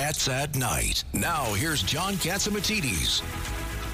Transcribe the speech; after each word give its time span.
Cats 0.00 0.28
at 0.28 0.56
Night. 0.56 1.04
Now, 1.12 1.52
here's 1.52 1.82
John 1.82 2.14
Catsimatidis. 2.14 3.20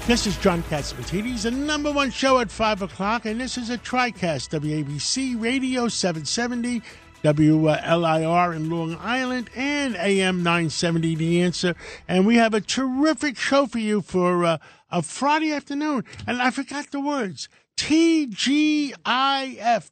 This 0.07 0.25
is 0.25 0.37
John 0.37 0.63
Catsimatidis, 0.63 1.43
the 1.43 1.51
number 1.51 1.91
one 1.91 2.11
show 2.11 2.39
at 2.39 2.49
5 2.49 2.83
o'clock, 2.83 3.25
and 3.25 3.41
this 3.41 3.57
is 3.57 3.69
a 3.69 3.77
TriCast, 3.77 4.57
WABC 4.57 5.35
Radio 5.37 5.89
770, 5.89 6.81
WLIR 7.25 8.55
in 8.55 8.69
Long 8.69 8.95
Island, 9.01 9.49
and 9.53 9.97
AM 9.97 10.43
970, 10.43 11.15
The 11.15 11.41
Answer. 11.41 11.75
And 12.07 12.25
we 12.25 12.37
have 12.37 12.53
a 12.53 12.61
terrific 12.61 13.37
show 13.37 13.65
for 13.65 13.79
you 13.79 14.01
for 14.01 14.45
uh, 14.45 14.57
a 14.89 15.01
Friday 15.01 15.51
afternoon. 15.51 16.05
And 16.25 16.41
I 16.41 16.51
forgot 16.51 16.89
the 16.89 17.01
words. 17.01 17.49
TGIF. 17.77 18.95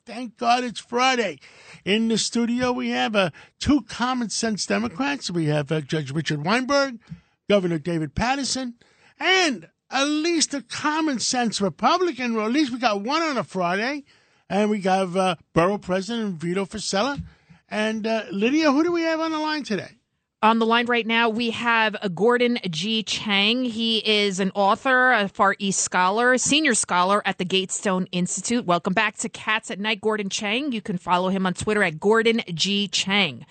Thank 0.05 0.37
God 0.37 0.63
it's 0.63 0.79
Friday. 0.79 1.39
In 1.85 2.07
the 2.07 2.17
studio, 2.17 2.71
we 2.71 2.89
have 2.89 3.15
uh, 3.15 3.29
two 3.59 3.81
common 3.83 4.29
sense 4.29 4.65
Democrats. 4.65 5.31
We 5.31 5.45
have 5.45 5.71
uh, 5.71 5.81
Judge 5.81 6.11
Richard 6.11 6.43
Weinberg, 6.43 6.99
Governor 7.47 7.77
David 7.77 8.15
Paterson, 8.15 8.73
and 9.19 9.69
at 9.89 10.05
least 10.05 10.53
a 10.53 10.63
common 10.63 11.19
sense 11.19 11.61
Republican, 11.61 12.35
or 12.35 12.45
at 12.45 12.51
least 12.51 12.71
we 12.71 12.79
got 12.79 13.01
one 13.01 13.21
on 13.21 13.37
a 13.37 13.43
Friday. 13.43 14.03
And 14.49 14.69
we 14.69 14.81
have 14.81 15.15
uh, 15.15 15.35
Borough 15.53 15.77
President 15.77 16.35
Vito 16.35 16.65
Fossella. 16.65 17.23
And 17.69 18.05
uh, 18.05 18.23
Lydia, 18.31 18.71
who 18.71 18.83
do 18.83 18.91
we 18.91 19.01
have 19.03 19.19
on 19.19 19.31
the 19.31 19.39
line 19.39 19.63
today? 19.63 19.97
On 20.45 20.59
the 20.59 20.65
line 20.67 20.85
right 20.85 21.07
now, 21.07 21.27
we 21.27 21.49
have 21.49 21.95
Gordon 22.13 22.59
G. 22.69 23.01
Chang. 23.01 23.65
He 23.65 23.97
is 23.97 24.39
an 24.39 24.51
author, 24.53 25.11
a 25.11 25.27
Far 25.27 25.55
East 25.57 25.79
scholar, 25.79 26.37
senior 26.37 26.75
scholar 26.75 27.23
at 27.25 27.39
the 27.39 27.45
Gatestone 27.45 28.05
Institute. 28.11 28.63
Welcome 28.63 28.93
back 28.93 29.17
to 29.17 29.29
Cats 29.29 29.71
at 29.71 29.79
Night, 29.79 30.01
Gordon 30.01 30.29
Chang. 30.29 30.71
You 30.71 30.83
can 30.83 30.99
follow 30.99 31.29
him 31.29 31.47
on 31.47 31.55
Twitter 31.55 31.81
at 31.81 31.99
Gordon 31.99 32.41
G. 32.53 32.87
Chang. 32.87 33.47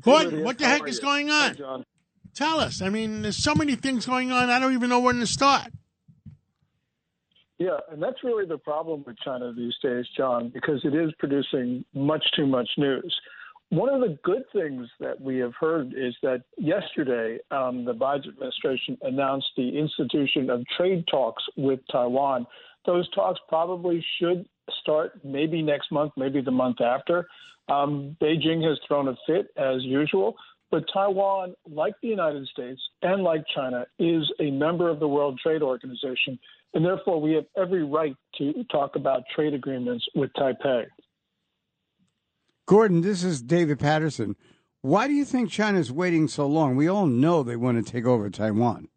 Gordon, 0.00 0.42
what 0.42 0.58
the 0.58 0.66
heck 0.66 0.88
is 0.88 0.98
going 0.98 1.30
on? 1.30 1.84
Tell 2.34 2.58
us. 2.58 2.82
I 2.82 2.88
mean, 2.88 3.22
there's 3.22 3.40
so 3.40 3.54
many 3.54 3.76
things 3.76 4.06
going 4.06 4.32
on. 4.32 4.50
I 4.50 4.58
don't 4.58 4.72
even 4.72 4.88
know 4.88 4.98
when 4.98 5.20
to 5.20 5.26
start. 5.28 5.68
Yeah, 7.58 7.78
and 7.92 8.02
that's 8.02 8.24
really 8.24 8.44
the 8.44 8.58
problem 8.58 9.04
with 9.06 9.16
China 9.20 9.52
these 9.52 9.76
days, 9.80 10.06
John, 10.16 10.48
because 10.48 10.80
it 10.84 10.96
is 10.96 11.12
producing 11.20 11.84
much 11.94 12.24
too 12.34 12.48
much 12.48 12.70
news. 12.76 13.16
One 13.70 13.92
of 13.92 14.00
the 14.00 14.16
good 14.22 14.44
things 14.52 14.88
that 15.00 15.20
we 15.20 15.38
have 15.38 15.52
heard 15.58 15.92
is 15.96 16.14
that 16.22 16.44
yesterday 16.56 17.38
um, 17.50 17.84
the 17.84 17.94
Biden 17.94 18.28
administration 18.28 18.96
announced 19.02 19.48
the 19.56 19.76
institution 19.76 20.50
of 20.50 20.64
trade 20.76 21.04
talks 21.10 21.42
with 21.56 21.80
Taiwan. 21.90 22.46
Those 22.84 23.10
talks 23.10 23.40
probably 23.48 24.04
should 24.18 24.46
start 24.80 25.18
maybe 25.24 25.62
next 25.62 25.90
month, 25.90 26.12
maybe 26.16 26.40
the 26.40 26.52
month 26.52 26.80
after. 26.80 27.26
Um, 27.68 28.16
Beijing 28.22 28.62
has 28.68 28.78
thrown 28.86 29.08
a 29.08 29.16
fit 29.26 29.48
as 29.56 29.82
usual, 29.82 30.36
but 30.70 30.84
Taiwan, 30.92 31.54
like 31.68 31.94
the 32.00 32.08
United 32.08 32.46
States 32.46 32.80
and 33.02 33.24
like 33.24 33.44
China, 33.52 33.84
is 33.98 34.30
a 34.38 34.50
member 34.50 34.88
of 34.88 35.00
the 35.00 35.08
World 35.08 35.40
Trade 35.42 35.62
Organization, 35.62 36.38
and 36.74 36.84
therefore 36.84 37.20
we 37.20 37.32
have 37.32 37.46
every 37.56 37.82
right 37.82 38.16
to 38.38 38.64
talk 38.70 38.94
about 38.94 39.22
trade 39.34 39.54
agreements 39.54 40.04
with 40.14 40.30
Taipei. 40.34 40.86
Gordon, 42.66 43.00
this 43.00 43.22
is 43.22 43.40
David 43.42 43.78
Paterson. 43.78 44.34
Why 44.82 45.06
do 45.06 45.14
you 45.14 45.24
think 45.24 45.50
China's 45.50 45.92
waiting 45.92 46.26
so 46.26 46.48
long? 46.48 46.74
We 46.74 46.88
all 46.88 47.06
know 47.06 47.42
they 47.42 47.54
want 47.54 47.84
to 47.84 47.92
take 47.92 48.04
over 48.04 48.28
Taiwan. 48.28 48.88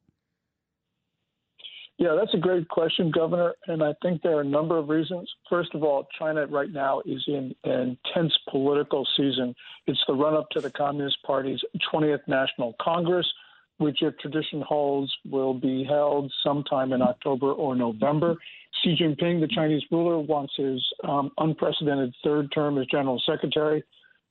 Yeah, 2.00 2.16
that's 2.18 2.34
a 2.34 2.40
great 2.40 2.68
question, 2.70 3.12
Governor. 3.12 3.54
And 3.68 3.84
I 3.84 3.94
think 4.02 4.24
there 4.24 4.38
are 4.38 4.42
a 4.42 4.46
number 4.46 4.78
of 4.78 4.90
reasons. 4.90 5.30
First 5.50 5.76
of 5.76 5.84
all, 5.84 6.08
China 6.18 6.48
right 6.48 6.72
now 6.72 7.02
is 7.06 7.24
in 7.28 7.54
an 7.64 7.98
intense 8.16 8.34
political 8.50 9.06
season. 9.16 9.54
It's 9.86 10.04
the 10.08 10.14
run 10.14 10.34
up 10.34 10.50
to 10.52 10.62
the 10.62 10.72
Communist 10.72 11.18
Party's 11.24 11.62
20th 11.94 12.28
National 12.28 12.74
Congress, 12.82 13.28
which, 13.78 14.02
if 14.02 14.18
tradition 14.18 14.64
holds, 14.68 15.14
will 15.30 15.54
be 15.54 15.84
held 15.84 16.32
sometime 16.44 16.94
in 16.94 17.02
October 17.02 17.52
or 17.52 17.76
November. 17.76 18.36
Xi 18.84 18.96
Jinping, 18.96 19.40
the 19.40 19.48
Chinese 19.54 19.84
ruler, 19.92 20.20
wants 20.20 20.54
his 20.58 20.82
um, 21.04 21.32
unprecedented 21.38 22.14
third 22.24 22.52
term 22.54 22.78
as 22.78 22.86
general 22.88 23.22
secretary. 23.26 23.84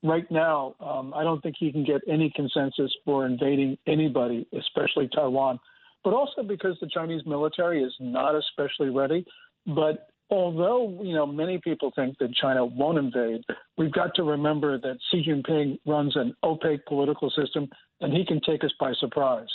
Right 0.03 0.31
now, 0.31 0.77
um, 0.81 1.13
I 1.15 1.25
don't 1.25 1.43
think 1.43 1.57
he 1.59 1.73
can 1.73 1.85
get 1.85 2.03
any 2.09 2.33
consensus 2.35 2.93
for 3.05 3.27
invading 3.27 3.79
anybody, 3.87 4.47
especially 4.57 5.09
Taiwan, 5.09 5.59
but 6.05 6.15
also 6.15 6.43
because 6.43 6.77
the 6.81 6.89
Chinese 6.93 7.23
military 7.27 7.83
is 7.83 7.93
not 7.99 8.35
especially 8.37 8.91
ready. 8.91 9.27
But 9.67 10.09
although 10.31 11.01
you 11.03 11.15
know 11.15 11.27
many 11.27 11.59
people 11.59 11.93
think 11.97 12.17
that 12.19 12.35
China 12.35 12.65
won't 12.65 12.99
invade, 12.99 13.43
we've 13.77 13.93
got 13.93 14.15
to 14.15 14.23
remember 14.23 14.79
that 14.79 14.99
Xi 15.11 15.25
Jinping 15.29 15.79
runs 15.85 16.15
an 16.17 16.35
opaque 16.45 16.85
political 16.87 17.31
system, 17.31 17.69
and 18.01 18.13
he 18.13 18.25
can 18.25 18.41
take 18.47 18.63
us 18.63 18.73
by 18.79 18.93
surprise. 19.01 19.49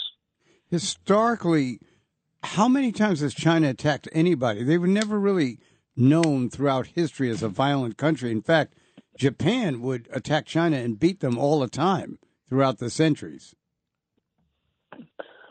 Historically, 0.70 1.78
how 2.44 2.68
many 2.68 2.92
times 2.92 3.20
has 3.20 3.34
China 3.34 3.70
attacked 3.70 4.08
anybody? 4.12 4.62
They 4.62 4.78
were 4.78 4.86
never 4.86 5.18
really 5.18 5.58
known 5.96 6.50
throughout 6.50 6.88
history 6.88 7.30
as 7.30 7.42
a 7.42 7.48
violent 7.48 7.96
country. 7.96 8.30
In 8.30 8.42
fact, 8.42 8.74
Japan 9.16 9.80
would 9.80 10.08
attack 10.12 10.46
China 10.46 10.76
and 10.76 10.98
beat 10.98 11.20
them 11.20 11.38
all 11.38 11.60
the 11.60 11.68
time 11.68 12.18
throughout 12.48 12.78
the 12.78 12.90
centuries. 12.90 13.54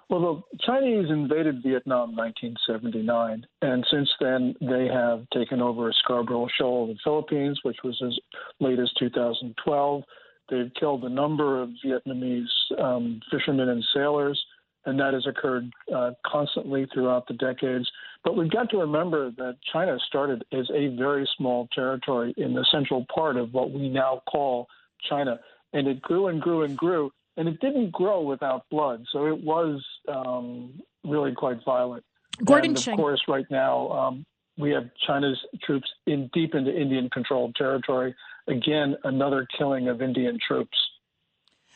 Well, 0.09 0.45
the 0.51 0.57
Chinese 0.59 1.09
invaded 1.09 1.63
Vietnam 1.63 2.11
in 2.11 2.15
1979, 2.17 3.47
and 3.61 3.85
since 3.89 4.09
then 4.19 4.53
they 4.61 4.87
have 4.87 5.25
taken 5.33 5.61
over 5.61 5.91
Scarborough 6.03 6.49
Shoal 6.59 6.83
in 6.83 6.89
the 6.91 6.99
Philippines, 7.03 7.59
which 7.63 7.77
was 7.83 7.99
as 8.05 8.17
late 8.59 8.79
as 8.79 8.91
2012. 8.99 10.03
They've 10.49 10.71
killed 10.79 11.03
a 11.05 11.09
number 11.09 11.61
of 11.61 11.69
Vietnamese 11.83 12.45
um, 12.77 13.21
fishermen 13.31 13.69
and 13.69 13.83
sailors 13.95 14.39
and 14.85 14.99
that 14.99 15.13
has 15.13 15.25
occurred 15.25 15.71
uh, 15.95 16.11
constantly 16.25 16.87
throughout 16.93 17.27
the 17.27 17.33
decades. 17.33 17.89
But 18.23 18.37
we've 18.37 18.51
got 18.51 18.69
to 18.71 18.77
remember 18.77 19.31
that 19.31 19.57
China 19.71 19.97
started 20.07 20.45
as 20.51 20.69
a 20.73 20.95
very 20.95 21.27
small 21.37 21.67
territory 21.73 22.33
in 22.37 22.53
the 22.53 22.65
central 22.71 23.05
part 23.13 23.37
of 23.37 23.53
what 23.53 23.71
we 23.71 23.89
now 23.89 24.21
call 24.29 24.67
China, 25.09 25.39
and 25.73 25.87
it 25.87 26.01
grew 26.01 26.27
and 26.27 26.41
grew 26.41 26.63
and 26.63 26.77
grew, 26.77 27.11
and 27.37 27.47
it 27.47 27.59
didn't 27.59 27.91
grow 27.91 28.21
without 28.21 28.69
blood. 28.69 29.03
So 29.11 29.25
it 29.25 29.43
was 29.43 29.83
um, 30.07 30.81
really 31.03 31.33
quite 31.33 31.63
violent. 31.65 32.03
Gordon 32.45 32.71
and 32.71 32.77
of 32.77 32.83
Chang. 32.83 32.97
course, 32.97 33.21
right 33.27 33.45
now 33.51 33.89
um, 33.89 34.25
we 34.57 34.71
have 34.71 34.89
China's 35.05 35.39
troops 35.63 35.89
in 36.07 36.29
deep 36.33 36.55
into 36.55 36.71
Indian-controlled 36.71 37.55
territory. 37.55 38.15
Again, 38.47 38.95
another 39.03 39.47
killing 39.57 39.87
of 39.87 40.01
Indian 40.01 40.37
troops. 40.45 40.77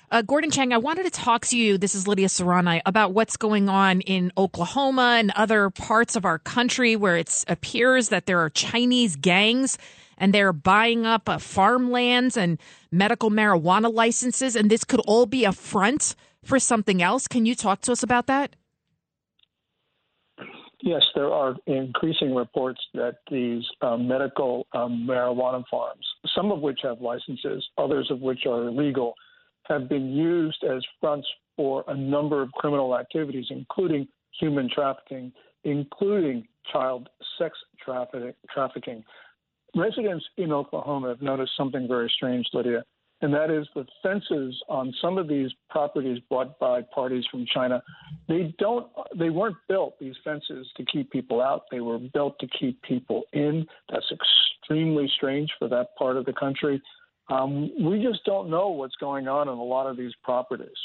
Uh, 0.10 0.22
Gordon 0.22 0.52
Chang, 0.52 0.72
I 0.72 0.78
wanted 0.78 1.04
to 1.04 1.10
talk 1.10 1.46
to 1.48 1.58
you. 1.58 1.78
This 1.78 1.94
is 1.94 2.08
Lydia 2.08 2.28
Serrani 2.28 2.82
about 2.86 3.14
what's 3.14 3.36
going 3.36 3.68
on 3.68 4.00
in 4.00 4.32
Oklahoma 4.38 5.18
and 5.20 5.32
other 5.32 5.70
parts 5.70 6.16
of 6.16 6.24
our 6.24 6.40
country 6.40 6.96
where 6.96 7.18
it 7.18 7.44
appears 7.50 8.08
that 8.08 8.26
there 8.26 8.40
are 8.40 8.50
Chinese 8.50 9.18
gangs 9.18 9.78
and 10.18 10.34
they're 10.34 10.54
buying 10.54 11.06
up 11.06 11.28
uh, 11.28 11.38
farmlands 11.38 12.38
and 12.38 12.58
medical 12.90 13.30
marijuana 13.30 13.94
licenses, 13.94 14.56
and 14.56 14.72
this 14.72 14.86
could 14.86 15.02
all 15.02 15.26
be 15.26 15.44
a 15.44 15.52
front 15.52 16.16
for 16.42 16.58
something 16.58 17.02
else. 17.02 17.28
Can 17.28 17.46
you 17.46 17.54
talk 17.54 17.82
to 17.82 17.92
us 17.92 18.02
about 18.02 18.28
that? 18.28 18.56
Yes, 20.82 21.02
there 21.16 21.34
are 21.34 21.56
increasing 21.66 22.34
reports 22.34 22.80
that 22.94 23.18
these 23.30 23.64
uh, 23.82 23.98
medical 23.98 24.68
um, 24.72 25.06
marijuana 25.06 25.66
farms, 25.70 26.06
some 26.34 26.50
of 26.50 26.62
which 26.62 26.80
have 26.84 27.02
licenses, 27.02 27.68
others 27.78 28.10
of 28.10 28.22
which 28.22 28.46
are 28.46 28.70
illegal, 28.70 29.14
have 29.68 29.90
been 29.90 30.12
used 30.12 30.64
as 30.64 30.84
fronts 31.00 31.28
for 31.56 31.84
a 31.88 31.96
number 31.96 32.42
of 32.42 32.52
criminal 32.54 32.98
activities, 32.98 33.48
including 33.50 34.08
human 34.40 34.70
trafficking, 34.74 35.32
including 35.64 36.48
child 36.72 37.10
sex 37.38 37.58
trafficking. 37.84 39.04
Residents 39.76 40.26
in 40.38 40.52
Oklahoma 40.52 41.10
have 41.10 41.22
noticed 41.22 41.52
something 41.58 41.88
very 41.88 42.12
strange, 42.16 42.48
Lydia, 42.54 42.84
and 43.22 43.34
that 43.34 43.50
is 43.50 43.68
the 43.74 43.86
fences 44.04 44.56
on 44.70 44.94
some 45.02 45.18
of 45.18 45.28
these 45.28 45.50
properties 45.70 46.20
bought 46.30 46.60
by 46.60 46.82
parties 46.94 47.26
from 47.32 47.46
China. 47.52 47.82
They 48.28 48.54
don't, 48.60 48.88
they 49.16 49.32
weren't 49.32 49.58
built 49.68 50.00
these 50.00 50.16
fences 50.24 50.68
to 50.78 50.86
keep 50.86 51.12
people 51.12 51.42
out. 51.42 51.64
They 51.72 51.80
were 51.80 51.98
built 51.98 52.38
to 52.40 52.48
keep 52.48 52.82
people 52.84 53.24
in. 53.34 53.66
That's 53.92 54.06
extremely 54.12 55.12
strange 55.16 55.50
for 55.58 55.68
that 55.70 55.96
part 55.98 56.18
of 56.18 56.26
the 56.26 56.34
country. 56.34 56.82
Um, 57.30 57.72
we 57.84 58.02
just 58.02 58.24
don't 58.26 58.50
know 58.50 58.70
what's 58.70 58.96
going 58.96 59.28
on 59.28 59.50
in 59.50 59.54
a 59.54 59.64
lot 59.64 59.88
of 59.88 59.98
these 59.98 60.14
properties. 60.24 60.78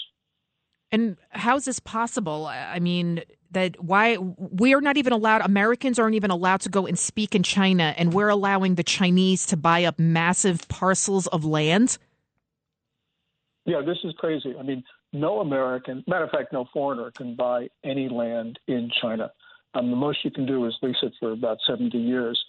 And 0.91 1.17
how 1.31 1.57
is 1.57 1.65
this 1.65 1.79
possible? 1.79 2.47
I 2.47 2.79
mean, 2.79 3.23
that 3.53 3.83
why 3.83 4.19
we 4.19 4.75
are 4.75 4.81
not 4.81 4.97
even 4.99 5.13
allowed, 5.13 5.41
Americans 5.41 5.99
aren't 5.99 6.17
even 6.17 6.31
allowed 6.31 6.61
to 6.63 6.69
go 6.69 6.87
and 6.87 6.99
speak 6.99 7.35
in 7.35 7.43
China, 7.43 7.95
and 7.97 8.13
we're 8.13 8.29
allowing 8.29 8.75
the 8.75 8.83
Chinese 8.83 9.47
to 9.47 9.57
buy 9.57 9.85
up 9.85 9.99
massive 9.99 10.69
parcels 10.69 11.27
of 11.29 11.45
land? 11.45 11.97
Yeah, 13.65 13.81
this 13.81 13.99
is 14.05 14.13
crazy. 14.19 14.55
I 14.59 14.63
mean, 14.63 14.83
no 15.13 15.41
American, 15.41 16.05
matter 16.07 16.25
of 16.25 16.31
fact, 16.31 16.53
no 16.53 16.67
foreigner 16.73 17.11
can 17.11 17.37
buy 17.37 17.69
any 17.85 18.09
land 18.09 18.59
in 18.67 18.91
China. 19.01 19.31
Um, 19.75 19.91
the 19.91 19.97
most 19.97 20.19
you 20.25 20.31
can 20.31 20.45
do 20.45 20.67
is 20.67 20.75
lease 20.83 20.97
it 21.03 21.13
for 21.19 21.33
about 21.33 21.59
70 21.67 21.97
years. 21.97 22.43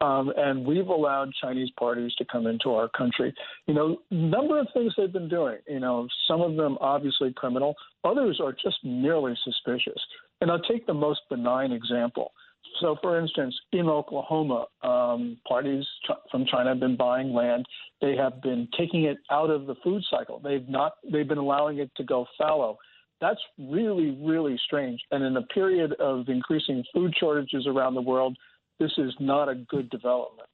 Um, 0.00 0.32
and 0.36 0.64
we've 0.64 0.88
allowed 0.88 1.30
Chinese 1.42 1.70
parties 1.78 2.14
to 2.16 2.24
come 2.24 2.46
into 2.46 2.70
our 2.70 2.88
country. 2.88 3.34
You 3.66 3.74
know, 3.74 3.98
number 4.10 4.58
of 4.58 4.66
things 4.72 4.94
they've 4.96 5.12
been 5.12 5.28
doing. 5.28 5.58
You 5.68 5.80
know, 5.80 6.08
some 6.26 6.40
of 6.40 6.56
them 6.56 6.78
obviously 6.80 7.32
criminal, 7.34 7.74
others 8.04 8.40
are 8.42 8.52
just 8.52 8.78
merely 8.82 9.34
suspicious. 9.44 10.00
And 10.40 10.50
I'll 10.50 10.62
take 10.62 10.86
the 10.86 10.94
most 10.94 11.20
benign 11.28 11.72
example. 11.72 12.32
So, 12.80 12.96
for 13.02 13.20
instance, 13.20 13.54
in 13.72 13.88
Oklahoma, 13.88 14.66
um, 14.82 15.36
parties 15.46 15.84
from 16.30 16.46
China 16.46 16.70
have 16.70 16.80
been 16.80 16.96
buying 16.96 17.34
land. 17.34 17.66
They 18.00 18.16
have 18.16 18.40
been 18.42 18.68
taking 18.78 19.04
it 19.04 19.18
out 19.30 19.50
of 19.50 19.66
the 19.66 19.74
food 19.82 20.02
cycle. 20.10 20.40
They've 20.42 20.66
not. 20.68 20.92
They've 21.10 21.28
been 21.28 21.38
allowing 21.38 21.78
it 21.78 21.90
to 21.96 22.04
go 22.04 22.26
fallow. 22.38 22.78
That's 23.20 23.40
really, 23.58 24.16
really 24.22 24.58
strange. 24.64 25.00
And 25.10 25.22
in 25.22 25.36
a 25.36 25.42
period 25.42 25.92
of 26.00 26.28
increasing 26.28 26.82
food 26.94 27.12
shortages 27.18 27.66
around 27.66 27.94
the 27.94 28.00
world, 28.00 28.36
this 28.80 28.92
is 28.96 29.14
not 29.20 29.48
a 29.48 29.54
good 29.54 29.90
development. 29.90 30.48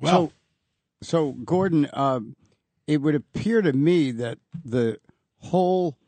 Well, 0.00 0.32
so, 1.02 1.32
so 1.32 1.32
Gordon, 1.32 1.86
uh, 1.92 2.20
it 2.86 3.02
would 3.02 3.16
appear 3.16 3.60
to 3.60 3.72
me 3.72 4.12
that 4.12 4.38
the 4.64 4.98
whole 5.40 5.98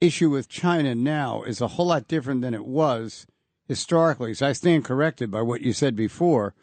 issue 0.00 0.30
with 0.30 0.48
China 0.48 0.94
now 0.94 1.42
is 1.42 1.60
a 1.60 1.68
whole 1.68 1.86
lot 1.86 2.08
different 2.08 2.40
than 2.40 2.54
it 2.54 2.64
was 2.64 3.26
historically. 3.66 4.32
So 4.32 4.46
I 4.46 4.52
stand 4.52 4.84
corrected 4.84 5.30
by 5.30 5.42
what 5.42 5.60
you 5.60 5.72
said 5.72 5.96
before, 5.96 6.54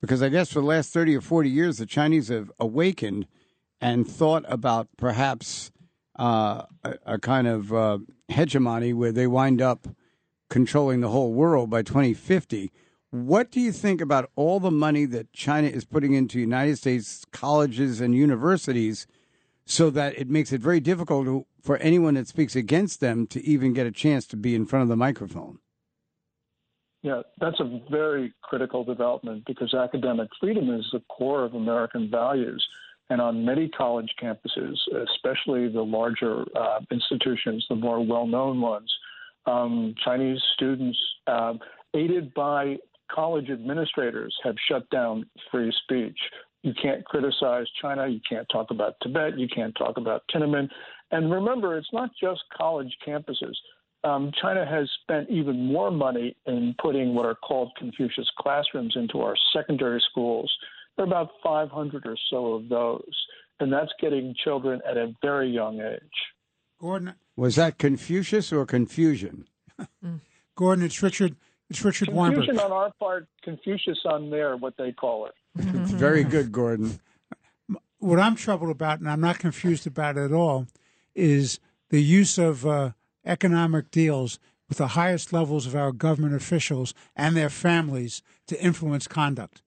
because 0.00 0.22
I 0.22 0.28
guess 0.28 0.52
for 0.52 0.60
the 0.60 0.66
last 0.66 0.92
30 0.92 1.16
or 1.16 1.20
40 1.20 1.48
years, 1.48 1.78
the 1.78 1.86
Chinese 1.86 2.28
have 2.28 2.52
awakened 2.60 3.26
and 3.80 4.06
thought 4.06 4.44
about 4.48 4.88
perhaps 4.96 5.70
uh, 6.18 6.62
a, 6.84 6.94
a, 7.04 7.18
kind 7.18 7.46
of 7.46 7.72
uh, 7.72 7.98
hegemony 8.28 8.94
where 8.94 9.12
they 9.12 9.26
wind 9.26 9.60
up 9.60 9.86
controlling 10.48 11.00
the 11.00 11.08
whole 11.08 11.32
world 11.32 11.70
by 11.70 11.82
2050. 11.82 12.70
What 13.10 13.50
do 13.50 13.60
you 13.60 13.72
think 13.72 14.00
about 14.00 14.30
all 14.36 14.60
the 14.60 14.70
money 14.70 15.04
that 15.06 15.32
China 15.32 15.68
is 15.68 15.84
putting 15.84 16.14
into 16.14 16.40
United 16.40 16.76
States 16.76 17.24
colleges 17.32 18.00
and 18.00 18.14
universities 18.14 19.06
so 19.64 19.90
that 19.90 20.16
it 20.18 20.28
makes 20.28 20.52
it 20.52 20.60
very 20.60 20.80
difficult 20.80 21.46
for 21.60 21.76
anyone 21.78 22.14
that 22.14 22.28
speaks 22.28 22.54
against 22.54 23.00
them 23.00 23.26
to 23.28 23.44
even 23.44 23.72
get 23.72 23.86
a 23.86 23.92
chance 23.92 24.26
to 24.28 24.36
be 24.36 24.54
in 24.54 24.66
front 24.66 24.84
of 24.84 24.88
the 24.88 24.96
microphone? 24.96 25.58
Yeah, 27.02 27.22
that's 27.38 27.60
a 27.60 27.80
very 27.90 28.32
critical 28.42 28.84
development 28.84 29.44
because 29.46 29.74
academic 29.74 30.28
freedom 30.40 30.70
is 30.74 30.88
the 30.92 31.00
core 31.08 31.44
of 31.44 31.54
American 31.54 32.10
values. 32.10 32.66
And 33.08 33.20
on 33.20 33.44
many 33.44 33.68
college 33.68 34.12
campuses, 34.20 34.76
especially 34.92 35.68
the 35.68 35.84
larger 35.84 36.44
uh, 36.56 36.80
institutions, 36.90 37.64
the 37.68 37.76
more 37.76 38.04
well 38.04 38.26
known 38.26 38.60
ones, 38.60 38.92
um, 39.46 39.94
Chinese 40.04 40.40
students, 40.54 40.98
uh, 41.26 41.54
aided 41.94 42.32
by 42.34 42.76
college 43.10 43.50
administrators, 43.50 44.34
have 44.42 44.56
shut 44.68 44.88
down 44.90 45.26
free 45.50 45.72
speech. 45.84 46.18
You 46.62 46.72
can't 46.80 47.04
criticize 47.04 47.66
China. 47.80 48.08
You 48.08 48.20
can't 48.28 48.46
talk 48.50 48.70
about 48.70 48.94
Tibet. 49.02 49.38
You 49.38 49.46
can't 49.48 49.74
talk 49.76 49.98
about 49.98 50.22
Tiananmen. 50.34 50.68
And 51.12 51.30
remember, 51.30 51.76
it's 51.78 51.92
not 51.92 52.10
just 52.20 52.40
college 52.56 52.92
campuses. 53.06 53.54
Um, 54.04 54.32
China 54.40 54.64
has 54.66 54.88
spent 55.02 55.30
even 55.30 55.72
more 55.72 55.90
money 55.90 56.36
in 56.46 56.74
putting 56.80 57.14
what 57.14 57.26
are 57.26 57.34
called 57.34 57.72
Confucius 57.78 58.30
classrooms 58.38 58.94
into 58.96 59.20
our 59.20 59.34
secondary 59.52 60.02
schools. 60.10 60.52
There 60.96 61.04
are 61.04 61.08
about 61.08 61.30
500 61.42 62.06
or 62.06 62.16
so 62.30 62.54
of 62.54 62.68
those, 62.68 63.26
and 63.60 63.72
that's 63.72 63.92
getting 64.00 64.34
children 64.44 64.80
at 64.88 64.96
a 64.96 65.14
very 65.22 65.50
young 65.50 65.80
age. 65.80 66.00
Gordon, 66.78 67.14
was 67.36 67.56
that 67.56 67.78
Confucius 67.78 68.52
or 68.52 68.66
confusion? 68.66 69.46
Gordon, 70.54 70.84
it's 70.84 71.02
Richard. 71.02 71.36
It's 71.68 71.84
Richard 71.84 72.08
Confusion 72.08 72.56
Weinberg. 72.56 72.58
on 72.60 72.72
our 72.72 72.92
part, 73.00 73.26
Confucius 73.42 73.98
on 74.04 74.30
there, 74.30 74.56
what 74.56 74.74
they 74.78 74.92
call 74.92 75.26
it. 75.26 75.34
Very 75.56 76.22
good, 76.22 76.52
Gordon. 76.52 77.00
What 77.98 78.20
I'm 78.20 78.36
troubled 78.36 78.70
about, 78.70 79.00
and 79.00 79.08
I'm 79.10 79.20
not 79.20 79.38
confused 79.38 79.86
about 79.86 80.16
it 80.16 80.20
at 80.26 80.32
all, 80.32 80.66
is 81.14 81.58
the 81.90 82.02
use 82.02 82.38
of 82.38 82.64
uh, 82.66 82.90
economic 83.24 83.90
deals 83.90 84.38
with 84.68 84.78
the 84.78 84.88
highest 84.88 85.32
levels 85.32 85.66
of 85.66 85.74
our 85.74 85.92
government 85.92 86.34
officials 86.34 86.94
and 87.16 87.36
their 87.36 87.48
families 87.50 88.22
to 88.46 88.62
influence 88.62 89.08
conduct. 89.08 89.62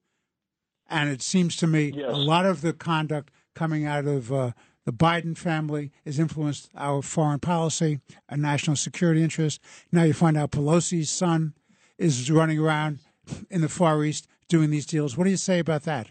And 0.88 1.08
it 1.10 1.22
seems 1.22 1.54
to 1.56 1.66
me 1.66 1.92
Yes. 1.94 2.10
a 2.12 2.16
lot 2.16 2.46
of 2.46 2.62
the 2.62 2.72
conduct 2.72 3.30
coming 3.54 3.84
out 3.84 4.06
of 4.06 4.32
uh, 4.32 4.52
the 4.86 4.92
Biden 4.92 5.36
family 5.36 5.92
has 6.04 6.18
influenced 6.18 6.70
our 6.74 7.02
foreign 7.02 7.40
policy, 7.40 8.00
our 8.28 8.36
national 8.36 8.76
security 8.76 9.22
interests. 9.22 9.60
Now 9.92 10.04
you 10.04 10.12
find 10.12 10.36
out 10.36 10.52
Pelosi's 10.52 11.10
son 11.10 11.54
is 11.98 12.30
running 12.30 12.58
around 12.58 13.00
in 13.50 13.60
the 13.60 13.68
Far 13.68 14.02
East 14.04 14.26
doing 14.48 14.70
these 14.70 14.86
deals. 14.86 15.16
What 15.16 15.24
do 15.24 15.30
you 15.30 15.36
say 15.36 15.58
about 15.58 15.84
that? 15.84 16.10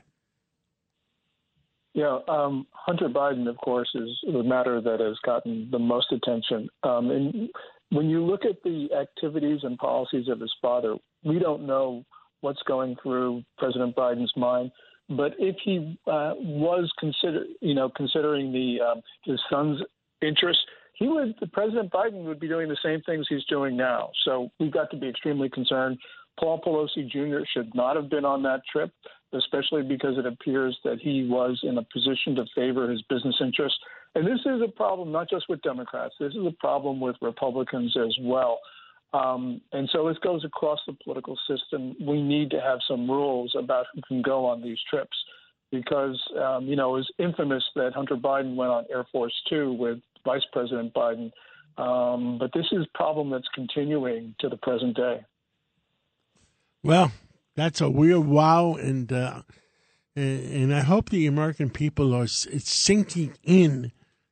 Yeah, 1.94 2.20
um, 2.28 2.68
Hunter 2.72 3.10
Biden, 3.10 3.50
of 3.50 3.58
course, 3.58 3.90
is 3.96 4.10
the 4.32 4.44
matter 4.44 4.80
that 4.80 5.00
has 5.00 5.18
gotten 5.26 5.70
the 5.72 5.80
most 5.80 6.12
attention. 6.12 6.70
Um, 6.84 7.10
and 7.10 7.50
when 7.90 8.10
you 8.10 8.24
look 8.24 8.46
at 8.46 8.62
the 8.64 8.90
activities 8.98 9.62
and 9.64 9.78
policies 9.78 10.28
of 10.30 10.40
his 10.40 10.54
father, 10.62 10.96
we 11.24 11.40
don't 11.40 11.66
know 11.66 12.06
what's 12.42 12.62
going 12.68 12.96
through 13.02 13.44
President 13.58 13.96
Biden's 13.96 14.32
mind. 14.38 14.72
But 15.10 15.34
if 15.40 15.56
he 15.64 15.98
uh, 16.08 16.34
was 16.38 16.92
consider, 17.00 17.46
you 17.62 17.74
know, 17.74 17.90
considering 17.90 18.52
the 18.52 18.78
um, 18.82 19.02
his 19.24 19.40
son's 19.50 19.82
interests, 20.22 20.64
he 20.94 21.08
would. 21.08 21.34
President 21.52 21.92
Biden 21.92 22.26
would 22.26 22.40
be 22.40 22.48
doing 22.48 22.70
the 22.70 22.78
same 22.84 23.02
things 23.02 23.26
he's 23.30 23.46
doing 23.46 23.76
now. 23.76 24.12
So 24.26 24.50
we've 24.60 24.72
got 24.72 24.92
to 24.92 24.98
be 24.98 25.08
extremely 25.08 25.50
concerned. 25.50 25.98
Paul 26.40 26.62
Pelosi 26.62 27.10
Jr. 27.10 27.44
should 27.54 27.74
not 27.76 27.96
have 27.96 28.10
been 28.10 28.24
on 28.24 28.44
that 28.44 28.62
trip, 28.72 28.92
especially 29.34 29.82
because 29.82 30.18
it 30.18 30.26
appears 30.26 30.78
that 30.84 31.00
he 31.02 31.28
was 31.28 31.60
in 31.64 31.78
a 31.78 31.84
position 31.92 32.36
to 32.36 32.46
favor 32.56 32.90
his 32.90 33.02
business 33.04 33.36
interests. 33.42 33.78
And 34.16 34.26
this 34.26 34.40
is 34.46 34.62
a 34.64 34.72
problem 34.72 35.12
not 35.12 35.30
just 35.30 35.46
with 35.50 35.62
Democrats. 35.62 36.16
This 36.20 36.34
is 36.34 36.46
a 36.46 36.56
problem 36.60 37.00
with 37.00 37.16
Republicans 37.22 37.96
as 37.98 38.16
well. 38.22 38.60
Um, 39.14 39.62
and 39.72 39.90
so 39.92 40.08
this 40.08 40.18
goes 40.20 40.46
across 40.46 40.80
the 40.86 40.96
political 41.04 41.38
system. 41.48 41.96
We 42.00 42.22
need 42.22 42.52
to 42.52 42.62
have 42.62 42.80
some 42.88 43.10
rules 43.10 43.56
about 43.58 43.88
who 43.94 44.02
can 44.08 44.22
go 44.22 44.46
on 44.46 44.62
these 44.62 44.78
trips 44.90 45.18
because, 45.72 46.20
um, 46.40 46.66
you 46.66 46.76
know, 46.76 46.96
it 46.96 47.00
was 47.00 47.12
infamous 47.18 47.64
that 47.76 47.94
Hunter 47.94 48.16
Biden 48.16 48.56
went 48.56 48.72
on 48.72 48.86
Air 48.92 49.06
Force 49.12 49.34
Two 49.50 49.74
with 49.74 50.00
Vice 50.26 50.46
President 50.52 50.94
Biden. 50.94 51.32
Um, 51.78 52.38
but 52.38 52.52
this 52.54 52.66
is 52.72 52.86
a 52.86 52.98
problem 52.98 53.30
that's 53.30 53.48
continuing 53.56 54.36
to 54.40 54.50
the 54.50 54.58
present 54.58 54.96
day. 54.96 55.26
Well, 56.84 57.12
that's 57.56 57.82
a 57.82 57.90
weird 57.90 58.26
wow, 58.26 58.76
and 58.76 59.12
uh, 59.12 59.42
and 60.16 60.74
I 60.74 60.82
hope 60.82 61.10
the 61.10 61.28
American 61.28 61.70
people 61.70 62.14
are 62.14 62.24
it's 62.24 62.72
sinking 62.72 63.36
in 63.44 63.92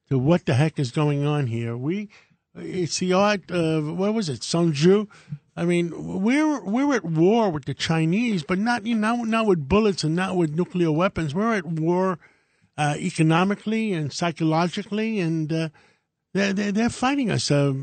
to 0.10 0.18
what 0.18 0.46
the 0.46 0.54
heck 0.54 0.80
is 0.80 0.92
going 0.92 1.26
on 1.26 1.48
here. 1.48 1.76
We, 1.76 2.10
it's 2.58 3.00
the 3.00 3.14
art 3.14 3.50
of 3.52 3.98
what 3.98 4.14
was 4.14 4.30
it, 4.30 4.44
Sun 4.44 4.74
Tzu? 4.74 5.08
I 5.56 5.66
mean, 5.66 6.22
we're 6.22 6.62
we're 6.64 6.96
at 6.96 7.04
war 7.04 7.50
with 7.50 7.66
the 7.66 7.74
Chinese, 7.74 8.44
but 8.44 8.60
not 8.60 8.86
you 8.86 8.96
know 8.96 9.24
not 9.24 9.48
with 9.48 9.68
bullets 9.68 10.04
and 10.04 10.16
not 10.16 10.36
with 10.36 10.56
nuclear 10.56 10.92
weapons. 10.92 11.34
We're 11.34 11.56
at 11.56 11.66
war 11.66 12.20
uh, 12.78 12.96
economically 12.98 13.94
and 13.94 14.14
psychologically, 14.14 15.20
and 15.20 15.52
uh, 15.52 15.70
they're, 16.34 16.54
they're 16.54 16.90
fighting 16.90 17.32
us. 17.32 17.50
Uh, 17.50 17.74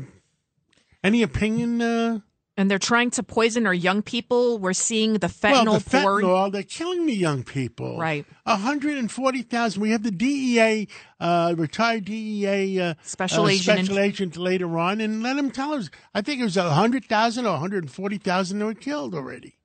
any 1.03 1.21
opinion? 1.21 2.23
Uh, 2.57 2.61
And 2.61 2.71
they're 2.71 2.79
trying 2.79 3.11
to 3.11 3.23
poison 3.23 3.67
our 3.67 3.73
young 3.73 4.01
people. 4.01 4.57
We're 4.57 4.73
seeing 4.73 5.13
the 5.13 5.27
fentanyl. 5.27 5.65
well, 5.65 5.79
fentanyl 5.79 5.83
the 5.83 5.89
pour. 6.01 6.21
fentanyl, 6.21 6.51
they're 6.51 6.63
killing 6.63 7.05
the 7.05 7.13
young 7.15 7.43
people. 7.43 7.97
Right. 7.99 8.25
140,000. 8.43 9.81
We 9.81 9.91
have 9.91 10.03
the 10.03 10.11
DEA, 10.11 10.87
uh, 11.19 11.53
retired 11.57 12.05
DEA 12.05 12.79
uh, 12.81 12.93
Special 13.03 13.45
uh, 13.45 13.49
agent. 13.49 13.79
special 13.79 13.99
agent 13.99 14.37
later 14.37 14.77
on, 14.77 15.01
and 15.01 15.21
let 15.23 15.37
him 15.37 15.51
tell 15.51 15.73
us. 15.73 15.89
I 16.13 16.21
think 16.21 16.39
it 16.39 16.43
was 16.43 16.57
100,000 16.57 17.45
or 17.45 17.51
140,000 17.51 18.59
that 18.59 18.65
were 18.65 18.73
killed 18.73 19.13
already. 19.15 19.57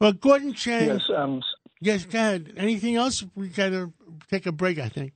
Well, 0.00 0.12
Gordon 0.12 0.54
Chang. 0.54 0.88
Yes, 0.88 1.10
um, 1.14 1.42
Yes, 1.82 2.04
go 2.04 2.18
ahead. 2.18 2.52
Anything 2.56 2.96
else? 2.96 3.24
We 3.34 3.48
got 3.48 3.70
to 3.70 3.92
take 4.30 4.44
a 4.46 4.52
break, 4.52 4.78
I 4.78 4.88
think. 4.88 5.12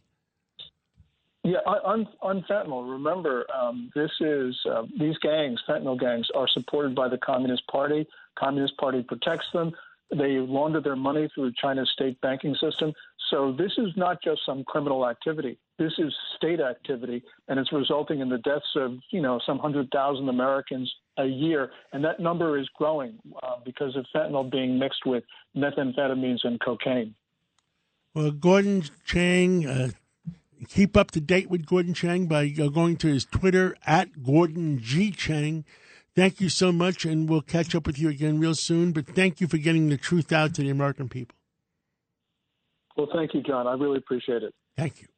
Yeah, 1.44 1.58
on, 1.66 2.08
on 2.22 2.42
fentanyl, 2.48 2.90
remember, 2.90 3.44
um, 3.54 3.90
this 3.94 4.10
is 4.20 4.56
uh, 4.70 4.84
these 4.98 5.16
gangs, 5.18 5.60
fentanyl 5.68 6.00
gangs, 6.00 6.26
are 6.34 6.48
supported 6.48 6.94
by 6.94 7.06
the 7.08 7.18
Communist 7.18 7.66
Party. 7.66 8.06
Communist 8.38 8.74
Party 8.78 9.04
protects 9.06 9.44
them. 9.52 9.70
They 10.10 10.38
launder 10.38 10.80
their 10.80 10.96
money 10.96 11.28
through 11.34 11.52
China's 11.60 11.90
state 11.92 12.18
banking 12.22 12.56
system. 12.58 12.94
So 13.30 13.54
this 13.58 13.72
is 13.76 13.88
not 13.94 14.22
just 14.22 14.40
some 14.46 14.64
criminal 14.64 15.06
activity. 15.06 15.58
This 15.78 15.92
is 15.98 16.14
state 16.36 16.60
activity, 16.60 17.22
and 17.48 17.58
it's 17.58 17.72
resulting 17.72 18.20
in 18.20 18.28
the 18.30 18.38
deaths 18.38 18.64
of 18.76 18.92
you 19.10 19.20
know 19.20 19.40
some 19.44 19.58
hundred 19.58 19.88
thousand 19.90 20.28
Americans 20.28 20.92
a 21.18 21.26
year, 21.26 21.70
and 21.92 22.04
that 22.04 22.20
number 22.20 22.58
is 22.58 22.68
growing 22.76 23.18
uh, 23.42 23.56
because 23.64 23.96
of 23.96 24.06
fentanyl 24.14 24.50
being 24.50 24.78
mixed 24.78 25.04
with 25.04 25.24
methamphetamines 25.56 26.44
and 26.44 26.60
cocaine. 26.60 27.14
Well, 28.14 28.30
Gordon 28.30 28.84
Chang, 29.04 29.66
uh, 29.66 29.90
keep 30.68 30.96
up 30.96 31.10
to 31.12 31.20
date 31.20 31.50
with 31.50 31.66
Gordon 31.66 31.94
Chang 31.94 32.26
by 32.26 32.52
uh, 32.60 32.68
going 32.68 32.96
to 32.98 33.08
his 33.08 33.24
Twitter 33.24 33.76
at 33.86 34.22
Gordon 34.22 34.78
G 34.80 35.10
Chang. 35.10 35.64
Thank 36.14 36.40
you 36.40 36.48
so 36.48 36.70
much, 36.70 37.04
and 37.04 37.28
we'll 37.28 37.42
catch 37.42 37.74
up 37.74 37.86
with 37.86 37.98
you 37.98 38.08
again 38.08 38.38
real 38.38 38.54
soon. 38.54 38.92
But 38.92 39.06
thank 39.06 39.40
you 39.40 39.48
for 39.48 39.58
getting 39.58 39.88
the 39.88 39.96
truth 39.96 40.32
out 40.32 40.54
to 40.54 40.62
the 40.62 40.70
American 40.70 41.08
people. 41.08 41.36
Well, 42.96 43.08
thank 43.12 43.34
you, 43.34 43.42
John. 43.42 43.66
I 43.66 43.72
really 43.72 43.98
appreciate 43.98 44.42
it. 44.42 44.54
Thank 44.76 45.02
you. 45.02 45.08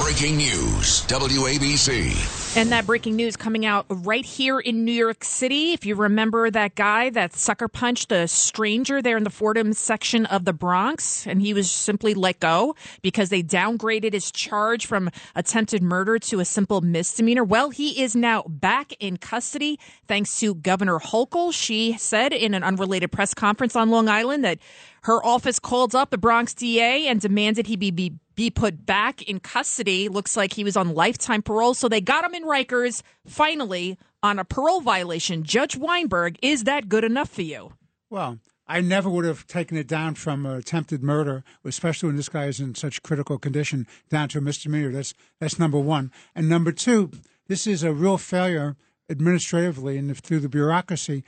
Breaking 0.00 0.36
news 0.36 1.04
WABC. 1.06 2.56
And 2.56 2.70
that 2.70 2.86
breaking 2.86 3.16
news 3.16 3.36
coming 3.36 3.66
out 3.66 3.84
right 3.88 4.24
here 4.24 4.60
in 4.60 4.84
New 4.84 4.92
York 4.92 5.24
City. 5.24 5.72
If 5.72 5.84
you 5.84 5.96
remember 5.96 6.50
that 6.50 6.76
guy 6.76 7.10
that 7.10 7.34
sucker 7.34 7.66
punched 7.66 8.12
a 8.12 8.28
stranger 8.28 9.02
there 9.02 9.16
in 9.16 9.24
the 9.24 9.30
Fordham 9.30 9.72
section 9.72 10.24
of 10.26 10.44
the 10.44 10.52
Bronx, 10.52 11.26
and 11.26 11.42
he 11.42 11.52
was 11.52 11.70
simply 11.70 12.14
let 12.14 12.38
go 12.38 12.76
because 13.02 13.28
they 13.28 13.42
downgraded 13.42 14.12
his 14.12 14.30
charge 14.30 14.86
from 14.86 15.10
attempted 15.34 15.82
murder 15.82 16.18
to 16.20 16.38
a 16.38 16.44
simple 16.44 16.80
misdemeanor. 16.80 17.42
Well, 17.42 17.70
he 17.70 18.00
is 18.00 18.14
now 18.14 18.44
back 18.48 18.92
in 19.00 19.16
custody 19.16 19.80
thanks 20.06 20.38
to 20.40 20.54
Governor 20.54 21.00
Hochul. 21.00 21.52
She 21.52 21.98
said 21.98 22.32
in 22.32 22.54
an 22.54 22.62
unrelated 22.62 23.10
press 23.10 23.34
conference 23.34 23.74
on 23.74 23.90
Long 23.90 24.08
Island 24.08 24.44
that 24.44 24.58
her 25.02 25.24
office 25.24 25.58
called 25.58 25.94
up 25.94 26.10
the 26.10 26.18
Bronx 26.18 26.54
DA 26.54 27.06
and 27.08 27.20
demanded 27.20 27.66
he 27.66 27.76
be, 27.76 27.90
be 27.90 28.14
be 28.38 28.50
put 28.50 28.86
back 28.86 29.20
in 29.22 29.40
custody. 29.40 30.08
Looks 30.08 30.36
like 30.36 30.52
he 30.52 30.62
was 30.62 30.76
on 30.76 30.94
lifetime 30.94 31.42
parole. 31.42 31.74
So 31.74 31.88
they 31.88 32.00
got 32.00 32.24
him 32.24 32.34
in 32.34 32.44
Rikers 32.44 33.02
finally 33.26 33.98
on 34.22 34.38
a 34.38 34.44
parole 34.44 34.80
violation. 34.80 35.42
Judge 35.42 35.76
Weinberg, 35.76 36.38
is 36.40 36.62
that 36.62 36.88
good 36.88 37.02
enough 37.02 37.30
for 37.30 37.42
you? 37.42 37.72
Well, 38.08 38.38
I 38.68 38.80
never 38.80 39.10
would 39.10 39.24
have 39.24 39.48
taken 39.48 39.76
it 39.76 39.88
down 39.88 40.14
from 40.14 40.46
uh, 40.46 40.58
attempted 40.58 41.02
murder, 41.02 41.42
especially 41.64 42.10
when 42.10 42.16
this 42.16 42.28
guy 42.28 42.44
is 42.44 42.60
in 42.60 42.76
such 42.76 43.02
critical 43.02 43.38
condition, 43.38 43.88
down 44.08 44.28
to 44.28 44.38
a 44.38 44.40
misdemeanor. 44.40 44.92
That's 44.92 45.14
that's 45.40 45.58
number 45.58 45.80
one. 45.80 46.12
And 46.32 46.48
number 46.48 46.70
two, 46.70 47.10
this 47.48 47.66
is 47.66 47.82
a 47.82 47.92
real 47.92 48.18
failure 48.18 48.76
administratively 49.10 49.98
and 49.98 50.16
through 50.16 50.40
the 50.40 50.48
bureaucracy. 50.48 51.24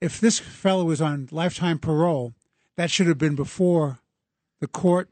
If 0.00 0.18
this 0.18 0.40
fellow 0.40 0.86
was 0.86 1.00
on 1.00 1.28
lifetime 1.30 1.78
parole, 1.78 2.34
that 2.76 2.90
should 2.90 3.06
have 3.06 3.18
been 3.18 3.36
before 3.36 4.00
the 4.60 4.66
court 4.66 5.08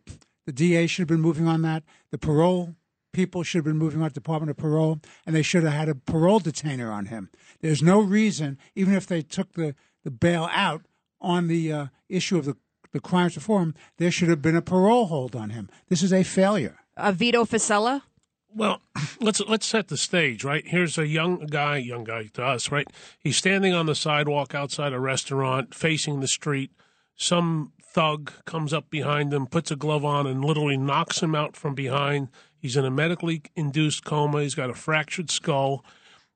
the 0.47 0.53
DA 0.53 0.87
should 0.87 1.03
have 1.03 1.09
been 1.09 1.21
moving 1.21 1.47
on 1.47 1.63
that. 1.63 1.83
The 2.11 2.19
parole 2.19 2.77
people 3.17 3.43
should 3.43 3.59
have 3.59 3.65
been 3.65 3.79
moving 3.79 4.03
on 4.03 4.09
the 4.09 4.15
Department 4.15 4.51
of 4.51 4.59
Parole, 4.59 5.01
and 5.25 5.35
they 5.35 5.43
should 5.43 5.63
have 5.63 5.73
had 5.73 5.89
a 5.89 5.95
parole 5.95 6.39
detainer 6.39 6.93
on 6.93 7.07
him. 7.07 7.31
There's 7.63 7.83
no 7.83 7.99
reason, 7.99 8.59
even 8.75 8.93
if 8.93 9.07
they 9.07 9.23
took 9.23 9.55
the, 9.55 9.75
the 10.05 10.11
bail 10.11 10.51
out 10.53 10.83
on 11.19 11.49
the 11.49 11.73
uh, 11.73 11.87
issue 12.11 12.37
of 12.37 12.45
the, 12.45 12.57
the 12.93 13.01
crimes 13.01 13.35
reform, 13.35 13.75
there 13.97 14.11
should 14.11 14.29
have 14.29 14.43
been 14.43 14.55
a 14.55 14.61
parole 14.61 15.07
hold 15.07 15.35
on 15.35 15.49
him. 15.51 15.71
This 15.89 16.03
is 16.03 16.13
a 16.13 16.23
failure. 16.23 16.77
Uh, 16.95 17.11
Vito 17.11 17.47
Fossella? 17.47 18.03
Well, 18.55 18.83
let's 19.21 19.41
let's 19.41 19.67
set 19.67 19.89
the 19.89 19.97
stage, 19.97 20.45
right? 20.45 20.67
Here's 20.67 20.99
a 20.99 21.07
young 21.07 21.47
guy, 21.47 21.79
young 21.79 22.05
guy 22.05 22.27
to 22.35 22.45
us, 22.45 22.71
right? 22.71 22.87
He's 23.19 23.39
standing 23.39 23.73
on 23.73 23.87
the 23.87 23.95
sidewalk 23.95 24.55
outside 24.55 24.93
a 24.93 25.01
restaurant, 25.01 25.75
facing 25.75 26.21
the 26.21 26.29
street. 26.29 26.71
Some 27.17 27.73
thug 27.97 28.31
comes 28.45 28.75
up 28.75 28.91
behind 28.91 29.33
him, 29.33 29.47
puts 29.47 29.71
a 29.71 29.77
glove 29.77 30.05
on, 30.05 30.27
and 30.27 30.45
literally 30.45 30.77
knocks 30.77 31.23
him 31.23 31.35
out 31.35 31.57
from 31.57 31.75
behind. 31.75 32.29
He's 32.59 32.77
in 32.77 32.85
a 32.85 32.91
medically 32.91 33.41
induced 33.57 34.05
coma. 34.05 34.43
He's 34.43 34.55
got 34.55 34.69
a 34.69 34.75
fractured 34.75 35.31
skull. 35.31 35.83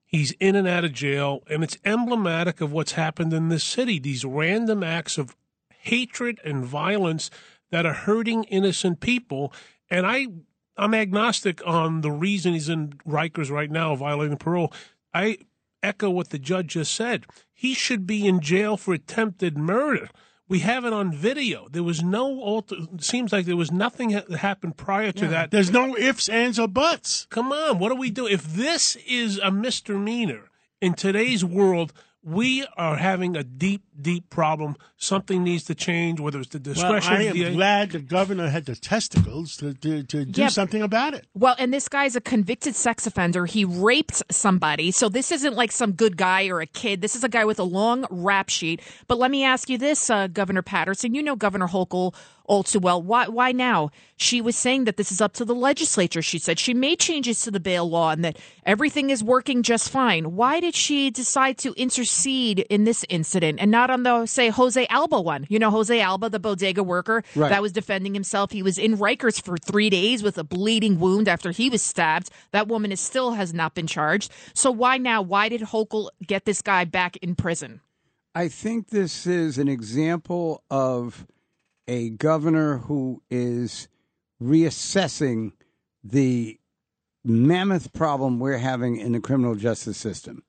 He's 0.06 0.32
in 0.40 0.56
and 0.56 0.66
out 0.66 0.86
of 0.86 0.94
jail, 0.94 1.42
and 1.50 1.62
it's 1.62 1.76
emblematic 1.84 2.62
of 2.62 2.72
what's 2.72 2.92
happened 2.92 3.34
in 3.34 3.50
this 3.50 3.62
city. 3.62 3.98
These 3.98 4.24
random 4.24 4.82
acts 4.82 5.18
of 5.18 5.36
hatred 5.68 6.40
and 6.46 6.64
violence 6.64 7.30
that 7.70 7.84
are 7.84 7.92
hurting 7.92 8.44
innocent 8.44 9.00
people. 9.00 9.52
And 9.90 10.06
I, 10.06 10.28
I'm 10.78 10.94
agnostic 10.94 11.60
on 11.66 12.00
the 12.00 12.10
reason 12.10 12.54
he's 12.54 12.70
in 12.70 12.94
Rikers 13.06 13.50
right 13.50 13.70
now, 13.70 13.94
violating 13.96 14.38
parole. 14.38 14.72
I 15.12 15.36
echo 15.82 16.08
what 16.08 16.30
the 16.30 16.38
judge 16.38 16.68
just 16.68 16.94
said. 16.94 17.26
He 17.52 17.74
should 17.74 18.06
be 18.06 18.26
in 18.26 18.40
jail 18.40 18.78
for 18.78 18.94
attempted 18.94 19.58
murder. 19.58 20.08
We 20.50 20.58
have 20.58 20.84
it 20.84 20.92
on 20.92 21.12
video. 21.12 21.68
There 21.70 21.84
was 21.84 22.02
no 22.02 22.40
alter. 22.40 22.74
Seems 22.98 23.32
like 23.32 23.46
there 23.46 23.56
was 23.56 23.70
nothing 23.70 24.10
that 24.10 24.28
happened 24.30 24.76
prior 24.76 25.12
to 25.12 25.24
yeah. 25.24 25.30
that. 25.30 25.50
There's 25.52 25.70
no 25.70 25.96
ifs, 25.96 26.28
ands, 26.28 26.58
or 26.58 26.66
buts. 26.66 27.26
Come 27.30 27.52
on, 27.52 27.78
what 27.78 27.90
do 27.90 27.94
we 27.94 28.10
do 28.10 28.26
if 28.26 28.42
this 28.42 28.96
is 29.06 29.38
a 29.38 29.52
misdemeanor 29.52 30.50
in 30.82 30.94
today's 30.94 31.44
world? 31.44 31.92
we 32.22 32.66
are 32.76 32.96
having 32.96 33.36
a 33.36 33.42
deep, 33.42 33.82
deep 34.02 34.30
problem. 34.30 34.76
Something 34.96 35.44
needs 35.44 35.64
to 35.64 35.74
change, 35.74 36.20
whether 36.20 36.40
it's 36.40 36.50
the 36.50 36.58
discretion. 36.58 37.12
Well, 37.12 37.20
I 37.20 37.24
am 37.24 37.38
the, 37.38 37.54
glad 37.54 37.90
the 37.92 38.00
governor 38.00 38.48
had 38.48 38.66
the 38.66 38.76
testicles 38.76 39.56
to, 39.58 39.74
to, 39.74 40.02
to 40.02 40.24
do 40.24 40.42
yep. 40.42 40.50
something 40.50 40.82
about 40.82 41.14
it. 41.14 41.26
Well, 41.34 41.54
and 41.58 41.72
this 41.72 41.88
guy's 41.88 42.16
a 42.16 42.20
convicted 42.20 42.74
sex 42.74 43.06
offender. 43.06 43.46
He 43.46 43.64
raped 43.64 44.22
somebody. 44.30 44.90
So 44.90 45.08
this 45.08 45.32
isn't 45.32 45.54
like 45.54 45.72
some 45.72 45.92
good 45.92 46.16
guy 46.16 46.48
or 46.48 46.60
a 46.60 46.66
kid. 46.66 47.00
This 47.00 47.16
is 47.16 47.24
a 47.24 47.28
guy 47.28 47.44
with 47.44 47.58
a 47.58 47.64
long 47.64 48.06
rap 48.10 48.48
sheet. 48.48 48.80
But 49.08 49.18
let 49.18 49.30
me 49.30 49.44
ask 49.44 49.68
you 49.68 49.78
this, 49.78 50.10
uh, 50.10 50.26
Governor 50.26 50.62
Paterson. 50.62 51.14
You 51.14 51.22
know 51.22 51.36
Governor 51.36 51.68
Hochul 51.68 52.14
all 52.50 52.64
too 52.64 52.80
well. 52.80 53.00
Why, 53.00 53.28
why 53.28 53.52
now? 53.52 53.90
She 54.16 54.40
was 54.40 54.56
saying 54.56 54.84
that 54.84 54.96
this 54.96 55.12
is 55.12 55.20
up 55.20 55.34
to 55.34 55.44
the 55.44 55.54
legislature. 55.54 56.20
She 56.20 56.38
said 56.38 56.58
she 56.58 56.74
made 56.74 56.98
changes 56.98 57.42
to 57.42 57.50
the 57.50 57.60
bail 57.60 57.88
law 57.88 58.10
and 58.10 58.24
that 58.24 58.38
everything 58.66 59.10
is 59.10 59.22
working 59.22 59.62
just 59.62 59.88
fine. 59.88 60.34
Why 60.34 60.58
did 60.58 60.74
she 60.74 61.10
decide 61.10 61.58
to 61.58 61.72
intercede 61.74 62.58
in 62.68 62.84
this 62.84 63.04
incident 63.08 63.60
and 63.60 63.70
not 63.70 63.89
on 63.90 64.02
the, 64.02 64.26
say, 64.26 64.48
Jose 64.48 64.86
Alba 64.88 65.20
one? 65.20 65.46
You 65.48 65.58
know, 65.58 65.70
Jose 65.70 66.00
Alba, 66.00 66.30
the 66.30 66.38
bodega 66.38 66.82
worker 66.82 67.22
right. 67.34 67.48
that 67.48 67.62
was 67.62 67.72
defending 67.72 68.14
himself. 68.14 68.50
He 68.50 68.62
was 68.62 68.78
in 68.78 68.96
Rikers 68.96 69.42
for 69.42 69.56
three 69.56 69.90
days 69.90 70.22
with 70.22 70.38
a 70.38 70.44
bleeding 70.44 70.98
wound 70.98 71.28
after 71.28 71.50
he 71.50 71.68
was 71.70 71.82
stabbed. 71.82 72.30
That 72.52 72.68
woman 72.68 72.92
is 72.92 73.00
still 73.00 73.32
has 73.32 73.52
not 73.52 73.74
been 73.74 73.86
charged. 73.86 74.30
So 74.54 74.70
why 74.70 74.98
now? 74.98 75.22
Why 75.22 75.48
did 75.48 75.62
Hochul 75.62 76.08
get 76.26 76.44
this 76.44 76.62
guy 76.62 76.84
back 76.84 77.16
in 77.18 77.34
prison? 77.34 77.80
I 78.34 78.48
think 78.48 78.90
this 78.90 79.26
is 79.26 79.58
an 79.58 79.68
example 79.68 80.62
of 80.70 81.26
a 81.88 82.10
governor 82.10 82.78
who 82.78 83.22
is 83.28 83.88
reassessing 84.40 85.52
the 86.04 86.58
mammoth 87.24 87.92
problem 87.92 88.38
we're 88.38 88.58
having 88.58 88.96
in 88.96 89.12
the 89.12 89.20
criminal 89.20 89.54
justice 89.54 89.98
system, 89.98 90.42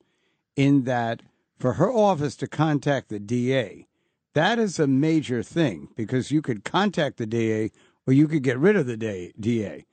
in 0.56 0.84
that 0.84 1.22
for 1.62 1.74
her 1.74 1.92
office 1.92 2.34
to 2.34 2.48
contact 2.48 3.08
the 3.08 3.20
DA, 3.20 3.86
that 4.34 4.58
is 4.58 4.80
a 4.80 4.86
major 4.88 5.44
thing 5.44 5.86
because 5.94 6.32
you 6.32 6.42
could 6.42 6.64
contact 6.64 7.18
the 7.18 7.26
DA 7.26 7.70
or 8.04 8.12
you 8.12 8.26
could 8.26 8.42
get 8.42 8.58
rid 8.58 8.74
of 8.74 8.88
the 8.88 8.96
DA. 9.38 9.86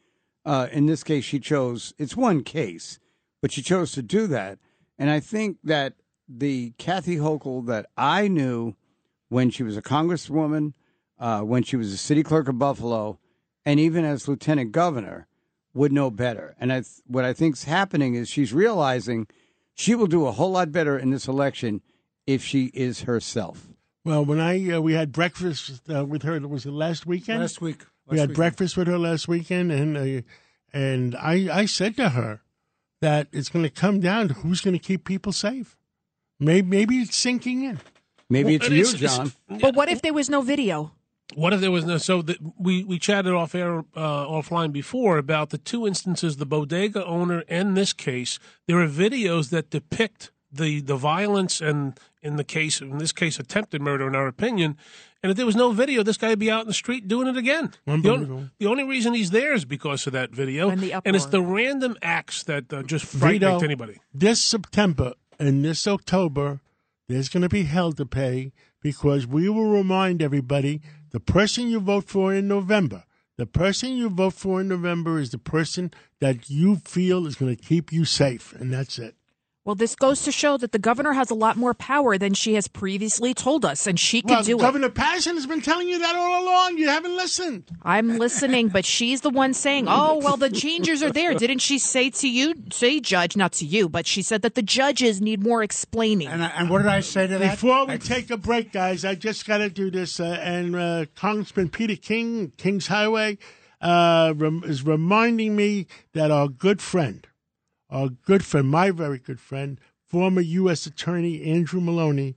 Uh, 0.43 0.67
in 0.71 0.87
this 0.87 1.03
case, 1.03 1.23
she 1.23 1.39
chose, 1.39 1.93
it's 1.99 2.17
one 2.17 2.43
case, 2.43 2.97
but 3.39 3.51
she 3.51 3.61
chose 3.61 3.91
to 3.91 4.01
do 4.01 4.25
that. 4.25 4.57
And 4.97 5.11
I 5.11 5.19
think 5.19 5.57
that 5.63 5.93
the 6.27 6.73
Kathy 6.79 7.17
Hochul 7.17 7.67
that 7.67 7.85
I 7.95 8.27
knew 8.27 8.73
when 9.27 9.51
she 9.51 9.61
was 9.61 9.77
a 9.77 9.81
congresswoman, 9.83 10.73
uh, 11.19 11.41
when 11.41 11.61
she 11.61 11.75
was 11.75 11.93
a 11.93 11.97
city 11.97 12.23
clerk 12.23 12.47
of 12.47 12.57
Buffalo, 12.57 13.19
and 13.63 13.79
even 13.79 14.05
as 14.05 14.27
lieutenant 14.27 14.71
governor, 14.71 15.27
would 15.75 15.91
know 15.91 16.09
better. 16.09 16.55
And 16.59 16.73
I 16.73 16.77
th- 16.77 17.03
what 17.05 17.25
I 17.25 17.33
think's 17.33 17.65
happening 17.65 18.15
is 18.15 18.27
she's 18.27 18.53
realizing 18.53 19.27
she 19.79 19.95
will 19.95 20.07
do 20.07 20.27
a 20.27 20.31
whole 20.33 20.51
lot 20.51 20.73
better 20.73 20.99
in 20.99 21.09
this 21.09 21.25
election 21.25 21.81
if 22.27 22.43
she 22.43 22.65
is 22.73 23.03
herself. 23.03 23.69
Well, 24.03 24.25
when 24.25 24.39
I 24.39 24.71
uh, 24.71 24.81
we 24.81 24.93
had 24.93 25.13
breakfast 25.13 25.81
uh, 25.89 26.05
with 26.05 26.23
her, 26.23 26.37
was 26.47 26.65
it 26.65 26.71
last 26.71 27.05
weekend? 27.05 27.39
Last 27.39 27.61
week. 27.61 27.79
Last 27.79 27.89
we 28.07 28.19
had 28.19 28.29
weekend. 28.29 28.35
breakfast 28.35 28.77
with 28.77 28.87
her 28.87 28.97
last 28.97 29.27
weekend, 29.29 29.71
and 29.71 29.97
uh, 29.97 30.21
and 30.73 31.15
I 31.15 31.61
I 31.61 31.65
said 31.65 31.95
to 31.95 32.09
her 32.09 32.41
that 33.01 33.27
it's 33.31 33.47
going 33.47 33.63
to 33.63 33.69
come 33.69 34.01
down 34.01 34.27
to 34.27 34.33
who's 34.35 34.59
going 34.59 34.77
to 34.77 34.83
keep 34.83 35.05
people 35.05 35.31
safe. 35.31 35.77
Maybe 36.39 36.67
maybe 36.67 36.97
it's 36.97 37.15
sinking 37.15 37.63
in. 37.63 37.79
Maybe 38.29 38.57
well, 38.57 38.71
it's 38.73 38.93
you, 38.93 39.07
John. 39.07 39.31
But 39.61 39.75
what 39.75 39.89
if 39.89 40.01
there 40.01 40.13
was 40.13 40.29
no 40.29 40.41
video? 40.41 40.91
What 41.35 41.53
if 41.53 41.61
there 41.61 41.71
was 41.71 41.85
no? 41.85 41.97
So 41.97 42.21
the, 42.21 42.37
we 42.57 42.83
we 42.83 42.97
chatted 42.97 43.33
off 43.33 43.53
air 43.53 43.79
uh, 43.95 44.25
offline 44.25 44.71
before 44.71 45.17
about 45.17 45.51
the 45.51 45.57
two 45.57 45.85
instances, 45.85 46.37
the 46.37 46.45
bodega 46.45 47.05
owner 47.05 47.43
and 47.47 47.77
this 47.77 47.93
case. 47.93 48.39
There 48.67 48.81
are 48.81 48.87
videos 48.87 49.49
that 49.49 49.69
depict 49.69 50.31
the 50.51 50.81
the 50.81 50.95
violence 50.95 51.61
and 51.61 51.99
in 52.23 52.37
the 52.37 52.43
case 52.43 52.81
in 52.81 52.97
this 52.97 53.11
case 53.11 53.39
attempted 53.39 53.81
murder 53.81 54.07
in 54.07 54.15
our 54.15 54.27
opinion. 54.27 54.77
And 55.21 55.31
if 55.31 55.37
there 55.37 55.45
was 55.45 55.55
no 55.55 55.71
video, 55.71 56.01
this 56.01 56.17
guy 56.17 56.29
would 56.29 56.39
be 56.39 56.49
out 56.49 56.61
in 56.61 56.67
the 56.67 56.73
street 56.73 57.07
doing 57.07 57.27
it 57.27 57.35
again. 57.35 57.73
The 57.85 58.09
only, 58.09 58.49
the 58.57 58.67
only, 58.67 58.85
reason 58.85 59.13
he's 59.13 59.31
there 59.31 59.53
is 59.53 59.65
because 59.65 60.07
of 60.07 60.13
that 60.13 60.31
video, 60.31 60.69
and, 60.69 60.81
and 60.81 61.13
it's 61.13 61.25
the 61.25 61.41
random 61.41 61.97
acts 62.01 62.43
that 62.43 62.71
uh, 62.71 62.83
just 62.83 63.03
frighten 63.03 63.61
anybody. 63.61 63.99
This 64.13 64.41
September 64.41 65.15
and 65.37 65.65
this 65.65 65.85
October, 65.87 66.61
there's 67.09 67.27
going 67.27 67.43
to 67.43 67.49
be 67.49 67.63
hell 67.63 67.91
to 67.91 68.05
pay 68.05 68.53
because 68.81 69.27
we 69.27 69.49
will 69.49 69.69
remind 69.69 70.21
everybody 70.21 70.81
the 71.11 71.19
person 71.19 71.69
you 71.69 71.79
vote 71.79 72.05
for 72.05 72.33
in 72.33 72.47
November, 72.47 73.03
the 73.37 73.45
person 73.45 73.93
you 73.93 74.09
vote 74.09 74.33
for 74.33 74.61
in 74.61 74.67
November 74.67 75.19
is 75.19 75.31
the 75.31 75.37
person 75.37 75.91
that 76.19 76.49
you 76.49 76.75
feel 76.75 77.25
is 77.25 77.35
going 77.35 77.55
to 77.55 77.61
keep 77.61 77.91
you 77.91 78.05
safe, 78.05 78.53
and 78.53 78.73
that's 78.73 78.99
it. 78.99 79.15
Well, 79.65 79.75
this 79.75 79.93
goes 79.95 80.23
to 80.23 80.31
show 80.31 80.57
that 80.57 80.71
the 80.71 80.79
governor 80.79 81.13
has 81.13 81.29
a 81.29 81.35
lot 81.35 81.57
more 81.57 81.73
power 81.73 82.17
than 82.17 82.33
she 82.33 82.53
has 82.53 82.67
previously 82.67 83.33
told 83.33 83.65
us, 83.65 83.87
and 83.87 83.99
she 83.99 84.21
can 84.21 84.35
well, 84.35 84.43
do 84.43 84.57
it. 84.57 84.61
Governor 84.61 84.89
Paterson 84.89 85.35
has 85.35 85.45
been 85.45 85.61
telling 85.61 85.89
you 85.89 85.99
that 85.99 86.15
all 86.15 86.43
along. 86.43 86.77
You 86.77 86.87
haven't 86.87 87.15
listened. 87.15 87.69
I'm 87.83 88.17
listening, 88.17 88.69
but 88.69 88.85
she's 88.85 89.21
the 89.21 89.29
one 89.29 89.53
saying, 89.53 89.85
"Oh, 89.89 90.17
well, 90.23 90.37
the 90.37 90.49
changes 90.49 91.03
are 91.03 91.11
there." 91.11 91.33
Didn't 91.33 91.59
she 91.59 91.77
say 91.77 92.09
to 92.09 92.29
you, 92.29 92.55
say 92.71 93.01
judge, 93.01 93.35
not 93.35 93.51
to 93.53 93.65
you, 93.65 93.89
but 93.89 94.07
she 94.07 94.21
said 94.21 94.43
that 94.43 94.55
the 94.55 94.61
judges 94.61 95.19
need 95.19 95.43
more 95.43 95.61
explaining. 95.61 96.29
And, 96.29 96.43
I, 96.43 96.47
and 96.47 96.69
what 96.69 96.79
did 96.79 96.87
I 96.87 97.01
say 97.01 97.27
to 97.27 97.37
that? 97.37 97.51
Before 97.51 97.85
we 97.85 97.97
take 97.97 98.31
a 98.31 98.37
break, 98.37 98.71
guys, 98.71 99.03
I 99.03 99.15
just 99.15 99.45
got 99.45 99.57
to 99.57 99.69
do 99.69 99.91
this. 99.91 100.19
Uh, 100.19 100.39
and 100.41 100.75
uh, 100.75 101.05
Congressman 101.15 101.69
Peter 101.69 101.97
King, 101.97 102.53
King's 102.57 102.87
Highway, 102.87 103.37
uh, 103.81 104.33
rem- 104.35 104.63
is 104.65 104.85
reminding 104.85 105.55
me 105.55 105.87
that 106.13 106.31
our 106.31 106.47
good 106.47 106.81
friend, 106.81 107.27
our 107.89 108.09
good 108.09 108.45
friend, 108.45 108.69
my 108.69 108.91
very 108.91 109.19
good 109.19 109.39
friend, 109.39 109.79
former 110.05 110.41
U.S. 110.41 110.85
Attorney 110.85 111.43
Andrew 111.43 111.81
Maloney, 111.81 112.35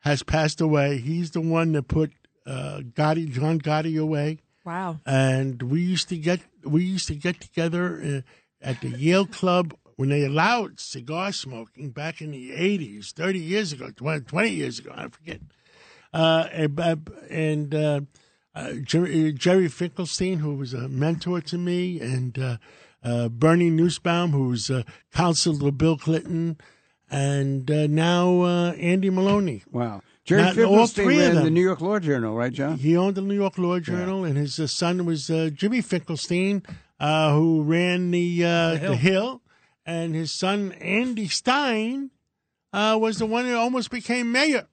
has 0.00 0.22
passed 0.22 0.60
away. 0.60 0.98
He's 0.98 1.32
the 1.32 1.40
one 1.40 1.72
that 1.72 1.88
put 1.88 2.12
uh, 2.46 2.80
Gotti, 2.92 3.30
John 3.30 3.60
Gotti 3.60 4.00
away. 4.00 4.38
wow. 4.64 4.98
and 5.04 5.62
we 5.62 5.80
used 5.80 6.08
to 6.10 6.16
get 6.16 6.40
we 6.64 6.84
used 6.84 7.08
to 7.08 7.14
get 7.14 7.40
together 7.40 8.00
uh, 8.02 8.66
at 8.66 8.80
the 8.80 8.90
Yale 8.90 9.26
Club 9.26 9.74
when 9.96 10.10
they 10.10 10.24
allowed 10.24 10.78
cigar 10.78 11.32
smoking 11.32 11.90
back 11.90 12.20
in 12.20 12.30
the 12.30 12.52
eighties, 12.52 13.12
thirty 13.12 13.40
years 13.40 13.72
ago, 13.72 13.90
20, 13.94 14.24
20 14.24 14.48
years 14.50 14.78
ago, 14.78 14.92
I 14.94 15.08
forget. 15.08 15.40
Uh, 16.12 16.48
and 17.28 17.74
uh, 17.74 17.78
uh, 17.78 18.00
uh, 18.54 18.72
Jerry, 18.82 19.32
Jerry 19.32 19.68
Finkelstein, 19.68 20.38
who 20.38 20.54
was 20.54 20.72
a 20.72 20.88
mentor 20.88 21.40
to 21.42 21.58
me, 21.58 22.00
and 22.00 22.58
uh, 23.06 23.28
Bernie 23.28 23.70
Nussbaum, 23.70 24.32
who 24.32 24.48
was 24.48 24.70
uh, 24.70 24.82
counsel 25.14 25.58
to 25.58 25.70
Bill 25.70 25.96
Clinton, 25.96 26.58
and 27.10 27.70
uh, 27.70 27.86
now 27.86 28.40
uh, 28.42 28.72
Andy 28.72 29.10
Maloney. 29.10 29.62
Wow. 29.70 30.02
Jerry 30.24 30.42
Not- 30.42 30.58
all 30.58 30.86
Finkelstein 30.88 31.04
three 31.04 31.24
of 31.24 31.34
ran 31.34 31.44
the. 31.44 31.50
New 31.50 31.62
York 31.62 31.80
Law 31.80 32.00
Journal, 32.00 32.34
right, 32.34 32.52
John? 32.52 32.78
He 32.78 32.96
owned 32.96 33.14
the 33.14 33.22
New 33.22 33.36
York 33.36 33.58
Law 33.58 33.78
Journal, 33.78 34.24
and 34.24 34.36
his 34.36 34.58
uh, 34.58 34.66
son 34.66 35.06
was 35.06 35.30
uh, 35.30 35.50
Jimmy 35.54 35.80
Finkelstein, 35.80 36.64
uh, 36.98 37.32
who 37.32 37.62
ran 37.62 38.10
the 38.10 38.44
uh, 38.44 38.74
the, 38.74 38.96
Hill. 38.96 39.40
and 39.84 40.16
his 40.16 40.32
son 40.32 40.72
Andy 40.72 41.28
Stein 41.28 42.10
uh, 42.72 42.98
was 43.00 43.18
the 43.18 43.26
one 43.26 43.44
who 43.44 43.54
almost 43.56 43.88
became 43.90 44.32
mayor. 44.32 44.66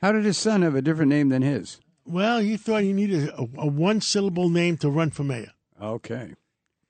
How 0.00 0.12
did 0.12 0.24
his 0.24 0.38
son 0.38 0.62
have 0.62 0.76
a 0.76 0.82
different 0.82 1.08
name 1.08 1.30
than 1.30 1.42
his? 1.42 1.80
Well, 2.04 2.38
he 2.38 2.56
thought 2.56 2.82
he 2.84 2.92
needed 2.92 3.30
a, 3.30 3.48
a 3.58 3.66
one 3.66 4.00
syllable 4.00 4.48
name 4.48 4.76
to 4.76 4.88
run 4.88 5.10
for 5.10 5.24
mayor. 5.24 5.54
Okay. 5.82 6.34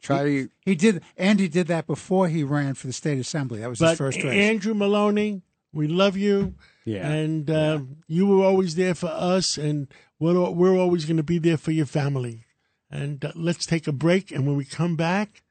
Try 0.07 0.49
He 0.65 0.75
did. 0.77 1.03
Andy 1.17 1.49
did 1.49 1.67
that 1.67 1.87
before 1.87 2.29
he 2.29 2.45
ran 2.45 2.75
for 2.75 2.87
the 2.87 2.93
state 2.93 3.19
assembly. 3.19 3.61
That 3.61 3.69
was 3.69 3.81
But 3.81 3.91
his 3.91 3.99
first 3.99 4.23
race. 4.23 4.33
Andrew 4.35 4.73
Maloney, 4.73 5.43
we 5.73 5.89
love 5.89 6.17
you. 6.17 6.55
Yeah. 6.85 7.11
And 7.11 7.51
uh, 7.51 7.81
you 8.07 8.27
were 8.27 8.45
always 8.45 8.77
there 8.77 8.95
for 8.95 9.09
us, 9.09 9.59
and 9.59 9.89
we're, 10.21 10.49
we're 10.51 10.79
always 10.79 11.05
going 11.07 11.17
to 11.17 11.25
be 11.25 11.39
there 11.39 11.57
for 11.57 11.73
your 11.73 11.87
family. 11.87 12.45
And 12.89 13.25
uh, 13.25 13.33
let's 13.35 13.67
take 13.67 13.89
a 13.89 13.93
break, 13.93 14.31
and 14.31 14.47
when 14.47 14.57
we 14.57 14.65
come 14.65 14.95
back, 14.95 15.43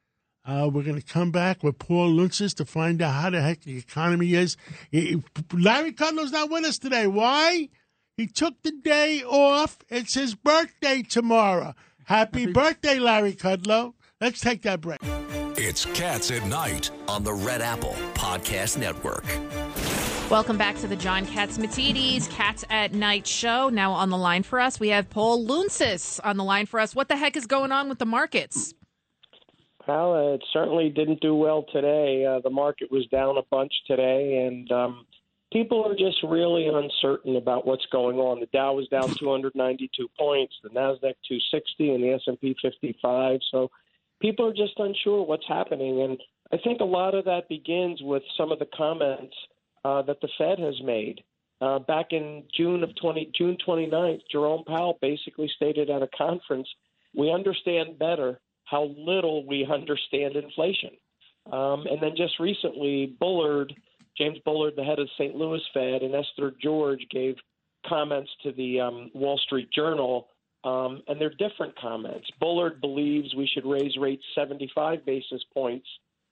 uh, 0.46 0.70
we're 0.72 0.84
going 0.84 1.02
to 1.02 1.06
come 1.06 1.32
back 1.32 1.62
with 1.62 1.78
Paul 1.78 2.12
Lountzis 2.12 2.56
to 2.56 2.66
find 2.66 3.02
out 3.02 3.14
how 3.14 3.30
the 3.32 3.42
heck 3.42 3.62
the 3.62 3.78
economy 3.78 4.36
is. 4.36 4.56
He- 4.90 5.22
Larry 5.52 5.92
Kudlow's 5.92 6.32
not 6.32 6.50
with 6.50 6.64
us 6.64 6.78
today. 6.78 7.08
Why? 7.08 7.68
He 8.16 8.28
took 8.28 8.62
the 8.64 8.72
day 8.72 9.22
off. 9.24 9.80
It's 9.90 10.14
his 10.14 10.36
birthday 10.36 11.02
tomorrow. 11.02 11.74
Happy 12.06 12.46
birthday, 12.46 13.00
Larry 13.00 13.34
Kudlow. 13.34 13.96
Let's 14.22 14.40
take 14.40 14.62
that 14.62 14.80
break. 14.80 15.00
It's 15.58 15.84
Cats 15.88 16.32
at 16.32 16.46
Night 16.46 16.90
on 17.10 17.26
the 17.26 17.34
Red 17.34 17.62
Apple 17.62 17.94
Podcast 18.14 18.78
Network. 18.78 19.26
Welcome 20.32 20.58
back 20.58 20.78
to 20.78 20.88
the 20.88 20.96
John 20.96 21.26
Catsimatidis 21.26 22.30
Cats 22.30 22.64
at 22.70 22.94
Night 22.94 23.28
show. 23.28 23.68
Now 23.68 23.92
on 23.92 24.10
the 24.10 24.18
line 24.18 24.44
for 24.44 24.62
us, 24.62 24.80
we 24.80 24.88
have 24.88 25.10
Paul 25.10 25.46
Lountzis 25.46 26.22
on 26.24 26.38
the 26.38 26.46
line 26.46 26.66
for 26.66 26.80
us. 26.80 26.96
What 26.96 27.10
the 27.10 27.18
heck 27.18 27.36
is 27.36 27.46
going 27.46 27.74
on 27.74 27.90
with 27.90 28.00
the 28.00 28.06
markets? 28.06 28.74
Well, 29.86 30.14
uh, 30.14 30.34
it 30.36 30.46
certainly 30.54 30.90
didn't 30.90 31.20
do 31.20 31.36
well 31.36 31.66
today. 31.74 32.26
Uh, 32.26 32.40
the 32.40 32.50
market 32.50 32.90
was 32.90 33.06
down 33.08 33.38
a 33.38 33.44
bunch 33.52 33.74
today, 33.86 34.48
and 34.48 34.72
um, 34.72 35.06
people 35.52 35.86
are 35.86 35.94
just 35.94 36.24
really 36.24 36.68
uncertain 36.68 37.36
about 37.36 37.68
what's 37.68 37.86
going 37.92 38.16
on. 38.16 38.40
The 38.40 38.48
Dow 38.48 38.76
was 38.76 38.88
down 38.88 39.14
292 39.14 40.08
points, 40.18 40.56
the 40.64 40.70
Nasdaq 40.70 41.16
260, 41.28 41.90
and 41.90 42.02
the 42.02 42.14
S&P 42.14 42.56
55. 42.62 43.42
So 43.52 43.70
people 44.22 44.48
are 44.48 44.54
just 44.54 44.78
unsure 44.78 45.24
what's 45.24 45.48
happening, 45.48 46.02
and 46.02 46.20
I 46.52 46.58
think 46.64 46.80
a 46.80 46.86
lot 46.86 47.16
of 47.16 47.26
that 47.26 47.50
begins 47.50 48.00
with 48.02 48.24
some 48.38 48.52
of 48.52 48.60
the 48.60 48.68
comments 48.76 49.36
uh, 49.84 50.02
that 50.04 50.22
the 50.22 50.30
Fed 50.38 50.60
has 50.60 50.76
made. 50.84 51.22
Uh, 51.62 51.80
back 51.80 52.08
in 52.12 52.44
June 52.56 52.84
of 52.84 52.90
20, 53.02 53.32
June 53.36 53.58
29th, 53.66 54.22
Jerome 54.32 54.64
Powell 54.66 54.98
basically 55.02 55.50
stated 55.56 55.90
at 55.90 56.02
a 56.02 56.10
conference, 56.18 56.68
"We 57.16 57.32
understand 57.32 57.98
better 57.98 58.40
how 58.66 58.94
little 58.98 59.46
we 59.46 59.66
understand 59.66 60.36
inflation." 60.36 60.92
Um, 61.52 61.86
and 61.88 62.02
then 62.02 62.16
just 62.16 62.40
recently, 62.40 63.16
Bullard, 63.20 63.74
James 64.18 64.40
Bullard, 64.46 64.74
the 64.76 64.84
head 64.84 65.00
of 65.00 65.10
St. 65.18 65.36
Louis 65.36 65.62
Fed, 65.74 66.02
and 66.02 66.16
Esther 66.16 66.54
George 66.62 67.06
gave 67.12 67.36
comments 67.88 68.32
to 68.44 68.52
the 68.52 68.82
um, 68.82 69.12
Wall 69.14 69.38
Street 69.46 69.70
Journal, 69.72 70.28
um, 70.66 71.04
and 71.08 71.22
they're 71.22 71.30
different 71.30 71.78
comments. 71.80 72.28
Bullard 72.40 72.82
believes 72.82 73.34
we 73.36 73.48
should 73.54 73.66
raise 73.66 73.96
rates 73.98 74.24
75 74.34 75.06
basis 75.06 75.44
points 75.54 75.88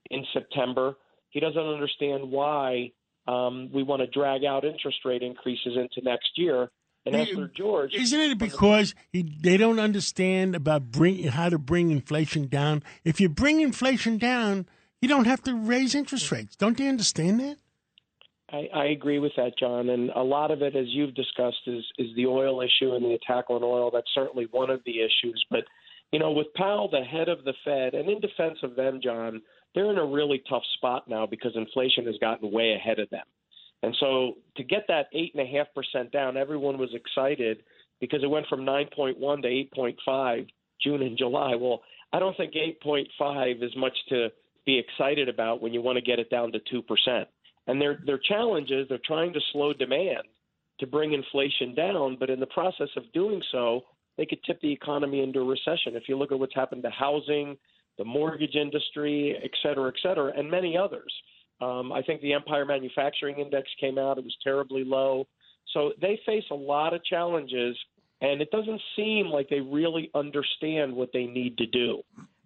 in 0.09 0.25
September. 0.33 0.95
He 1.29 1.39
doesn't 1.39 1.61
understand 1.61 2.31
why 2.31 2.91
um, 3.27 3.69
we 3.71 3.83
want 3.83 4.01
to 4.01 4.07
drag 4.07 4.43
out 4.43 4.65
interest 4.65 4.97
rate 5.05 5.21
increases 5.21 5.77
into 5.77 6.03
next 6.03 6.31
year. 6.35 6.69
And 7.05 7.15
He- 7.15 7.21
Esther 7.21 7.51
George, 7.55 7.93
Isn't 7.93 8.19
it 8.19 8.37
because 8.39 8.95
he, 9.11 9.21
they 9.21 9.57
don't 9.57 9.79
understand 9.79 10.55
about 10.55 10.91
bring 10.91 11.23
how 11.27 11.49
to 11.49 11.59
bring 11.59 11.91
inflation 11.91 12.47
down? 12.47 12.81
If 13.03 13.21
you 13.21 13.29
bring 13.29 13.61
inflation 13.61 14.17
down, 14.17 14.65
you 14.99 15.07
don't 15.07 15.25
have 15.25 15.43
to 15.43 15.53
raise 15.53 15.93
interest 15.93 16.31
rates. 16.31 16.55
Don't 16.55 16.77
they 16.77 16.87
understand 16.87 17.39
that? 17.39 17.57
I, 18.53 18.69
I 18.73 18.85
agree 18.85 19.17
with 19.17 19.31
that, 19.35 19.57
John. 19.57 19.89
And 19.89 20.11
a 20.11 20.21
lot 20.21 20.51
of 20.51 20.61
it, 20.61 20.75
as 20.75 20.85
you've 20.89 21.15
discussed, 21.15 21.67
is 21.67 21.83
is 21.97 22.15
the 22.15 22.27
oil 22.27 22.61
issue 22.61 22.93
and 22.93 23.03
the 23.03 23.15
attack 23.15 23.49
on 23.49 23.63
oil. 23.63 23.89
That's 23.91 24.13
certainly 24.13 24.47
one 24.51 24.69
of 24.69 24.81
the 24.85 24.99
issues. 24.99 25.43
But 25.49 25.63
you 26.11 26.19
know, 26.19 26.31
with 26.31 26.53
Powell, 26.55 26.89
the 26.89 27.01
head 27.03 27.27
of 27.27 27.43
the 27.43 27.53
Fed, 27.65 27.95
and 27.95 28.07
in 28.07 28.19
defense 28.19 28.59
of 28.61 28.75
them, 28.75 28.99
John, 29.03 29.41
they're 29.73 29.89
in 29.89 29.97
a 29.97 30.05
really 30.05 30.43
tough 30.47 30.61
spot 30.75 31.07
now 31.09 31.25
because 31.25 31.53
inflation 31.55 32.05
has 32.05 32.15
gotten 32.21 32.51
way 32.51 32.73
ahead 32.73 32.99
of 32.99 33.09
them. 33.09 33.25
And 33.81 33.95
so 33.99 34.35
to 34.55 34.63
get 34.63 34.83
that 34.87 35.07
eight 35.13 35.33
and 35.35 35.45
a 35.45 35.51
half 35.51 35.67
percent 35.73 36.11
down, 36.11 36.37
everyone 36.37 36.77
was 36.77 36.93
excited 36.93 37.63
because 37.99 38.23
it 38.23 38.29
went 38.29 38.45
from 38.47 38.63
nine 38.63 38.87
point 38.95 39.17
one 39.17 39.41
to 39.41 39.47
eight 39.47 39.73
point 39.73 39.97
five 40.05 40.45
June 40.81 41.01
and 41.01 41.17
July. 41.17 41.55
Well, 41.55 41.81
I 42.13 42.19
don't 42.19 42.37
think 42.37 42.55
eight 42.55 42.79
point 42.81 43.07
five 43.17 43.57
is 43.61 43.75
much 43.75 43.97
to 44.09 44.29
be 44.65 44.77
excited 44.77 45.27
about 45.27 45.61
when 45.61 45.73
you 45.73 45.81
want 45.81 45.97
to 45.97 46.01
get 46.01 46.19
it 46.19 46.29
down 46.29 46.51
to 46.51 46.59
two 46.69 46.83
percent. 46.83 47.27
And 47.67 47.81
their 47.81 47.99
their 48.05 48.19
challenge 48.19 48.71
is 48.71 48.87
they're 48.87 48.99
trying 49.05 49.33
to 49.33 49.39
slow 49.51 49.73
demand 49.73 50.23
to 50.79 50.87
bring 50.87 51.13
inflation 51.13 51.73
down, 51.75 52.17
but 52.19 52.29
in 52.29 52.39
the 52.39 52.47
process 52.47 52.89
of 52.97 53.03
doing 53.13 53.41
so, 53.51 53.81
they 54.17 54.25
could 54.25 54.43
tip 54.43 54.59
the 54.61 54.71
economy 54.71 55.21
into 55.21 55.39
a 55.39 55.45
recession. 55.45 55.95
If 55.95 56.09
you 56.09 56.17
look 56.17 56.31
at 56.31 56.39
what's 56.39 56.55
happened 56.55 56.83
to 56.83 56.89
housing, 56.89 57.57
the 57.97 58.03
mortgage 58.03 58.55
industry, 58.55 59.37
et 59.43 59.51
cetera, 59.61 59.87
et 59.87 59.99
cetera, 60.01 60.33
and 60.35 60.49
many 60.49 60.77
others. 60.77 61.13
Um, 61.61 61.91
I 61.91 62.01
think 62.01 62.21
the 62.21 62.33
Empire 62.33 62.65
Manufacturing 62.65 63.39
Index 63.39 63.69
came 63.79 63.97
out; 63.97 64.17
it 64.17 64.23
was 64.23 64.35
terribly 64.43 64.83
low. 64.83 65.25
So 65.73 65.93
they 66.01 66.19
face 66.25 66.43
a 66.51 66.55
lot 66.55 66.93
of 66.93 67.03
challenges, 67.05 67.77
and 68.21 68.41
it 68.41 68.51
doesn't 68.51 68.81
seem 68.95 69.27
like 69.27 69.47
they 69.49 69.61
really 69.61 70.09
understand 70.13 70.93
what 70.93 71.09
they 71.13 71.25
need 71.25 71.57
to 71.59 71.65
do. 71.67 72.01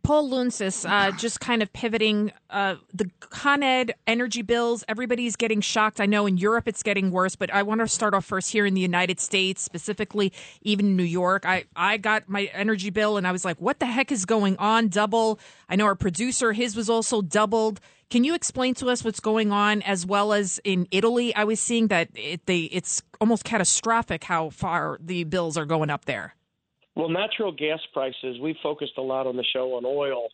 Paul 0.08 0.30
Lountzis, 0.30 0.90
uh, 0.90 1.12
just 1.18 1.42
kind 1.42 1.62
of 1.62 1.74
pivoting 1.74 2.32
uh, 2.50 2.76
the 2.94 3.12
Con 3.20 3.62
Ed 3.62 3.94
energy 4.08 4.42
bills. 4.42 4.86
Everybody's 4.88 5.36
getting 5.36 5.60
shocked. 5.60 6.00
I 6.00 6.06
know 6.06 6.26
in 6.26 6.38
Europe 6.38 6.66
it's 6.66 6.82
getting 6.82 7.12
worse, 7.12 7.36
but 7.36 7.54
I 7.54 7.64
want 7.64 7.82
to 7.82 7.90
start 7.90 8.14
off 8.14 8.24
first 8.24 8.50
here 8.54 8.66
in 8.66 8.74
the 8.74 8.80
United 8.80 9.20
States, 9.20 9.62
specifically 9.62 10.32
even 10.62 10.96
New 10.96 11.04
York. 11.04 11.46
I, 11.46 11.66
I 11.76 11.98
got 11.98 12.30
my 12.30 12.46
energy 12.54 12.90
bill 12.90 13.18
and 13.18 13.28
I 13.28 13.34
was 13.34 13.44
like, 13.44 13.60
what 13.60 13.82
the 13.82 13.86
heck 13.86 14.10
is 14.10 14.24
going 14.24 14.56
on? 14.60 14.88
Double. 14.88 15.42
I 15.68 15.76
know 15.76 15.84
our 15.84 15.96
producer, 15.96 16.54
his 16.54 16.78
was 16.78 16.90
also 16.90 17.22
doubled. 17.22 17.82
Can 18.10 18.24
you 18.24 18.34
explain 18.34 18.76
to 18.76 18.88
us 18.88 19.04
what's 19.04 19.20
going 19.20 19.52
on 19.52 19.82
as 19.82 20.06
well 20.06 20.32
as 20.32 20.62
in 20.64 20.88
Italy? 20.90 21.36
I 21.36 21.44
was 21.44 21.60
seeing 21.60 21.88
that 21.88 22.08
it, 22.16 22.46
they, 22.46 22.60
it's 22.60 23.04
almost 23.20 23.44
catastrophic 23.44 24.24
how 24.24 24.52
far 24.52 25.00
the 25.02 25.26
bills 25.26 25.58
are 25.58 25.66
going 25.66 25.90
up 25.90 26.06
there. 26.06 26.37
Well, 26.98 27.10
natural 27.10 27.52
gas 27.52 27.80
prices, 27.94 28.40
we 28.42 28.58
focused 28.64 28.98
a 28.98 29.04
lot 29.04 29.28
on 29.28 29.38
the 29.38 29.44
show 29.44 29.76
on 29.76 29.86
oil, 29.86 30.30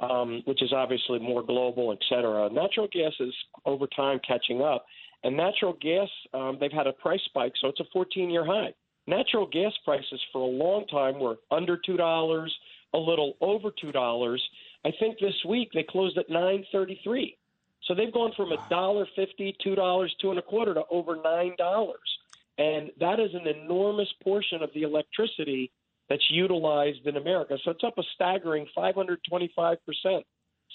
um, 0.00 0.42
which 0.46 0.64
is 0.64 0.72
obviously 0.72 1.20
more 1.20 1.44
global, 1.44 1.92
et 1.92 2.00
cetera. 2.08 2.50
Natural 2.50 2.88
gas 2.92 3.12
is 3.20 3.32
over 3.64 3.86
time 3.86 4.18
catching 4.26 4.60
up. 4.60 4.84
And 5.22 5.36
natural 5.36 5.74
gas, 5.80 6.08
um, 6.34 6.58
they've 6.60 6.72
had 6.72 6.88
a 6.88 6.92
price 6.92 7.20
spike, 7.26 7.52
so 7.60 7.68
it's 7.68 7.78
a 7.78 7.84
14 7.92 8.30
year 8.30 8.44
high. 8.44 8.74
Natural 9.06 9.46
gas 9.46 9.72
prices 9.84 10.20
for 10.32 10.42
a 10.42 10.44
long 10.44 10.88
time 10.88 11.20
were 11.20 11.36
under 11.52 11.78
$2, 11.88 12.48
a 12.94 12.98
little 12.98 13.34
over 13.40 13.70
$2. 13.70 14.38
I 14.84 14.90
think 14.98 15.20
this 15.20 15.44
week 15.48 15.70
they 15.72 15.84
closed 15.84 16.18
at 16.18 16.28
933. 16.28 17.36
So 17.84 17.94
they've 17.94 18.12
gone 18.12 18.32
from 18.36 18.50
a 18.50 18.58
dollar 18.68 19.06
fifty, 19.14 19.56
two 19.62 19.76
dollars, 19.76 20.12
two 20.20 20.30
and 20.30 20.38
a 20.40 20.42
quarter 20.42 20.74
to 20.74 20.82
over 20.90 21.16
nine 21.22 21.54
dollars, 21.56 22.18
and 22.58 22.90
that 22.98 23.20
is 23.20 23.30
an 23.34 23.46
enormous 23.46 24.08
portion 24.22 24.64
of 24.64 24.70
the 24.74 24.82
electricity 24.82 25.70
that's 26.08 26.24
utilized 26.30 27.06
in 27.06 27.16
America. 27.16 27.56
So 27.64 27.70
it's 27.70 27.84
up 27.84 27.98
a 27.98 28.02
staggering 28.14 28.66
525 28.74 29.78
percent 29.84 30.24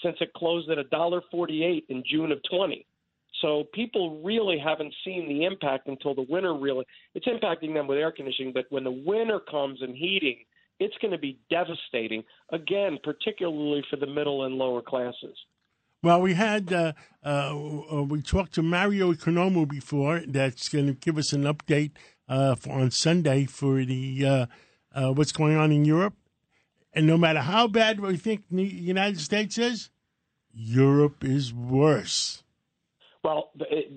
since 0.02 0.16
it 0.20 0.32
closed 0.34 0.70
at 0.70 0.78
a 0.78 0.84
dollar 0.84 1.22
forty-eight 1.30 1.86
in 1.88 2.02
June 2.10 2.32
of 2.32 2.38
20. 2.50 2.86
So 3.40 3.64
people 3.74 4.22
really 4.22 4.58
haven't 4.58 4.94
seen 5.04 5.28
the 5.28 5.44
impact 5.44 5.88
until 5.88 6.14
the 6.14 6.26
winter. 6.28 6.54
Really, 6.54 6.84
it's 7.14 7.26
impacting 7.26 7.74
them 7.74 7.86
with 7.86 7.98
air 7.98 8.12
conditioning, 8.12 8.52
but 8.52 8.66
when 8.70 8.84
the 8.84 9.02
winter 9.04 9.40
comes 9.40 9.82
and 9.82 9.94
heating, 9.94 10.38
it's 10.78 10.94
going 11.00 11.12
to 11.12 11.18
be 11.18 11.38
devastating. 11.50 12.24
Again, 12.50 12.98
particularly 13.02 13.84
for 13.90 13.96
the 13.96 14.06
middle 14.06 14.44
and 14.44 14.54
lower 14.54 14.82
classes. 14.82 15.36
Well, 16.02 16.20
we 16.20 16.34
had 16.34 16.72
uh, 16.72 16.92
uh, 17.22 18.04
we 18.08 18.22
talked 18.22 18.54
to 18.54 18.62
Mario 18.62 19.12
Economou 19.12 19.66
before. 19.68 20.22
That's 20.26 20.68
going 20.68 20.86
to 20.86 20.92
give 20.92 21.18
us 21.18 21.32
an 21.32 21.44
update 21.44 21.92
uh, 22.28 22.54
for, 22.54 22.72
on 22.72 22.90
Sunday 22.90 23.46
for 23.46 23.84
the 23.84 24.46
uh, 24.94 25.12
what's 25.12 25.32
going 25.32 25.56
on 25.56 25.72
in 25.72 25.84
Europe. 25.84 26.14
And 26.92 27.06
no 27.06 27.18
matter 27.18 27.40
how 27.40 27.66
bad 27.66 28.00
we 28.00 28.16
think 28.16 28.44
the 28.50 28.62
United 28.62 29.20
States 29.20 29.58
is, 29.58 29.90
Europe 30.52 31.24
is 31.24 31.52
worse. 31.52 32.44
Well, 33.24 33.50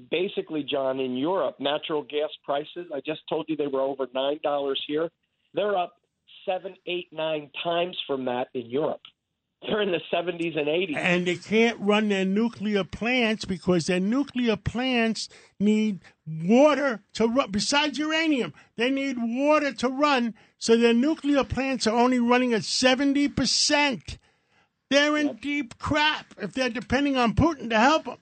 basically, 0.10 0.63
John, 0.63 0.99
in 0.99 1.15
Europe, 1.15 1.57
natural 1.60 2.01
gas 2.01 2.29
prices, 2.43 2.88
I 2.93 3.01
just 3.05 3.21
told 3.29 3.45
you 3.49 3.55
they 3.55 3.67
were 3.67 3.81
over 3.81 4.07
$9 4.07 4.75
here. 4.88 5.10
They're 5.53 5.77
up 5.77 5.95
seven, 6.45 6.75
eight, 6.86 7.10
nine 7.12 7.51
times 7.63 7.97
from 8.07 8.25
that 8.25 8.47
in 8.53 8.67
Europe. 8.67 9.01
They're 9.62 9.82
in 9.82 9.91
the 9.91 10.02
70s 10.13 10.58
and 10.58 10.67
80s. 10.67 10.96
And 10.98 11.26
they 11.26 11.36
can't 11.36 11.80
run 11.80 12.10
their 12.10 12.26
nuclear 12.26 12.84
plants 12.84 13.43
because 13.43 13.88
their 13.88 14.00
nuclear 14.00 14.56
plants 14.56 15.30
need 15.60 16.02
water 16.28 17.02
to 17.13 17.28
run. 17.28 17.50
Besides 17.50 17.98
uranium, 17.98 18.54
they 18.76 18.91
need 18.91 19.17
water 19.17 19.74
to 19.74 19.89
run. 19.89 20.36
So 20.60 20.78
their 20.78 20.93
nuclear 20.93 21.43
plants 21.43 21.88
are 21.88 21.98
only 21.98 22.20
running 22.20 22.54
at 22.54 22.62
70%. 22.62 24.17
They're 24.89 25.17
in 25.17 25.28
yep. 25.28 25.41
deep 25.41 25.78
crap 25.80 26.34
if 26.39 26.54
they're 26.54 26.70
depending 26.70 27.17
on 27.17 27.34
Putin 27.34 27.70
to 27.72 27.80
help 27.80 28.06
them. 28.06 28.17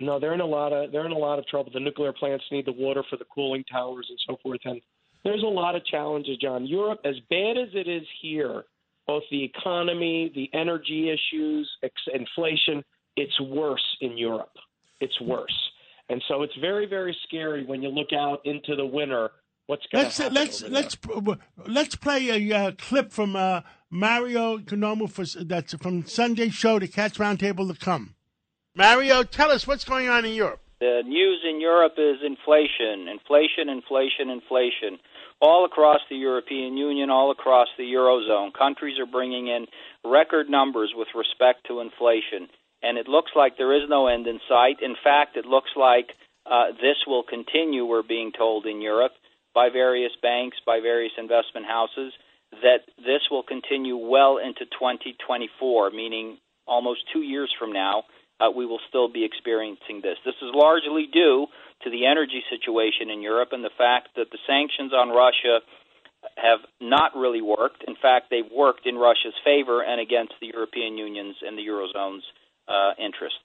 No, 0.00 0.18
they're 0.18 0.34
in 0.34 0.40
a 0.40 0.46
lot 0.46 0.72
of 0.72 0.92
they're 0.92 1.04
in 1.04 1.12
a 1.12 1.18
lot 1.18 1.38
of 1.38 1.46
trouble. 1.46 1.70
The 1.72 1.80
nuclear 1.80 2.12
plants 2.12 2.44
need 2.50 2.64
the 2.66 2.72
water 2.72 3.04
for 3.08 3.16
the 3.16 3.26
cooling 3.34 3.64
towers 3.70 4.06
and 4.08 4.18
so 4.26 4.38
forth. 4.42 4.60
And 4.64 4.80
there's 5.24 5.42
a 5.42 5.46
lot 5.46 5.74
of 5.76 5.84
challenges, 5.84 6.38
John. 6.38 6.66
Europe, 6.66 7.00
as 7.04 7.16
bad 7.28 7.58
as 7.58 7.68
it 7.74 7.86
is 7.86 8.06
here, 8.22 8.64
both 9.06 9.22
the 9.30 9.42
economy, 9.42 10.30
the 10.34 10.50
energy 10.58 11.10
issues, 11.10 11.70
ex- 11.82 11.94
inflation, 12.12 12.84
it's 13.16 13.40
worse 13.40 13.84
in 14.00 14.16
Europe. 14.16 14.52
It's 15.00 15.20
worse. 15.20 15.70
And 16.08 16.22
so 16.28 16.42
it's 16.42 16.54
very, 16.60 16.86
very 16.86 17.16
scary 17.26 17.64
when 17.64 17.82
you 17.82 17.88
look 17.88 18.12
out 18.12 18.40
into 18.44 18.76
the 18.76 18.86
winter. 18.86 19.30
What's 19.66 19.86
going 19.92 20.10
to 20.10 20.22
happen? 20.22 20.34
Let's 20.34 20.62
let's 20.62 20.96
let's 21.68 21.94
play 21.94 22.50
a 22.50 22.56
uh, 22.56 22.72
clip 22.76 23.12
from 23.12 23.36
uh, 23.36 23.60
Mario 23.88 24.58
Economou 24.58 25.08
for 25.08 25.24
that's 25.44 25.74
from 25.74 26.04
Sunday's 26.06 26.54
show, 26.54 26.80
the 26.80 26.88
Cats 26.88 27.18
Roundtable 27.18 27.72
to 27.72 27.78
come. 27.78 28.16
Mario, 28.74 29.22
tell 29.22 29.52
us 29.52 29.68
what's 29.68 29.84
going 29.84 30.08
on 30.08 30.24
in 30.24 30.34
Europe. 30.34 30.60
The 30.80 31.02
news 31.06 31.44
in 31.48 31.60
Europe 31.60 31.94
is 31.98 32.16
inflation, 32.24 33.06
inflation, 33.06 33.68
inflation, 33.68 34.30
inflation. 34.30 34.98
All 35.40 35.64
across 35.64 36.00
the 36.10 36.16
European 36.16 36.76
Union, 36.76 37.08
all 37.08 37.30
across 37.30 37.68
the 37.78 37.84
Eurozone, 37.84 38.52
countries 38.52 38.98
are 38.98 39.10
bringing 39.10 39.48
in 39.48 39.66
record 40.04 40.50
numbers 40.50 40.92
with 40.94 41.08
respect 41.14 41.66
to 41.68 41.80
inflation. 41.80 42.48
And 42.82 42.98
it 42.98 43.08
looks 43.08 43.32
like 43.34 43.56
there 43.56 43.74
is 43.74 43.88
no 43.88 44.06
end 44.06 44.26
in 44.26 44.38
sight. 44.48 44.82
In 44.82 44.96
fact, 45.02 45.36
it 45.36 45.46
looks 45.46 45.70
like 45.76 46.10
uh, 46.44 46.72
this 46.72 46.96
will 47.06 47.22
continue, 47.22 47.86
we're 47.86 48.02
being 48.02 48.32
told 48.36 48.66
in 48.66 48.82
Europe 48.82 49.12
by 49.54 49.70
various 49.70 50.12
banks, 50.22 50.58
by 50.66 50.80
various 50.80 51.12
investment 51.16 51.66
houses, 51.66 52.12
that 52.62 52.80
this 52.98 53.22
will 53.30 53.42
continue 53.42 53.96
well 53.96 54.38
into 54.38 54.64
2024, 54.66 55.90
meaning 55.90 56.38
almost 56.66 57.00
two 57.12 57.22
years 57.22 57.52
from 57.58 57.72
now 57.72 58.04
uh, 58.40 58.50
we 58.50 58.66
will 58.66 58.80
still 58.88 59.08
be 59.08 59.24
experiencing 59.24 60.00
this. 60.02 60.16
This 60.24 60.34
is 60.40 60.50
largely 60.54 61.06
due 61.12 61.46
to 61.82 61.90
the 61.90 62.06
energy 62.06 62.42
situation 62.50 63.10
in 63.10 63.22
Europe 63.22 63.50
and 63.52 63.64
the 63.64 63.70
fact 63.76 64.08
that 64.16 64.30
the 64.30 64.38
sanctions 64.46 64.92
on 64.92 65.10
Russia 65.10 65.60
have 66.36 66.60
not 66.80 67.12
really 67.16 67.40
worked. 67.40 67.84
In 67.86 67.96
fact, 68.00 68.26
they've 68.30 68.50
worked 68.54 68.86
in 68.86 68.96
Russia's 68.96 69.34
favor 69.44 69.82
and 69.82 70.00
against 70.00 70.34
the 70.40 70.48
European 70.48 70.98
Union's 70.98 71.36
and 71.46 71.56
the 71.56 71.62
Eurozone's 71.62 72.24
uh, 72.68 72.92
interests. 73.02 73.38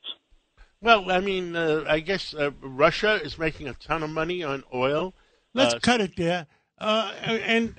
Well, 0.81 1.09
I 1.09 1.19
mean, 1.19 1.55
uh, 1.55 1.85
I 1.87 1.99
guess 1.99 2.33
uh, 2.33 2.51
Russia 2.61 3.19
is 3.23 3.37
making 3.39 3.67
a 3.67 3.73
ton 3.73 4.03
of 4.03 4.09
money 4.09 4.43
on 4.43 4.63
oil. 4.73 5.13
Let's 5.53 5.75
uh, 5.75 5.79
cut 5.79 6.01
it 6.01 6.15
there. 6.17 6.47
Uh, 6.77 7.13
and 7.23 7.75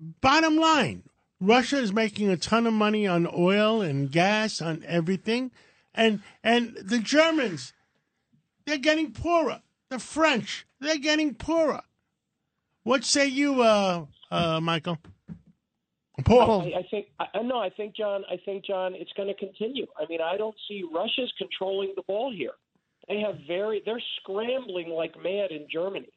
bottom 0.00 0.56
line, 0.56 1.02
Russia 1.40 1.76
is 1.76 1.92
making 1.92 2.30
a 2.30 2.36
ton 2.36 2.66
of 2.66 2.72
money 2.72 3.06
on 3.06 3.28
oil 3.36 3.82
and 3.82 4.10
gas, 4.10 4.62
on 4.62 4.82
everything 4.86 5.50
and 5.94 6.20
and 6.42 6.76
the 6.76 6.98
Germans, 6.98 7.72
they're 8.66 8.78
getting 8.78 9.12
poorer. 9.12 9.62
The 9.88 9.98
French, 9.98 10.66
they're 10.80 10.98
getting 10.98 11.34
poorer. 11.34 11.82
What 12.82 13.04
say 13.04 13.26
you, 13.26 13.62
uh, 13.62 14.06
uh, 14.30 14.60
Michael? 14.60 14.98
Paul, 16.24 16.62
I, 16.62 16.80
I 16.80 16.86
think 16.90 17.06
I 17.18 17.42
no, 17.42 17.58
I 17.58 17.70
think 17.70 17.96
John, 17.96 18.22
I 18.30 18.36
think 18.44 18.64
John, 18.64 18.94
it's 18.94 19.12
going 19.16 19.28
to 19.28 19.34
continue. 19.34 19.86
I 19.98 20.06
mean, 20.08 20.20
I 20.20 20.36
don't 20.36 20.54
see 20.68 20.84
Russia's 20.92 21.32
controlling 21.38 21.92
the 21.96 22.02
ball 22.02 22.32
here. 22.32 22.52
They 23.08 23.20
have 23.20 23.38
very, 23.46 23.82
they're 23.84 24.02
scrambling 24.20 24.90
like 24.90 25.14
mad 25.16 25.50
in 25.50 25.66
Germany, 25.70 26.12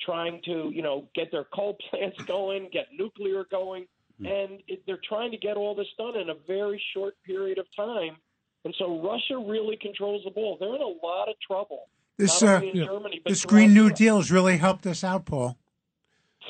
trying 0.00 0.40
to, 0.44 0.70
you 0.72 0.82
know, 0.82 1.08
get 1.14 1.30
their 1.30 1.44
coal 1.44 1.76
plants 1.90 2.20
going, 2.24 2.68
get 2.72 2.86
nuclear 2.96 3.44
going, 3.50 3.86
hmm. 4.18 4.26
and 4.26 4.60
it, 4.68 4.82
they're 4.86 5.00
trying 5.08 5.30
to 5.30 5.38
get 5.38 5.56
all 5.56 5.74
this 5.74 5.86
done 5.96 6.16
in 6.16 6.30
a 6.30 6.34
very 6.46 6.82
short 6.94 7.14
period 7.24 7.58
of 7.58 7.66
time. 7.74 8.16
And 8.66 8.74
so 8.80 9.00
Russia 9.00 9.38
really 9.38 9.78
controls 9.80 10.22
the 10.24 10.30
ball. 10.32 10.56
They're 10.58 10.74
in 10.74 10.82
a 10.82 11.06
lot 11.06 11.28
of 11.28 11.36
trouble. 11.40 11.88
This, 12.18 12.42
uh, 12.42 12.60
Germany, 12.74 13.22
this 13.24 13.44
Green 13.44 13.72
New 13.72 13.90
Deal 13.90 14.16
has 14.16 14.32
really 14.32 14.56
helped 14.56 14.88
us 14.88 15.04
out, 15.04 15.24
Paul. 15.24 15.56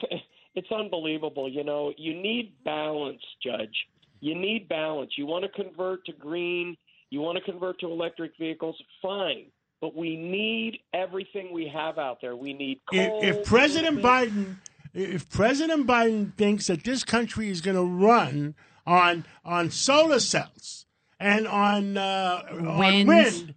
it's 0.55 0.73
unbelievable. 0.73 1.47
You 1.47 1.63
know, 1.63 1.93
you 1.99 2.15
need 2.15 2.55
balance, 2.65 3.21
Judge. 3.45 3.77
You 4.21 4.35
need 4.35 4.67
balance. 4.67 5.13
You 5.19 5.27
want 5.27 5.45
to 5.45 5.51
convert 5.51 6.07
to 6.07 6.13
green, 6.13 6.79
you 7.11 7.21
want 7.21 7.37
to 7.37 7.45
convert 7.45 7.81
to 7.81 7.87
electric 7.87 8.33
vehicles, 8.39 8.83
fine. 9.03 9.49
But 9.83 9.95
we 9.95 10.17
need 10.17 10.79
everything 10.95 11.53
we 11.53 11.69
have 11.69 11.99
out 11.99 12.23
there. 12.23 12.35
We 12.35 12.55
need 12.55 12.81
coal. 12.91 13.21
If, 13.23 13.41
if 13.41 13.45
President 13.47 14.01
Biden, 14.01 14.57
if 14.95 15.29
President 15.29 15.87
Biden 15.87 16.35
thinks 16.39 16.69
that 16.69 16.83
this 16.83 17.05
country 17.05 17.51
is 17.51 17.61
going 17.61 17.77
to 17.77 17.85
run 17.85 18.55
on 18.87 19.27
on 19.45 19.71
solar 19.71 20.19
cells, 20.19 20.86
and 21.21 21.47
on, 21.47 21.97
uh, 21.97 22.43
on 22.51 23.07
wind. 23.07 23.55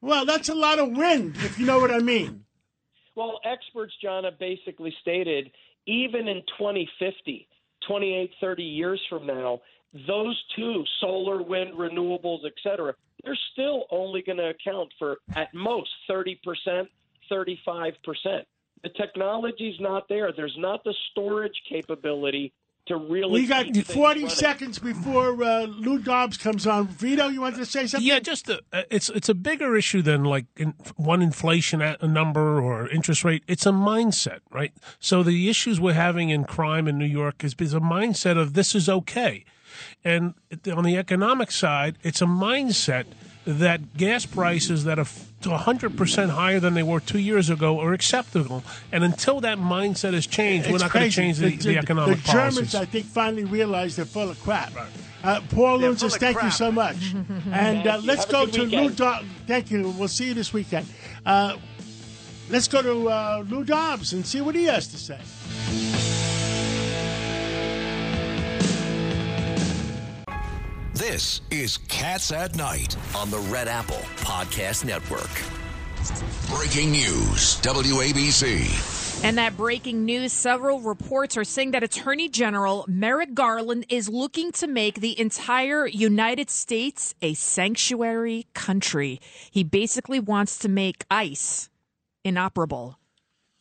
Well, 0.00 0.24
that's 0.24 0.48
a 0.48 0.54
lot 0.54 0.78
of 0.78 0.90
wind, 0.90 1.36
if 1.36 1.58
you 1.58 1.66
know 1.66 1.78
what 1.78 1.90
I 1.90 2.00
mean. 2.00 2.44
Well, 3.14 3.40
experts, 3.44 3.92
John, 4.02 4.24
have 4.24 4.38
basically 4.38 4.94
stated 5.00 5.50
even 5.86 6.28
in 6.28 6.42
2050, 6.58 7.48
28, 7.86 8.30
30 8.40 8.62
years 8.62 9.00
from 9.08 9.26
now, 9.26 9.60
those 10.06 10.42
two, 10.56 10.84
solar, 11.00 11.42
wind, 11.42 11.74
renewables, 11.74 12.46
et 12.46 12.54
cetera, 12.62 12.94
they're 13.22 13.38
still 13.52 13.84
only 13.90 14.22
going 14.22 14.38
to 14.38 14.48
account 14.48 14.92
for 14.98 15.18
at 15.34 15.52
most 15.54 15.90
30%, 16.10 16.36
35%. 17.30 17.94
The 18.82 18.88
technology's 18.96 19.78
not 19.78 20.08
there. 20.08 20.32
There's 20.32 20.56
not 20.58 20.82
the 20.82 20.94
storage 21.10 21.60
capability 21.68 22.52
to 22.86 22.96
really. 22.96 23.42
We 23.42 23.46
got 23.46 23.74
40 23.76 24.28
seconds 24.28 24.78
before 24.78 25.42
uh, 25.42 25.62
Lou 25.62 25.98
Dobbs 25.98 26.36
comes 26.36 26.66
on. 26.66 26.88
Vito, 26.88 27.28
you 27.28 27.40
wanted 27.40 27.58
to 27.58 27.66
say 27.66 27.86
something? 27.86 28.06
Yeah, 28.06 28.18
just 28.18 28.48
a, 28.48 28.60
uh, 28.72 28.82
it's 28.90 29.08
it's 29.10 29.28
a 29.28 29.34
bigger 29.34 29.76
issue 29.76 30.02
than 30.02 30.24
like 30.24 30.46
in, 30.56 30.74
one 30.96 31.22
inflation 31.22 31.80
at 31.80 32.02
a 32.02 32.08
number 32.08 32.60
or 32.60 32.88
interest 32.88 33.24
rate. 33.24 33.44
It's 33.46 33.66
a 33.66 33.70
mindset, 33.70 34.40
right? 34.50 34.72
So 34.98 35.22
the 35.22 35.48
issues 35.48 35.80
we're 35.80 35.92
having 35.94 36.30
in 36.30 36.44
crime 36.44 36.88
in 36.88 36.98
New 36.98 37.06
York 37.06 37.44
is, 37.44 37.54
is 37.58 37.74
a 37.74 37.80
mindset 37.80 38.38
of 38.38 38.54
this 38.54 38.74
is 38.74 38.88
okay, 38.88 39.44
and 40.04 40.34
on 40.74 40.84
the 40.84 40.96
economic 40.96 41.50
side, 41.50 41.98
it's 42.02 42.20
a 42.20 42.26
mindset 42.26 43.06
that 43.44 43.96
gas 43.96 44.26
prices 44.26 44.84
that 44.84 44.98
are 44.98 45.06
100% 45.40 46.30
higher 46.30 46.60
than 46.60 46.74
they 46.74 46.82
were 46.82 47.00
two 47.00 47.18
years 47.18 47.50
ago 47.50 47.80
are 47.80 47.92
acceptable. 47.92 48.62
And 48.92 49.02
until 49.02 49.40
that 49.40 49.58
mindset 49.58 50.14
has 50.14 50.26
changed, 50.26 50.66
it's 50.66 50.72
we're 50.72 50.78
not 50.78 50.92
going 50.92 51.10
to 51.10 51.14
change 51.14 51.38
the, 51.38 51.50
the, 51.50 51.72
the 51.72 51.78
economic 51.78 52.18
The 52.18 52.32
Germans, 52.32 52.56
policies. 52.56 52.74
I 52.74 52.84
think, 52.84 53.06
finally 53.06 53.44
realized 53.44 53.98
they're 53.98 54.04
full 54.04 54.30
of 54.30 54.40
crap. 54.42 54.74
Right. 54.74 54.86
Uh, 55.24 55.40
Paul 55.50 55.80
Lountzis, 55.80 56.18
thank 56.18 56.36
crap. 56.36 56.46
you 56.46 56.50
so 56.50 56.72
much. 56.72 57.14
and 57.52 57.86
uh, 57.86 58.00
let's 58.04 58.26
go 58.26 58.46
to 58.46 58.64
weekend. 58.64 58.86
Lou 58.86 58.90
Dobbs. 58.90 59.26
Thank 59.46 59.70
you. 59.70 59.90
We'll 59.90 60.08
see 60.08 60.26
you 60.26 60.34
this 60.34 60.52
weekend. 60.52 60.86
Uh, 61.24 61.56
let's 62.50 62.68
go 62.68 62.82
to 62.82 63.08
uh, 63.08 63.44
Lou 63.48 63.64
Dobbs 63.64 64.12
and 64.12 64.26
see 64.26 64.40
what 64.40 64.54
he 64.54 64.64
has 64.64 64.88
to 64.88 64.98
say. 64.98 65.18
This 71.02 71.40
is 71.50 71.78
Cats 71.88 72.30
at 72.30 72.54
Night 72.54 72.96
on 73.16 73.28
the 73.28 73.40
Red 73.40 73.66
Apple 73.66 74.00
Podcast 74.18 74.84
Network. 74.84 75.32
Breaking 76.48 76.92
news 76.92 77.60
WABC. 77.60 79.24
And 79.24 79.36
that 79.36 79.56
breaking 79.56 80.04
news 80.04 80.32
several 80.32 80.80
reports 80.80 81.36
are 81.36 81.42
saying 81.42 81.72
that 81.72 81.82
Attorney 81.82 82.28
General 82.28 82.84
Merrick 82.86 83.34
Garland 83.34 83.84
is 83.88 84.08
looking 84.08 84.52
to 84.52 84.68
make 84.68 85.00
the 85.00 85.18
entire 85.18 85.88
United 85.88 86.50
States 86.50 87.16
a 87.20 87.34
sanctuary 87.34 88.46
country. 88.54 89.20
He 89.50 89.64
basically 89.64 90.20
wants 90.20 90.56
to 90.60 90.68
make 90.68 91.04
ICE 91.10 91.68
inoperable. 92.22 92.96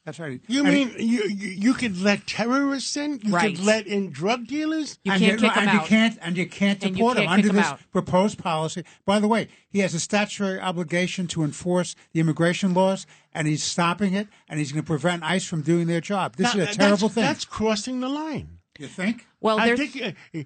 That's 0.03 0.19
right. 0.19 0.41
You 0.47 0.65
And- 0.65 0.73
mean 0.73 0.95
you, 0.97 1.23
you 1.25 1.49
you 1.49 1.73
could 1.75 2.01
let 2.01 2.25
terrorists 2.25 2.97
in? 2.97 3.19
You 3.23 3.33
Right. 3.33 3.55
could 3.55 3.63
let 3.63 3.85
in 3.85 4.09
drug 4.11 4.47
dealers? 4.47 4.97
You 5.03 5.11
and 5.11 5.21
can't 5.21 5.33
you, 5.33 5.47
kick 5.47 5.55
him 5.55 5.59
and 5.61 5.69
out. 5.69 5.81
You 5.83 5.87
can't, 5.87 6.17
and 6.23 6.37
you 6.37 6.47
can't 6.49 6.81
And 6.83 6.89
you 6.91 6.95
deport 6.97 7.17
can't 7.17 7.25
him 7.25 7.29
kick 7.29 7.37
under 7.37 7.49
him 7.49 7.55
this 7.57 7.65
out. 7.65 7.79
proposed 7.91 8.37
policy. 8.39 8.83
By 9.05 9.19
the 9.19 9.27
way, 9.27 9.47
he 9.69 9.79
has 9.79 9.93
a 9.93 9.99
statutory 9.99 10.59
obligation 10.59 11.27
to 11.27 11.43
enforce 11.43 11.95
the 12.13 12.19
immigration 12.19 12.73
laws, 12.73 13.05
and 13.31 13.47
he's 13.47 13.61
stopping 13.63 14.15
it, 14.15 14.27
and 14.49 14.57
he's 14.59 14.71
going 14.71 14.83
to 14.83 14.87
prevent 14.87 15.21
ICE 15.23 15.45
from 15.45 15.61
doing 15.61 15.85
their 15.85 16.01
job. 16.01 16.35
This 16.35 16.55
Now, 16.55 16.61
is 16.63 16.75
a 16.75 16.79
terrible 16.79 16.97
that's, 17.09 17.13
thing. 17.13 17.23
That's 17.23 17.45
crossing 17.45 17.99
the 17.99 18.09
line. 18.09 18.57
you 18.79 18.87
think? 18.87 19.27
Well, 19.39 19.59
I 19.59 19.67
there's, 19.67 19.79
think. 19.91 20.15
uh, 20.33 20.39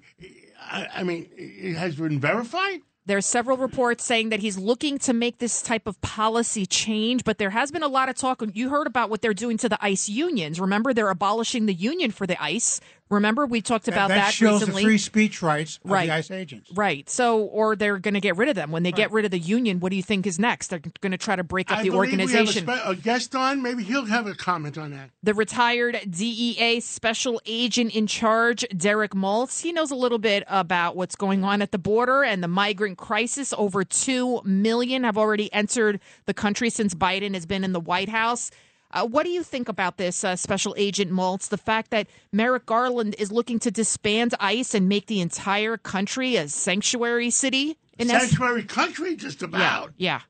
I, 0.60 0.88
I 0.96 1.02
mean, 1.02 1.30
it 1.34 1.76
has 1.76 1.96
been 1.96 2.20
verified. 2.20 2.80
There's 3.06 3.24
several 3.24 3.56
reports 3.56 4.02
saying 4.02 4.30
that 4.30 4.40
he's 4.40 4.58
looking 4.58 4.98
to 4.98 5.12
make 5.12 5.38
this 5.38 5.62
type 5.62 5.86
of 5.86 6.00
policy 6.00 6.66
change, 6.66 7.22
but 7.22 7.38
there 7.38 7.50
has 7.50 7.70
been 7.70 7.84
a 7.84 7.88
lot 7.88 8.08
of 8.08 8.16
talk. 8.16 8.42
You 8.52 8.68
heard 8.68 8.88
about 8.88 9.10
what 9.10 9.22
they're 9.22 9.32
doing 9.32 9.58
to 9.58 9.68
the 9.68 9.78
ICE 9.80 10.08
unions. 10.08 10.58
Remember, 10.58 10.92
they're 10.92 11.08
abolishing 11.08 11.66
the 11.66 11.74
union 11.74 12.10
for 12.10 12.26
the 12.26 12.42
ICE. 12.42 12.80
Remember, 13.08 13.46
we 13.46 13.60
talked 13.60 13.86
about 13.86 14.08
that, 14.08 14.16
that, 14.16 14.34
shows 14.34 14.60
recently. 14.62 14.82
the 14.82 14.86
free 14.86 14.98
speech 14.98 15.40
rights 15.40 15.78
of 15.84 15.90
Right. 15.92 16.06
the 16.08 16.14
ICE 16.14 16.30
agents. 16.32 16.70
Right. 16.74 17.08
So, 17.08 17.38
or 17.42 17.76
they're 17.76 17.98
going 18.00 18.14
to 18.14 18.20
get 18.20 18.36
rid 18.36 18.48
of 18.48 18.56
them. 18.56 18.72
When 18.72 18.82
they 18.82 18.90
get 18.90 19.12
rid 19.12 19.24
of 19.24 19.30
the 19.30 19.38
union, 19.38 19.78
what 19.78 19.90
do 19.90 19.96
you 19.96 20.02
think 20.02 20.26
is 20.26 20.40
next? 20.40 20.68
They're 20.68 20.80
going 21.00 21.12
to 21.12 21.18
try 21.18 21.36
to 21.36 21.44
break 21.44 21.70
up 21.70 21.78
I 21.78 21.82
the 21.84 21.90
organization. 21.90 22.66
We 22.66 22.72
have 22.72 22.80
a, 22.80 22.94
spe- 22.94 22.98
a 22.98 23.02
guest 23.02 23.36
on. 23.36 23.62
Maybe 23.62 23.84
he'll 23.84 24.06
have 24.06 24.26
a 24.26 24.34
comment 24.34 24.76
on 24.76 24.90
that. 24.90 25.10
the 25.22 25.34
retired 25.34 26.00
DEA 26.10 26.80
special 26.80 27.40
agent 27.46 27.94
in 27.94 28.08
charge, 28.08 28.64
Derek 28.76 29.12
Maltz, 29.12 29.62
he 29.62 29.70
knows 29.70 29.92
a 29.92 29.96
little 29.96 30.18
bit 30.18 30.42
about 30.48 30.96
what's 30.96 31.14
going 31.14 31.44
on 31.44 31.62
at 31.62 31.70
the 31.70 31.78
border 31.78 32.24
and 32.24 32.42
the 32.42 32.48
migrant 32.48 32.98
crisis. 32.98 33.54
Over 33.56 33.84
2 33.84 34.42
million 34.44 35.04
have 35.04 35.16
already 35.16 35.52
entered 35.52 36.00
the 36.24 36.34
country 36.34 36.70
since 36.70 36.92
Biden 36.92 37.34
has 37.34 37.46
been 37.46 37.62
in 37.62 37.72
the 37.72 37.80
White 37.80 38.08
House. 38.08 38.50
Uh, 38.96 39.04
what 39.04 39.24
do 39.24 39.30
you 39.30 39.42
think 39.42 39.68
about 39.68 39.98
this, 39.98 40.24
uh, 40.24 40.34
Special 40.34 40.74
Agent 40.78 41.12
Maltz? 41.12 41.50
The 41.50 41.58
fact 41.58 41.90
that 41.90 42.06
Merrick 42.32 42.64
Garland 42.64 43.14
is 43.18 43.30
looking 43.30 43.58
to 43.58 43.70
disband 43.70 44.34
ICE 44.40 44.74
and 44.74 44.88
make 44.88 45.06
the 45.06 45.20
entire 45.20 45.76
country 45.76 46.36
a 46.36 46.48
sanctuary 46.48 47.28
city? 47.28 47.76
In 47.98 48.10
ess- 48.10 48.30
Sanctuary 48.30 48.64
country, 48.64 49.14
just 49.14 49.42
yeah, 49.42 49.48
about. 49.48 49.92
yeah. 49.98 50.20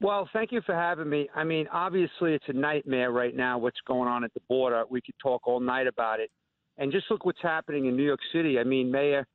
Well, 0.00 0.28
thank 0.32 0.50
you 0.50 0.62
for 0.66 0.74
having 0.74 1.08
me. 1.08 1.28
I 1.32 1.44
mean, 1.44 1.68
obviously, 1.72 2.34
it's 2.34 2.44
a 2.48 2.52
nightmare 2.52 3.12
right 3.12 3.34
now 3.34 3.58
what's 3.58 3.80
going 3.86 4.08
on 4.08 4.24
at 4.24 4.34
the 4.34 4.40
border. 4.48 4.82
We 4.90 5.00
could 5.00 5.14
talk 5.22 5.46
all 5.46 5.60
night 5.60 5.86
about 5.86 6.18
it. 6.18 6.30
And 6.76 6.90
just 6.90 7.06
look 7.08 7.24
what's 7.24 7.40
happening 7.40 7.86
in 7.86 7.96
New 7.96 8.04
York 8.04 8.20
City. 8.32 8.58
I 8.58 8.64
mean, 8.64 8.90
Mayor, 8.90 9.28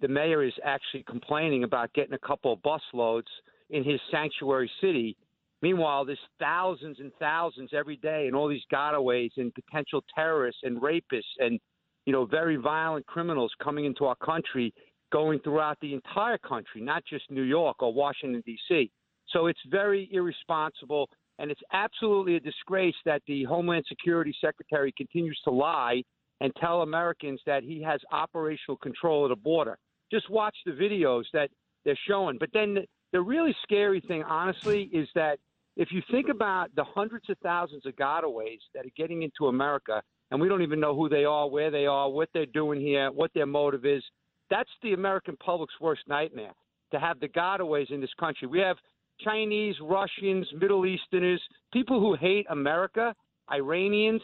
the 0.00 0.08
mayor 0.08 0.42
is 0.42 0.54
actually 0.64 1.02
complaining 1.02 1.64
about 1.64 1.92
getting 1.92 2.14
a 2.14 2.26
couple 2.26 2.54
of 2.54 2.62
bus 2.62 2.80
loads 2.94 3.28
in 3.68 3.84
his 3.84 4.00
sanctuary 4.10 4.70
city. 4.80 5.14
Meanwhile, 5.62 6.06
there's 6.06 6.18
thousands 6.38 7.00
and 7.00 7.12
thousands 7.18 7.70
every 7.74 7.96
day, 7.96 8.26
and 8.26 8.34
all 8.34 8.48
these 8.48 8.64
gotaways 8.72 9.30
and 9.36 9.52
potential 9.54 10.02
terrorists 10.14 10.62
and 10.62 10.80
rapists 10.80 11.36
and 11.38 11.60
you 12.06 12.12
know 12.12 12.24
very 12.24 12.56
violent 12.56 13.06
criminals 13.06 13.52
coming 13.62 13.84
into 13.84 14.06
our 14.06 14.16
country, 14.16 14.72
going 15.12 15.38
throughout 15.40 15.76
the 15.80 15.92
entire 15.92 16.38
country, 16.38 16.80
not 16.80 17.02
just 17.04 17.30
New 17.30 17.42
York 17.42 17.82
or 17.82 17.92
Washington 17.92 18.42
D.C. 18.46 18.90
So 19.28 19.46
it's 19.46 19.60
very 19.70 20.08
irresponsible, 20.12 21.08
and 21.38 21.50
it's 21.50 21.60
absolutely 21.72 22.36
a 22.36 22.40
disgrace 22.40 22.96
that 23.04 23.22
the 23.26 23.44
Homeland 23.44 23.84
Security 23.86 24.34
Secretary 24.40 24.92
continues 24.96 25.38
to 25.44 25.50
lie 25.50 26.02
and 26.40 26.52
tell 26.56 26.82
Americans 26.82 27.40
that 27.46 27.62
he 27.62 27.82
has 27.82 28.00
operational 28.12 28.78
control 28.78 29.24
of 29.24 29.28
the 29.28 29.36
border. 29.36 29.76
Just 30.10 30.30
watch 30.30 30.56
the 30.64 30.72
videos 30.72 31.24
that 31.34 31.50
they're 31.84 31.98
showing. 32.08 32.38
But 32.38 32.48
then 32.52 32.74
the, 32.74 32.86
the 33.12 33.20
really 33.20 33.54
scary 33.62 34.00
thing, 34.00 34.22
honestly, 34.22 34.84
is 34.92 35.08
that 35.14 35.38
if 35.76 35.88
you 35.92 36.02
think 36.10 36.26
mm-hmm. 36.26 36.36
about 36.36 36.74
the 36.76 36.84
hundreds 36.84 37.28
of 37.30 37.38
thousands 37.42 37.86
of 37.86 37.94
gotaways 37.96 38.60
that 38.74 38.84
are 38.84 38.92
getting 38.96 39.22
into 39.22 39.46
America, 39.46 40.02
and 40.30 40.40
we 40.40 40.48
don't 40.48 40.62
even 40.62 40.80
know 40.80 40.94
who 40.94 41.08
they 41.08 41.24
are, 41.24 41.48
where 41.48 41.70
they 41.70 41.86
are, 41.86 42.08
what 42.08 42.28
they're 42.32 42.46
doing 42.46 42.80
here, 42.80 43.10
what 43.10 43.30
their 43.34 43.46
motive 43.46 43.84
is, 43.84 44.02
that's 44.48 44.70
the 44.82 44.92
American 44.92 45.36
public's 45.36 45.74
worst 45.80 46.02
nightmare 46.08 46.52
to 46.92 46.98
have 46.98 47.20
the 47.20 47.28
gotaways 47.28 47.90
in 47.90 48.00
this 48.00 48.10
country. 48.18 48.48
We 48.48 48.58
have 48.58 48.76
Chinese, 49.20 49.76
Russians, 49.82 50.48
Middle 50.58 50.86
Easterners, 50.86 51.40
people 51.72 52.00
who 52.00 52.16
hate 52.16 52.46
America, 52.50 53.14
Iranians, 53.50 54.22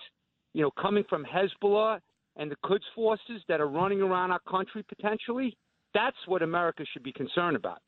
you 0.53 0.63
know, 0.63 0.71
coming 0.81 1.05
from 1.09 1.25
Hezbollah 1.25 2.01
and 2.37 2.51
the 2.51 2.57
Quds 2.65 2.85
forces 2.95 3.43
that 3.49 3.61
are 3.61 3.69
running 3.69 4.01
around 4.01 4.31
our 4.31 4.41
country 4.49 4.85
potentially. 4.89 5.57
That's 5.95 6.17
what 6.27 6.43
America 6.43 6.85
should 6.93 7.03
be 7.03 7.13
concerned 7.13 7.57
about. 7.57 7.79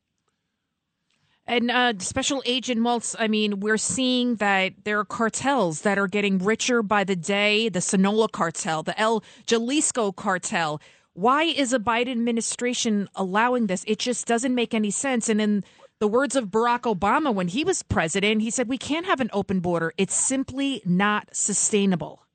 And 1.49 1.71
uh, 1.71 1.93
Special 1.97 2.43
Agent 2.45 2.79
Maltz, 2.79 3.15
I 3.17 3.27
mean, 3.27 3.59
we're 3.59 3.79
seeing 3.79 4.35
that 4.35 4.73
there 4.83 4.99
are 4.99 5.03
cartels 5.03 5.81
that 5.81 5.97
are 5.97 6.07
getting 6.07 6.37
richer 6.37 6.83
by 6.83 7.03
the 7.03 7.15
day. 7.15 7.69
The 7.69 7.81
Sinaloa 7.81 8.29
cartel, 8.29 8.83
the 8.83 8.97
El 8.99 9.23
Jalisco 9.47 10.11
cartel. 10.11 10.79
Why 11.13 11.45
is 11.45 11.73
a 11.73 11.79
Biden 11.79 12.11
administration 12.11 13.09
allowing 13.15 13.65
this? 13.65 13.83
It 13.87 13.97
just 13.97 14.27
doesn't 14.27 14.53
make 14.53 14.75
any 14.75 14.91
sense. 14.91 15.27
And 15.27 15.41
in 15.41 15.63
the 15.97 16.07
words 16.07 16.35
of 16.35 16.49
Barack 16.49 16.81
Obama 16.81 17.33
when 17.33 17.47
he 17.47 17.63
was 17.63 17.81
president, 17.81 18.43
he 18.43 18.51
said, 18.51 18.69
We 18.69 18.77
can't 18.77 19.07
have 19.07 19.19
an 19.19 19.31
open 19.33 19.59
border. 19.59 19.91
It's 19.97 20.13
simply 20.13 20.83
not 20.85 21.35
sustainable. 21.35 22.27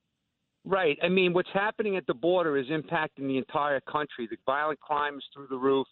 Right. 0.65 0.99
I 1.05 1.09
mean, 1.09 1.35
what's 1.35 1.53
happening 1.55 1.97
at 1.97 2.09
the 2.09 2.15
border 2.15 2.57
is 2.57 2.67
impacting 2.67 3.29
the 3.29 3.39
entire 3.39 3.81
country. 3.81 4.27
The 4.29 4.39
violent 4.45 4.81
crime 4.81 5.19
is 5.19 5.25
through 5.33 5.47
the 5.51 5.57
roof. 5.57 5.87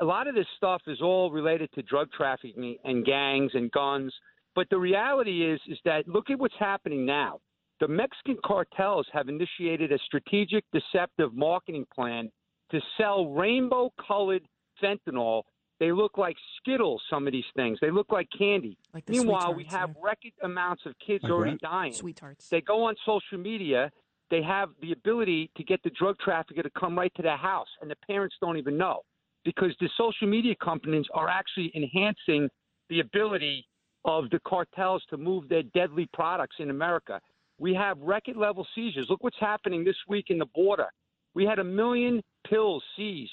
A 0.00 0.04
lot 0.04 0.28
of 0.28 0.34
this 0.34 0.46
stuff 0.56 0.82
is 0.86 1.00
all 1.00 1.30
related 1.30 1.70
to 1.74 1.82
drug 1.82 2.08
trafficking 2.12 2.76
and 2.84 3.04
gangs 3.04 3.52
and 3.54 3.70
guns. 3.70 4.12
But 4.54 4.68
the 4.70 4.78
reality 4.78 5.50
is, 5.50 5.60
is 5.68 5.78
that 5.84 6.06
look 6.06 6.30
at 6.30 6.38
what's 6.38 6.54
happening 6.58 7.06
now. 7.06 7.38
The 7.80 7.88
Mexican 7.88 8.36
cartels 8.44 9.06
have 9.12 9.28
initiated 9.28 9.92
a 9.92 9.98
strategic, 10.06 10.64
deceptive 10.72 11.34
marketing 11.34 11.86
plan 11.94 12.30
to 12.70 12.80
sell 12.98 13.26
rainbow-colored 13.26 14.42
fentanyl. 14.82 15.42
They 15.78 15.92
look 15.92 16.16
like 16.16 16.36
Skittles. 16.56 17.02
Some 17.10 17.26
of 17.26 17.32
these 17.32 17.44
things. 17.54 17.78
They 17.82 17.90
look 17.90 18.10
like 18.10 18.28
candy. 18.36 18.78
Like 18.94 19.04
the 19.04 19.12
Meanwhile, 19.12 19.54
we 19.54 19.64
have 19.64 19.90
yeah. 19.90 20.02
record 20.02 20.32
amounts 20.42 20.84
of 20.86 20.94
kids 21.06 21.22
Like 21.24 21.32
already 21.32 21.52
what? 21.52 21.60
dying. 21.60 21.92
Sweethearts. 21.92 22.48
They 22.48 22.62
go 22.62 22.84
on 22.84 22.94
social 23.04 23.38
media. 23.38 23.90
They 24.30 24.42
have 24.42 24.70
the 24.80 24.92
ability 24.92 25.50
to 25.56 25.62
get 25.62 25.82
the 25.82 25.90
drug 25.90 26.16
trafficker 26.18 26.62
to 26.62 26.70
come 26.70 26.98
right 26.98 27.12
to 27.16 27.22
their 27.22 27.36
house, 27.36 27.68
and 27.80 27.90
the 27.90 27.96
parents 28.06 28.36
don't 28.40 28.56
even 28.56 28.76
know 28.76 29.02
because 29.46 29.74
the 29.80 29.88
social 29.96 30.26
media 30.26 30.54
companies 30.62 31.06
are 31.14 31.28
actually 31.28 31.72
enhancing 31.74 32.50
the 32.90 33.00
ability 33.00 33.64
of 34.04 34.28
the 34.30 34.40
cartels 34.46 35.02
to 35.08 35.16
move 35.16 35.48
their 35.48 35.62
deadly 35.62 36.08
products 36.12 36.56
in 36.58 36.68
America. 36.68 37.20
We 37.58 37.72
have 37.74 37.98
record 38.00 38.36
level 38.36 38.66
seizures. 38.74 39.06
Look 39.08 39.24
what's 39.24 39.40
happening 39.40 39.84
this 39.84 39.96
week 40.08 40.26
in 40.28 40.38
the 40.38 40.46
border. 40.54 40.88
We 41.34 41.44
had 41.44 41.58
a 41.58 41.64
million 41.64 42.22
pills 42.48 42.82
seized 42.96 43.30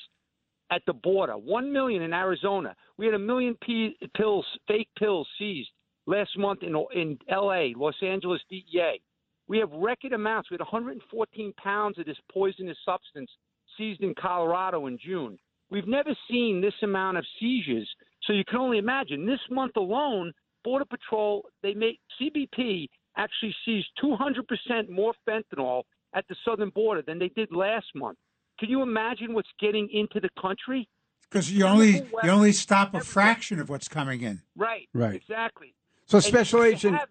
at 0.71 0.81
the 0.87 0.93
border, 0.93 1.33
one 1.33 1.73
million 1.73 2.03
in 2.03 2.13
Arizona. 2.13 2.75
We 2.97 3.05
had 3.05 3.15
a 3.15 3.19
million 3.19 3.57
p- 3.61 3.97
pills, 4.15 4.45
fake 4.67 4.89
pills 4.97 5.27
seized 5.37 5.69
last 6.05 6.37
month 6.37 6.63
in 6.63 6.75
in 6.93 7.17
L.A., 7.29 7.73
Los 7.75 7.95
Angeles 8.01 8.41
DEA. 8.49 9.01
We 9.47 9.57
have 9.57 9.71
record 9.71 10.13
amounts. 10.13 10.49
We 10.49 10.55
had 10.55 10.61
114 10.61 11.53
pounds 11.61 11.99
of 11.99 12.05
this 12.05 12.17
poisonous 12.31 12.77
substance 12.85 13.29
seized 13.77 14.01
in 14.01 14.13
Colorado 14.15 14.87
in 14.87 14.97
June. 14.97 15.37
We've 15.69 15.87
never 15.87 16.15
seen 16.29 16.61
this 16.61 16.73
amount 16.83 17.17
of 17.17 17.25
seizures. 17.39 17.89
So 18.23 18.33
you 18.33 18.43
can 18.47 18.59
only 18.59 18.77
imagine. 18.77 19.25
This 19.25 19.39
month 19.49 19.75
alone, 19.75 20.31
Border 20.63 20.85
Patrol, 20.85 21.43
they 21.61 21.73
make 21.73 21.99
CBP 22.21 22.87
actually 23.17 23.55
seized 23.65 23.87
200% 24.03 24.89
more 24.89 25.13
fentanyl 25.27 25.83
at 26.15 26.25
the 26.29 26.35
southern 26.45 26.69
border 26.69 27.01
than 27.05 27.19
they 27.19 27.29
did 27.29 27.51
last 27.51 27.87
month. 27.95 28.17
Can 28.59 28.69
you 28.69 28.81
imagine 28.81 29.33
what's 29.33 29.49
getting 29.59 29.89
into 29.91 30.19
the 30.19 30.29
country? 30.41 30.87
Because 31.29 31.51
you 31.51 31.65
only 31.65 32.03
you 32.23 32.29
only 32.29 32.51
stop 32.51 32.93
a 32.93 32.99
fraction 32.99 33.59
of 33.59 33.67
what's 33.67 33.87
coming 33.87 34.21
in. 34.21 34.41
Right. 34.55 34.87
Right. 34.93 35.15
Exactly. 35.15 35.73
So, 36.05 36.17
And 36.17 36.23
Special 36.25 36.63
Agent, 36.63 36.95
have- 36.97 37.09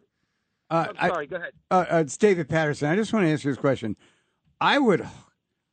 uh, 0.70 0.86
I'm 0.90 0.96
I- 0.98 1.08
sorry. 1.08 1.26
go 1.26 1.36
ahead. 1.36 1.52
uh, 1.70 1.84
uh, 1.90 1.96
it's 1.98 2.16
David 2.16 2.48
Paterson. 2.48 2.88
I 2.88 2.94
just 2.96 3.12
want 3.12 3.26
to 3.26 3.32
ask 3.32 3.44
you 3.44 3.50
this 3.50 3.58
question. 3.58 3.96
I 4.60 4.78
would, 4.78 5.06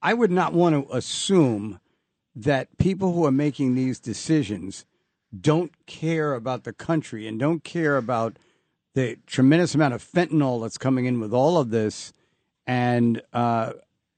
I 0.01 0.15
would 0.15 0.31
not 0.31 0.53
want 0.53 0.73
to 0.87 0.91
assume 0.95 1.79
that 2.43 2.77
people 2.77 3.11
who 3.13 3.25
are 3.25 3.31
making 3.31 3.75
these 3.75 3.99
decisions 3.99 4.85
don't 5.39 5.71
care 5.85 6.33
about 6.33 6.63
the 6.63 6.73
country 6.73 7.27
and 7.27 7.39
don't 7.39 7.63
care 7.63 7.97
about 7.97 8.37
the 8.95 9.17
tremendous 9.27 9.75
amount 9.75 9.93
of 9.93 10.03
fentanyl 10.03 10.61
that's 10.61 10.77
coming 10.77 11.05
in 11.05 11.19
with 11.19 11.33
all 11.33 11.57
of 11.57 11.69
this. 11.69 12.13
And 12.65 13.21
uh, 13.33 13.73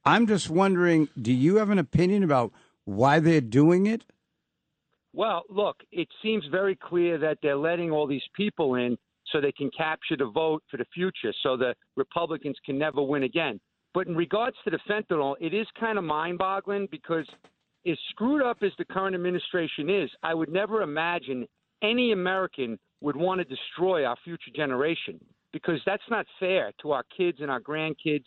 I'm 0.05 0.27
just 0.27 0.49
wondering, 0.49 1.09
do 1.19 1.33
you 1.33 1.57
have 1.57 1.69
an 1.69 1.79
opinion 1.79 2.23
about 2.23 2.51
why 2.85 3.19
they're 3.19 3.41
doing 3.41 3.87
it? 3.87 4.03
Well, 5.13 5.41
look, 5.49 5.77
it 5.91 6.07
seems 6.21 6.45
very 6.51 6.75
clear 6.75 7.17
that 7.17 7.39
they're 7.41 7.57
letting 7.57 7.91
all 7.91 8.07
these 8.07 8.21
people 8.35 8.75
in 8.75 8.97
so 9.31 9.41
they 9.41 9.51
can 9.51 9.71
capture 9.75 10.15
the 10.15 10.29
vote 10.29 10.63
for 10.69 10.77
the 10.77 10.85
future 10.93 11.33
so 11.41 11.57
the 11.57 11.73
Republicans 11.97 12.57
can 12.65 12.77
never 12.77 13.01
win 13.01 13.23
again. 13.23 13.59
But 13.93 14.07
in 14.07 14.15
regards 14.15 14.55
to 14.63 14.69
the 14.69 14.79
fentanyl, 14.89 15.35
it 15.41 15.53
is 15.53 15.67
kind 15.79 15.97
of 15.97 16.03
mind 16.03 16.37
boggling 16.37 16.87
because 16.91 17.25
as 17.85 17.97
screwed 18.09 18.41
up 18.41 18.57
as 18.61 18.71
the 18.77 18.85
current 18.85 19.15
administration 19.15 19.89
is, 19.89 20.09
I 20.23 20.33
would 20.33 20.49
never 20.49 20.81
imagine 20.81 21.47
any 21.81 22.11
American 22.11 22.77
would 23.01 23.15
want 23.15 23.39
to 23.39 23.45
destroy 23.45 24.05
our 24.05 24.15
future 24.23 24.51
generation 24.55 25.19
because 25.51 25.79
that's 25.85 26.03
not 26.09 26.25
fair 26.39 26.71
to 26.81 26.91
our 26.91 27.03
kids 27.15 27.39
and 27.41 27.49
our 27.49 27.59
grandkids 27.59 28.25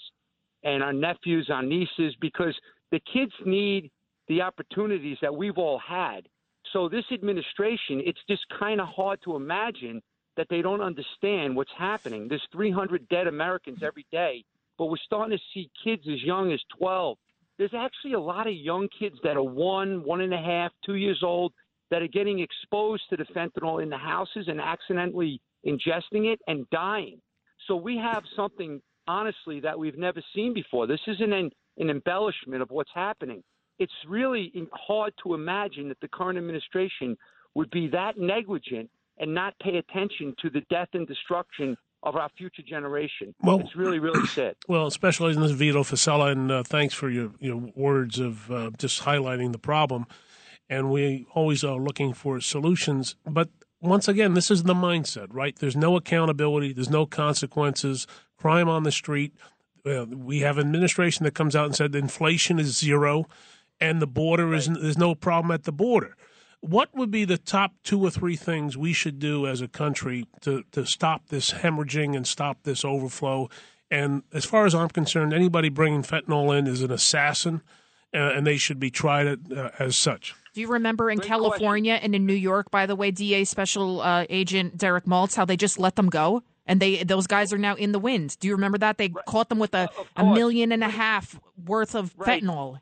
and 0.65 0.83
our 0.83 0.93
nephews, 0.93 1.49
our 1.53 1.63
nieces, 1.63 2.15
because 2.21 2.55
the 2.91 3.01
kids 3.13 3.33
need 3.45 3.91
the 4.29 4.43
opportunities 4.43 5.19
that 5.23 5.35
we've 5.35 5.59
all 5.59 5.79
had. 5.79 6.27
So 6.73 6.89
this 6.89 7.05
administration, 7.13 8.03
it's 8.05 8.21
just 8.29 8.43
kind 8.59 8.81
of 8.81 8.89
hard 8.89 9.21
to 9.25 9.37
imagine 9.37 10.03
that 10.37 10.49
they 10.51 10.63
don't 10.63 10.81
understand 10.81 11.55
what's 11.55 11.71
happening. 11.79 12.27
There's 12.29 12.47
300 12.53 13.09
dead 13.09 13.27
Americans 13.27 13.79
every 13.83 14.07
day, 14.11 14.45
but 14.79 14.87
we're 14.87 14.97
starting 15.05 15.37
to 15.37 15.43
see 15.53 15.71
kids 15.83 16.03
as 16.13 16.23
young 16.23 16.53
as 16.53 16.61
12. 16.79 17.17
There's 17.59 17.75
actually 17.75 18.15
a 18.15 18.21
lot 18.21 18.47
of 18.47 18.55
young 18.55 18.89
kids 18.99 19.17
that 19.23 19.37
are 19.37 19.43
one, 19.43 20.03
one 20.05 20.21
and 20.21 20.35
a 20.35 20.39
half, 20.39 20.73
two 20.85 20.97
years 20.97 21.21
old 21.23 21.53
that 21.91 22.03
are 22.03 22.09
getting 22.09 22.41
exposed 22.41 23.03
to 23.11 23.17
the 23.17 23.25
fentanyl 23.25 23.83
in 23.83 23.89
the 23.89 23.97
houses 23.97 24.47
and 24.49 24.61
accidentally 24.61 25.41
ingesting 25.67 26.33
it 26.33 26.41
and 26.49 26.69
dying. 26.71 27.21
So 27.69 27.77
we 27.77 27.97
have 27.97 28.25
something, 28.35 28.81
honestly, 29.07 29.61
that 29.61 29.79
we've 29.79 29.97
never 29.97 30.21
seen 30.35 30.53
before. 30.53 30.87
This 30.87 31.01
isn't 31.07 31.33
an, 31.33 31.51
an 31.79 31.91
embellishment 31.91 32.61
of 32.63 32.71
what's 32.71 32.91
happening. 32.95 33.43
It's 33.79 33.93
really 34.09 34.53
hard 34.73 35.13
to 35.23 35.35
imagine 35.35 35.89
that 35.89 36.01
the 36.01 36.09
current 36.09 36.39
administration 36.39 37.17
would 37.55 37.71
be 37.71 37.89
that 37.89 38.19
negligent 38.19 38.91
and 39.19 39.33
not 39.33 39.55
pay 39.61 39.77
attention 39.77 40.35
to 40.43 40.51
the 40.51 40.63
death 40.71 40.89
and 40.95 41.07
destruction 41.07 41.77
of 42.05 42.17
our 42.17 42.29
future 42.37 42.63
generation. 42.63 43.35
Well- 43.43 43.61
it's 43.61 43.75
really, 43.75 43.99
really 43.99 44.27
sad. 44.35 44.57
Well, 44.69 44.87
especially 44.87 45.33
in 45.33 45.41
this 45.41 45.51
Vito 45.53 45.83
Fossella, 45.83 46.31
and 46.31 46.53
uh, 46.53 46.63
thanks 46.63 46.95
for 46.95 47.11
your, 47.11 47.33
your 47.41 47.57
words 47.75 48.19
of 48.21 48.51
uh, 48.51 48.71
just 48.79 49.03
highlighting 49.03 49.53
the 49.53 49.59
problem. 49.59 50.07
And 50.69 50.91
we 50.91 51.27
always 51.35 51.65
are 51.65 51.77
looking 51.77 52.15
for 52.15 52.41
solutions. 52.41 53.17
But 53.27 53.49
once 53.81 54.07
again, 54.09 54.35
this 54.35 54.51
is 54.51 54.63
the 54.63 54.75
mindset, 54.75 55.27
right? 55.31 55.57
There's 55.57 55.77
no 55.77 55.97
accountability, 55.97 56.73
there's 56.73 56.91
no 56.91 57.07
consequences, 57.07 58.07
crime 58.39 58.69
on 58.69 58.83
the 58.83 58.93
street. 58.93 59.35
Uh, 59.85 60.07
we 60.07 60.41
have 60.41 60.59
administration 60.59 61.25
that 61.25 61.35
comes 61.35 61.55
out 61.55 61.67
and 61.67 61.77
said 61.77 61.93
the 61.93 61.99
inflation 61.99 62.59
is 62.59 62.79
zero, 62.79 63.27
and 63.81 64.01
the 64.01 64.07
border 64.07 64.55
is 64.55 64.67
there's 64.67 64.97
no 64.97 65.15
problem 65.15 65.51
at 65.51 65.65
the 65.65 65.73
border. 65.73 66.17
What 66.67 66.89
would 66.95 67.11
be 67.11 67.27
the 67.27 67.37
top 67.37 67.73
two 67.85 68.03
or 68.03 68.11
three 68.11 68.37
things 68.37 68.75
we 68.75 68.95
should 68.95 69.19
do 69.19 69.47
as 69.47 69.61
a 69.61 69.69
country 69.69 70.27
to, 70.41 70.65
to 70.73 70.87
stop 70.87 71.29
this 71.29 71.51
hemorrhaging 71.53 72.17
and 72.17 72.27
stop 72.27 72.63
this 72.63 72.87
overflow? 72.87 73.51
And 73.91 74.23
as 74.33 74.47
far 74.47 74.65
as 74.65 74.75
I'm 74.75 74.89
concerned, 74.89 75.35
anybody 75.35 75.69
bringing 75.69 76.03
fentanyl 76.03 76.59
in 76.59 76.67
is 76.67 76.81
an 76.81 76.91
assassin, 76.91 77.61
uh, 78.15 78.17
and 78.17 78.47
they 78.47 78.57
should 78.57 78.81
be 78.81 78.91
tried 78.91 79.53
uh, 79.53 79.71
as 79.79 79.95
such. 79.95 80.35
Do 80.55 80.63
you 80.63 80.69
remember 80.69 81.11
in 81.11 81.19
Great 81.19 81.29
California 81.29 81.99
and 82.01 82.15
in 82.15 82.25
New 82.25 82.33
York, 82.33 82.71
by 82.71 82.87
the 82.87 82.97
way, 82.97 83.11
DA 83.11 83.45
Special 83.45 84.01
uh, 84.01 84.25
Agent 84.31 84.79
Derek 84.79 85.05
Maltz, 85.05 85.35
how 85.35 85.45
they 85.45 85.59
just 85.59 85.79
let 85.79 85.97
them 85.97 86.09
go? 86.09 86.43
And 86.67 86.81
they 86.81 87.03
those 87.05 87.27
guys 87.27 87.53
are 87.53 87.59
now 87.59 87.75
in 87.75 87.93
the 87.93 87.99
wind. 87.99 88.39
Do 88.41 88.49
you 88.49 88.55
remember 88.55 88.79
that? 88.79 88.97
They 88.97 89.11
caught 89.11 89.51
them 89.51 89.59
with 89.59 89.75
a, 89.75 89.91
Of 89.99 90.09
a 90.17 90.25
million 90.33 90.73
and 90.73 90.83
a 90.83 90.89
half 90.89 91.39
worth 91.63 91.95
of 91.95 92.15
Right. 92.17 92.43
fentanyl. 92.43 92.81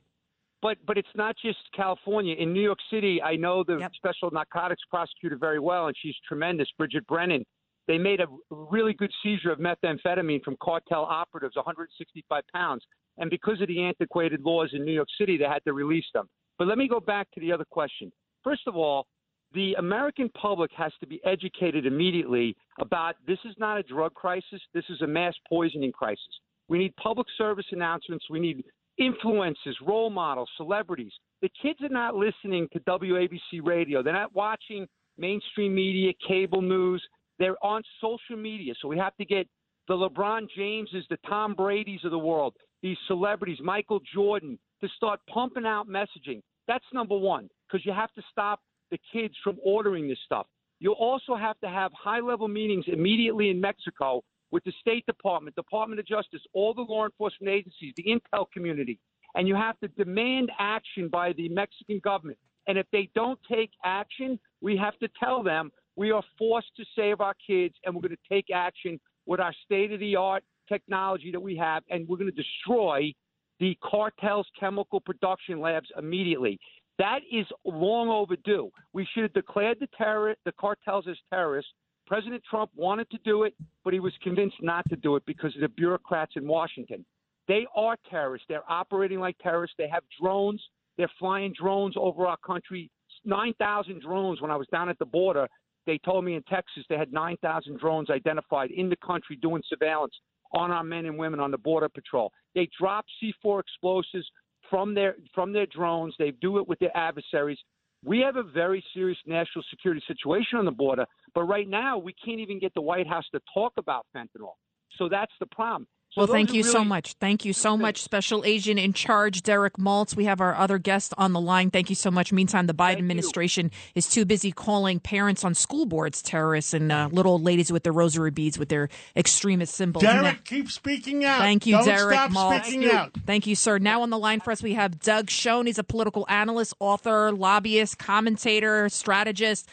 But 0.62 0.78
but 0.86 0.96
it's 0.96 1.14
not 1.16 1.36
just 1.44 1.58
California. 1.74 2.36
In 2.36 2.52
New 2.52 2.62
York 2.62 2.78
City, 2.88 3.20
I 3.20 3.36
know 3.36 3.64
the 3.64 3.78
Yep. 3.78 3.94
special 3.96 4.30
narcotics 4.30 4.82
prosecutor 4.88 5.36
very 5.36 5.58
well, 5.58 5.88
and 5.88 5.96
she's 6.00 6.16
tremendous, 6.26 6.70
Bridget 6.78 7.06
Brennan. 7.06 7.44
They 7.88 7.98
made 7.98 8.20
a 8.20 8.28
really 8.50 8.94
good 8.94 9.12
seizure 9.22 9.50
of 9.50 9.58
methamphetamine 9.58 10.44
from 10.44 10.56
cartel 10.62 11.04
operatives, 11.04 11.56
165 11.56 12.44
pounds. 12.54 12.86
And 13.18 13.28
because 13.28 13.60
of 13.60 13.66
the 13.66 13.82
antiquated 13.82 14.40
laws 14.42 14.72
in 14.72 14.84
New 14.84 14.92
York 14.92 15.08
City, 15.18 15.36
they 15.36 15.44
had 15.44 15.64
to 15.64 15.72
release 15.72 16.06
them. 16.14 16.28
But 16.58 16.68
let 16.68 16.78
me 16.78 16.86
go 16.86 17.00
back 17.00 17.28
to 17.32 17.40
the 17.40 17.50
other 17.52 17.64
question. 17.64 18.12
First 18.44 18.68
of 18.68 18.76
all, 18.76 19.08
the 19.52 19.74
American 19.74 20.30
public 20.30 20.70
has 20.72 20.92
to 21.00 21.06
be 21.06 21.20
educated 21.24 21.84
immediately 21.86 22.56
about 22.80 23.16
this 23.26 23.38
is 23.44 23.54
not 23.58 23.78
a 23.78 23.82
drug 23.82 24.14
crisis, 24.14 24.62
this 24.72 24.84
is 24.88 25.02
a 25.02 25.06
mass 25.06 25.34
poisoning 25.48 25.92
crisis. 25.92 26.40
We 26.68 26.78
need 26.78 26.94
public 26.96 27.26
service 27.36 27.66
announcements, 27.72 28.30
we 28.30 28.40
need 28.40 28.64
influencers, 29.00 29.74
role 29.84 30.10
models, 30.10 30.48
celebrities. 30.56 31.12
The 31.40 31.50
kids 31.60 31.80
are 31.82 31.88
not 31.88 32.14
listening 32.14 32.68
to 32.72 32.80
WABC 32.80 33.60
radio. 33.62 34.02
They're 34.02 34.12
not 34.12 34.34
watching 34.34 34.86
mainstream 35.18 35.74
media, 35.74 36.12
cable 36.26 36.62
news. 36.62 37.02
They're 37.38 37.62
on 37.64 37.82
social 38.00 38.36
media. 38.36 38.74
So 38.80 38.88
we 38.88 38.98
have 38.98 39.16
to 39.16 39.24
get 39.24 39.48
the 39.88 39.94
LeBron 39.94 40.46
Jameses, 40.56 41.04
the 41.10 41.18
Tom 41.28 41.54
Brady's 41.54 42.04
of 42.04 42.10
the 42.10 42.18
world, 42.18 42.54
these 42.82 42.96
celebrities, 43.06 43.58
Michael 43.62 44.00
Jordan, 44.14 44.58
to 44.80 44.88
start 44.96 45.20
pumping 45.32 45.66
out 45.66 45.88
messaging. 45.88 46.40
That's 46.68 46.84
number 46.92 47.16
one, 47.16 47.48
because 47.66 47.84
you 47.84 47.92
have 47.92 48.12
to 48.14 48.22
stop 48.30 48.60
the 48.90 48.98
kids 49.12 49.34
from 49.42 49.58
ordering 49.64 50.08
this 50.08 50.18
stuff. 50.24 50.46
You 50.78 50.92
also 50.92 51.34
have 51.34 51.58
to 51.60 51.68
have 51.68 51.92
high 51.92 52.20
level 52.20 52.48
meetings 52.48 52.84
immediately 52.88 53.50
in 53.50 53.60
Mexico 53.60 54.22
with 54.52 54.62
the 54.64 54.72
State 54.80 55.04
Department, 55.06 55.56
Department 55.56 55.98
of 55.98 56.06
Justice, 56.06 56.42
all 56.52 56.74
the 56.74 56.82
law 56.82 57.04
enforcement 57.04 57.52
agencies, 57.52 57.92
the 57.96 58.04
intel 58.04 58.46
community, 58.52 59.00
and 59.34 59.48
you 59.48 59.56
have 59.56 59.78
to 59.80 59.88
demand 59.88 60.52
action 60.58 61.08
by 61.08 61.32
the 61.32 61.48
Mexican 61.48 62.00
government. 62.04 62.38
And 62.68 62.78
if 62.78 62.86
they 62.92 63.10
don't 63.14 63.40
take 63.50 63.70
action, 63.84 64.38
we 64.60 64.76
have 64.76 64.96
to 64.98 65.08
tell 65.18 65.42
them 65.42 65.72
we 65.96 66.12
are 66.12 66.22
forced 66.38 66.76
to 66.76 66.84
save 66.96 67.20
our 67.20 67.34
kids 67.44 67.74
and 67.84 67.94
we're 67.94 68.02
going 68.02 68.16
to 68.16 68.34
take 68.34 68.46
action 68.54 69.00
with 69.26 69.40
our 69.40 69.54
state 69.64 69.92
of 69.92 70.00
the 70.00 70.16
art 70.16 70.44
technology 70.68 71.32
that 71.32 71.40
we 71.40 71.56
have, 71.56 71.82
and 71.90 72.06
we're 72.08 72.16
going 72.16 72.30
to 72.30 72.42
destroy 72.42 73.12
the 73.60 73.76
cartel's 73.82 74.46
chemical 74.58 75.00
production 75.00 75.60
labs 75.60 75.88
immediately. 75.98 76.58
That 76.98 77.20
is 77.30 77.46
long 77.64 78.08
overdue. 78.08 78.70
We 78.92 79.06
should 79.12 79.22
have 79.24 79.32
declared 79.32 79.78
the 79.80 79.88
terror, 79.96 80.34
the 80.44 80.52
cartels 80.52 81.06
as 81.08 81.16
terrorists. 81.30 81.72
President 82.12 82.42
Trump 82.44 82.70
wanted 82.76 83.08
to 83.08 83.16
do 83.24 83.44
it, 83.44 83.54
but 83.84 83.94
he 83.94 83.98
was 83.98 84.12
convinced 84.22 84.56
not 84.60 84.86
to 84.90 84.96
do 84.96 85.16
it 85.16 85.22
because 85.24 85.54
of 85.54 85.62
the 85.62 85.68
bureaucrats 85.68 86.32
in 86.36 86.46
Washington. 86.46 87.06
They 87.48 87.66
are 87.74 87.96
terrorists. 88.10 88.44
They're 88.50 88.70
operating 88.70 89.18
like 89.18 89.34
terrorists. 89.38 89.76
They 89.78 89.88
have 89.88 90.02
drones. 90.20 90.62
They're 90.98 91.10
flying 91.18 91.54
drones 91.58 91.94
over 91.96 92.26
our 92.26 92.36
country. 92.36 92.90
9,000 93.24 94.02
drones 94.02 94.42
when 94.42 94.50
I 94.50 94.56
was 94.56 94.66
down 94.70 94.90
at 94.90 94.98
the 94.98 95.06
border. 95.06 95.48
They 95.86 95.96
told 96.04 96.26
me 96.26 96.34
in 96.34 96.42
Texas 96.42 96.84
they 96.90 96.98
had 96.98 97.14
9,000 97.14 97.80
drones 97.80 98.10
identified 98.10 98.72
in 98.72 98.90
the 98.90 98.96
country 98.96 99.36
doing 99.36 99.62
surveillance 99.66 100.12
on 100.52 100.70
our 100.70 100.84
men 100.84 101.06
and 101.06 101.16
women 101.16 101.40
on 101.40 101.50
the 101.50 101.56
border 101.56 101.88
patrol. 101.88 102.30
They 102.54 102.68
drop 102.78 103.06
C4 103.22 103.58
explosives 103.58 104.30
from 104.68 104.92
their 104.92 105.16
from 105.34 105.54
their 105.54 105.64
drones. 105.64 106.14
They 106.18 106.32
do 106.42 106.58
it 106.58 106.68
with 106.68 106.78
their 106.78 106.94
adversaries. 106.94 107.58
We 108.04 108.20
have 108.20 108.36
a 108.36 108.42
very 108.42 108.84
serious 108.94 109.18
national 109.26 109.64
security 109.70 110.02
situation 110.08 110.58
on 110.58 110.64
the 110.64 110.72
border, 110.72 111.06
but 111.34 111.44
right 111.44 111.68
now 111.68 111.98
we 111.98 112.14
can't 112.24 112.40
even 112.40 112.58
get 112.58 112.74
the 112.74 112.80
White 112.80 113.06
House 113.06 113.24
to 113.32 113.40
talk 113.54 113.72
about 113.78 114.06
fentanyl. 114.14 114.54
So 114.98 115.08
that's 115.08 115.32
the 115.38 115.46
problem. 115.46 115.86
So 116.14 116.20
Well, 116.20 116.26
thank 116.26 116.52
you 116.52 116.62
so 116.62 116.84
much. 116.84 117.14
Thank 117.14 117.46
you 117.46 117.54
so 117.54 117.74
much, 117.74 118.02
Special 118.02 118.44
Agent 118.44 118.78
in 118.78 118.92
Charge 118.92 119.42
Derek 119.42 119.78
Maltz. 119.78 120.14
We 120.14 120.26
have 120.26 120.42
our 120.42 120.54
other 120.54 120.76
guest 120.76 121.14
on 121.16 121.32
the 121.32 121.40
line. 121.40 121.70
Thank 121.70 121.88
you 121.88 121.96
so 121.96 122.10
much. 122.10 122.34
Meantime, 122.34 122.66
the 122.66 122.74
Biden 122.74 122.76
Thank 122.76 122.98
you. 122.98 123.04
administration 123.04 123.70
is 123.94 124.10
too 124.10 124.26
busy 124.26 124.52
calling 124.52 125.00
parents 125.00 125.42
on 125.42 125.54
school 125.54 125.86
boards 125.86 126.20
terrorists 126.20 126.74
and 126.74 126.92
uh, 126.92 127.08
little 127.10 127.32
old 127.32 127.42
ladies 127.44 127.72
with 127.72 127.82
their 127.84 127.94
rosary 127.94 128.30
beads 128.30 128.58
with 128.58 128.68
their 128.68 128.90
extremist 129.16 129.74
symbols. 129.74 130.02
Derek, 130.02 130.44
keep 130.44 130.70
speaking 130.70 131.24
out. 131.24 131.38
Thank 131.38 131.64
you, 131.64 131.76
Don't 131.76 131.86
Derek 131.86 132.12
stop 132.14 132.30
Maltz. 132.30 132.64
speaking 132.64 132.90
out. 132.90 133.12
Thank 133.24 133.46
you, 133.46 133.54
sir. 133.56 133.78
Now 133.78 134.02
on 134.02 134.10
the 134.10 134.18
line 134.18 134.40
for 134.40 134.50
us, 134.50 134.62
we 134.62 134.74
have 134.74 135.00
Doug 135.00 135.30
Schoen. 135.30 135.64
He's 135.64 135.78
a 135.78 135.84
political 135.84 136.26
analyst, 136.28 136.74
author, 136.78 137.32
lobbyist, 137.32 137.96
commentator, 137.98 138.90
strategist. 138.90 139.66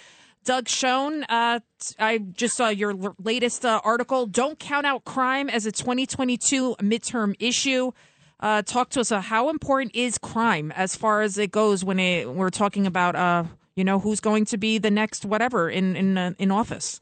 Doug 0.44 0.68
Schoen, 0.68 1.24
uh, 1.30 1.60
I 2.00 2.18
just 2.18 2.56
saw 2.56 2.70
your 2.70 2.96
latest 3.22 3.66
uh, 3.66 3.82
article. 3.84 4.26
Don't 4.26 4.58
count 4.58 4.86
out 4.86 5.06
crime 5.06 5.50
as 5.50 5.66
a 5.66 5.72
2022 5.72 6.78
midterm 6.80 7.36
issue. 7.40 7.92
Uh, 8.40 8.62
talk 8.62 8.90
to 8.92 9.02
us. 9.02 9.12
Uh, 9.12 9.22
how 9.22 9.50
important 9.50 9.94
is 9.94 10.18
crime 10.18 10.72
as 10.72 10.96
far 10.96 11.22
as 11.22 11.38
it 11.38 11.52
goes 11.52 11.84
when 11.84 12.00
it, 12.00 12.30
we're 12.30 12.50
talking 12.50 12.88
about, 12.88 13.16
uh, 13.16 13.44
you 13.76 13.84
know, 13.84 14.00
who's 14.00 14.22
going 14.22 14.46
to 14.46 14.58
be 14.58 14.78
the 14.78 14.90
next 14.90 15.26
whatever 15.26 15.70
in 15.70 15.96
in 15.96 16.18
uh, 16.18 16.34
in 16.40 16.52
office? 16.52 17.02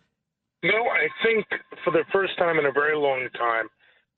No, 0.64 0.72
I 0.72 1.08
think 1.24 1.46
for 1.84 1.92
the 1.92 2.04
first 2.12 2.38
time 2.38 2.58
in 2.58 2.66
a 2.66 2.72
very 2.72 2.98
long 2.98 3.30
time, 3.38 3.68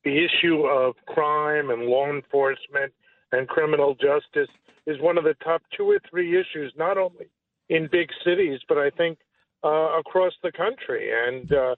the 0.06 0.26
issue 0.26 0.66
of 0.66 0.96
crime 1.08 1.70
and 1.70 1.84
law 1.84 2.10
enforcement 2.10 2.94
and 3.34 3.48
criminal 3.50 3.96
justice 3.96 4.50
is 4.88 5.00
one 5.02 5.18
of 5.18 5.26
the 5.26 5.36
top 5.44 5.62
two 5.76 5.84
or 5.84 6.00
three 6.10 6.40
issues, 6.40 6.74
not 6.78 6.98
only 6.98 7.28
in 7.70 7.88
big 7.92 8.10
cities, 8.26 8.60
but 8.68 8.78
I 8.78 8.90
think 8.90 9.20
uh, 9.64 10.00
across 10.00 10.34
the 10.44 10.52
country. 10.52 11.10
And, 11.12 11.52
uh, 11.52 11.76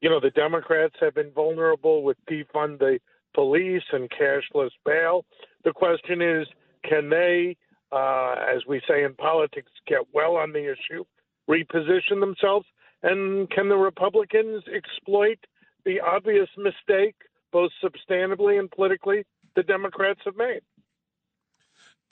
you 0.00 0.08
know, 0.08 0.20
the 0.20 0.30
Democrats 0.30 0.94
have 1.00 1.14
been 1.14 1.32
vulnerable 1.32 2.02
with 2.02 2.16
defund 2.30 2.78
the 2.78 2.98
police 3.34 3.82
and 3.92 4.10
cashless 4.10 4.70
bail. 4.84 5.24
The 5.64 5.72
question 5.72 6.20
is, 6.20 6.46
can 6.84 7.08
they 7.08 7.56
uh, 7.92 8.34
as 8.52 8.62
we 8.66 8.80
say 8.88 9.04
in 9.04 9.14
politics, 9.14 9.70
get 9.86 10.00
well 10.12 10.36
on 10.36 10.52
the 10.52 10.64
issue, 10.64 11.04
reposition 11.48 12.20
themselves, 12.20 12.66
and 13.02 13.50
can 13.50 13.68
the 13.68 13.76
Republicans 13.76 14.64
exploit 14.74 15.38
the 15.84 16.00
obvious 16.00 16.48
mistake, 16.56 17.14
both 17.52 17.70
substantively 17.84 18.58
and 18.58 18.70
politically, 18.70 19.24
the 19.56 19.62
Democrats 19.62 20.20
have 20.24 20.36
made? 20.36 20.60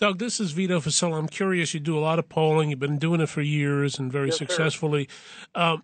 Doug, 0.01 0.19
this 0.19 0.41
is 0.41 0.53
Vito 0.53 0.81
Fossella. 0.81 1.19
I'm 1.19 1.29
curious. 1.29 1.75
You 1.75 1.81
do 1.81 1.97
a 1.97 2.01
lot 2.01 2.19
of 2.19 2.27
polling. 2.31 2.71
You've 2.71 2.79
been 2.79 2.99
doing 2.99 3.21
it 3.21 3.29
for 3.29 3.43
years 3.43 3.99
and 3.99 4.11
very 4.11 4.29
Yes, 4.29 4.39
successfully. 4.39 5.11
Um, 5.55 5.83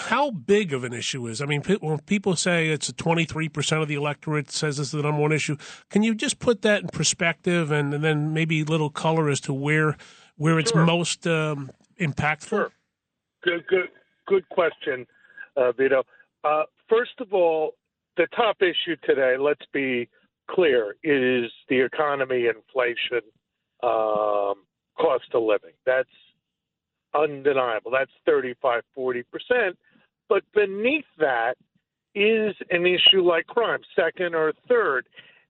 how 0.00 0.32
big 0.32 0.72
of 0.72 0.82
an 0.82 0.92
issue 0.92 1.28
is? 1.28 1.40
I 1.40 1.46
mean, 1.46 1.62
pe- 1.62 1.76
when 1.76 2.00
people 2.00 2.34
say 2.34 2.70
it's 2.70 2.92
23 2.92 3.48
percent 3.48 3.82
of 3.82 3.86
the 3.88 3.94
electorate 3.94 4.50
says 4.50 4.78
this 4.78 4.88
is 4.88 4.92
the 4.92 5.02
number 5.02 5.20
one 5.22 5.30
issue, 5.30 5.56
can 5.90 6.02
you 6.02 6.12
just 6.12 6.40
put 6.40 6.62
that 6.62 6.82
in 6.82 6.88
perspective 6.88 7.70
and, 7.70 7.94
and 7.94 8.02
then 8.02 8.34
maybe 8.34 8.62
a 8.62 8.64
little 8.64 8.90
color 8.90 9.28
as 9.28 9.40
to 9.42 9.54
where 9.54 9.96
where 10.36 10.58
it's 10.58 10.72
Sure. 10.72 10.84
most 10.84 11.24
um, 11.28 11.70
impactful? 12.00 12.48
Sure. 12.48 12.72
Good, 13.44 13.64
good, 13.68 13.88
good 14.26 14.48
question, 14.48 15.06
uh, 15.56 15.70
Vito. 15.70 16.02
Uh, 16.42 16.64
first 16.88 17.20
of 17.20 17.32
all, 17.32 17.74
the 18.16 18.26
top 18.34 18.56
issue 18.60 18.96
today, 19.04 19.36
let's 19.38 19.64
be 19.72 20.08
clear, 20.50 20.96
is 21.04 21.48
the 21.68 21.80
economy, 21.80 22.46
inflation, 22.46 23.20
um, 23.82 24.64
cost 24.98 25.26
of 25.34 25.42
living. 25.42 25.72
That's 25.84 26.08
undeniable. 27.14 27.90
That's 27.90 28.10
35, 28.26 28.82
40%. 28.96 29.24
But 30.28 30.42
beneath 30.54 31.04
that 31.18 31.56
is 32.14 32.54
an 32.70 32.86
issue 32.86 33.22
like 33.22 33.46
crime, 33.46 33.80
second 33.94 34.34
or 34.34 34.52
third. 34.68 35.06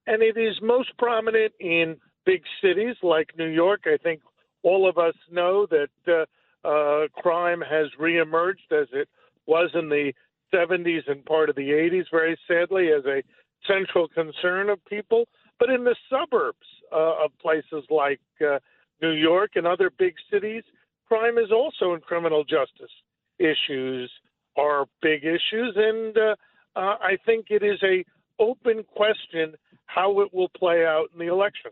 And 0.07 0.23
it 0.23 0.37
is 0.37 0.57
most 0.63 0.97
prominent 0.99 1.53
in 1.61 1.97
big 2.25 2.43
cities 2.61 2.97
like 3.03 3.31
New 3.39 3.49
York. 3.49 3.83
I 3.87 3.97
think 3.97 4.21
all 4.63 4.89
of 4.89 4.99
us 4.99 5.15
know 5.31 5.67
that 5.67 5.89
uh, 6.09 6.69
uh, 6.69 7.07
crime 7.17 7.61
has 7.61 7.87
reemerged 8.01 8.73
as 8.73 8.89
it 8.93 9.09
was 9.47 9.71
in 9.75 9.89
the 9.89 10.13
70s 10.53 11.09
and 11.09 11.25
part 11.25 11.49
of 11.49 11.57
the 11.57 11.71
80s, 11.71 12.07
very 12.11 12.37
sadly, 12.49 12.89
as 12.89 13.05
a 13.07 13.23
central 13.67 14.09
concern 14.09 14.69
of 14.69 14.85
people. 14.87 15.27
But 15.59 15.71
in 15.71 15.85
the 15.85 15.97
suburbs 16.11 16.67
uh, 16.93 17.25
of 17.25 17.31
places 17.41 17.85
like 17.91 18.21
uh, 18.41 18.59
New 19.03 19.13
York 19.13 19.53
and 19.55 19.67
other 19.67 19.91
big 19.91 20.15
cities, 20.31 20.63
crime 21.09 21.39
is 21.39 21.51
also 21.53 21.95
in 21.95 22.01
criminal 22.01 22.45
justice 22.45 22.91
issues 23.39 24.11
are 24.57 24.87
big 25.03 25.25
issues, 25.25 25.77
and 25.77 26.17
uh, 26.17 26.35
uh, 26.75 26.97
I 27.01 27.19
think 27.27 27.47
it 27.51 27.63
is 27.63 27.79
a 27.83 28.05
open 28.39 28.85
question 28.85 29.55
how 29.87 30.21
it 30.21 30.33
will 30.33 30.49
play 30.49 30.85
out 30.85 31.07
in 31.13 31.19
the 31.19 31.33
election. 31.33 31.71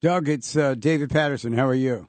Doug, 0.00 0.28
it's 0.28 0.56
uh, 0.56 0.74
David 0.74 1.10
Paterson. 1.10 1.52
How 1.54 1.66
are 1.66 1.74
you? 1.74 2.08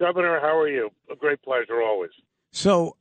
Governor, 0.00 0.40
how 0.40 0.56
are 0.58 0.68
you? 0.68 0.90
A 1.10 1.16
great 1.16 1.42
pleasure 1.42 1.82
always. 1.82 2.10
So 2.52 2.96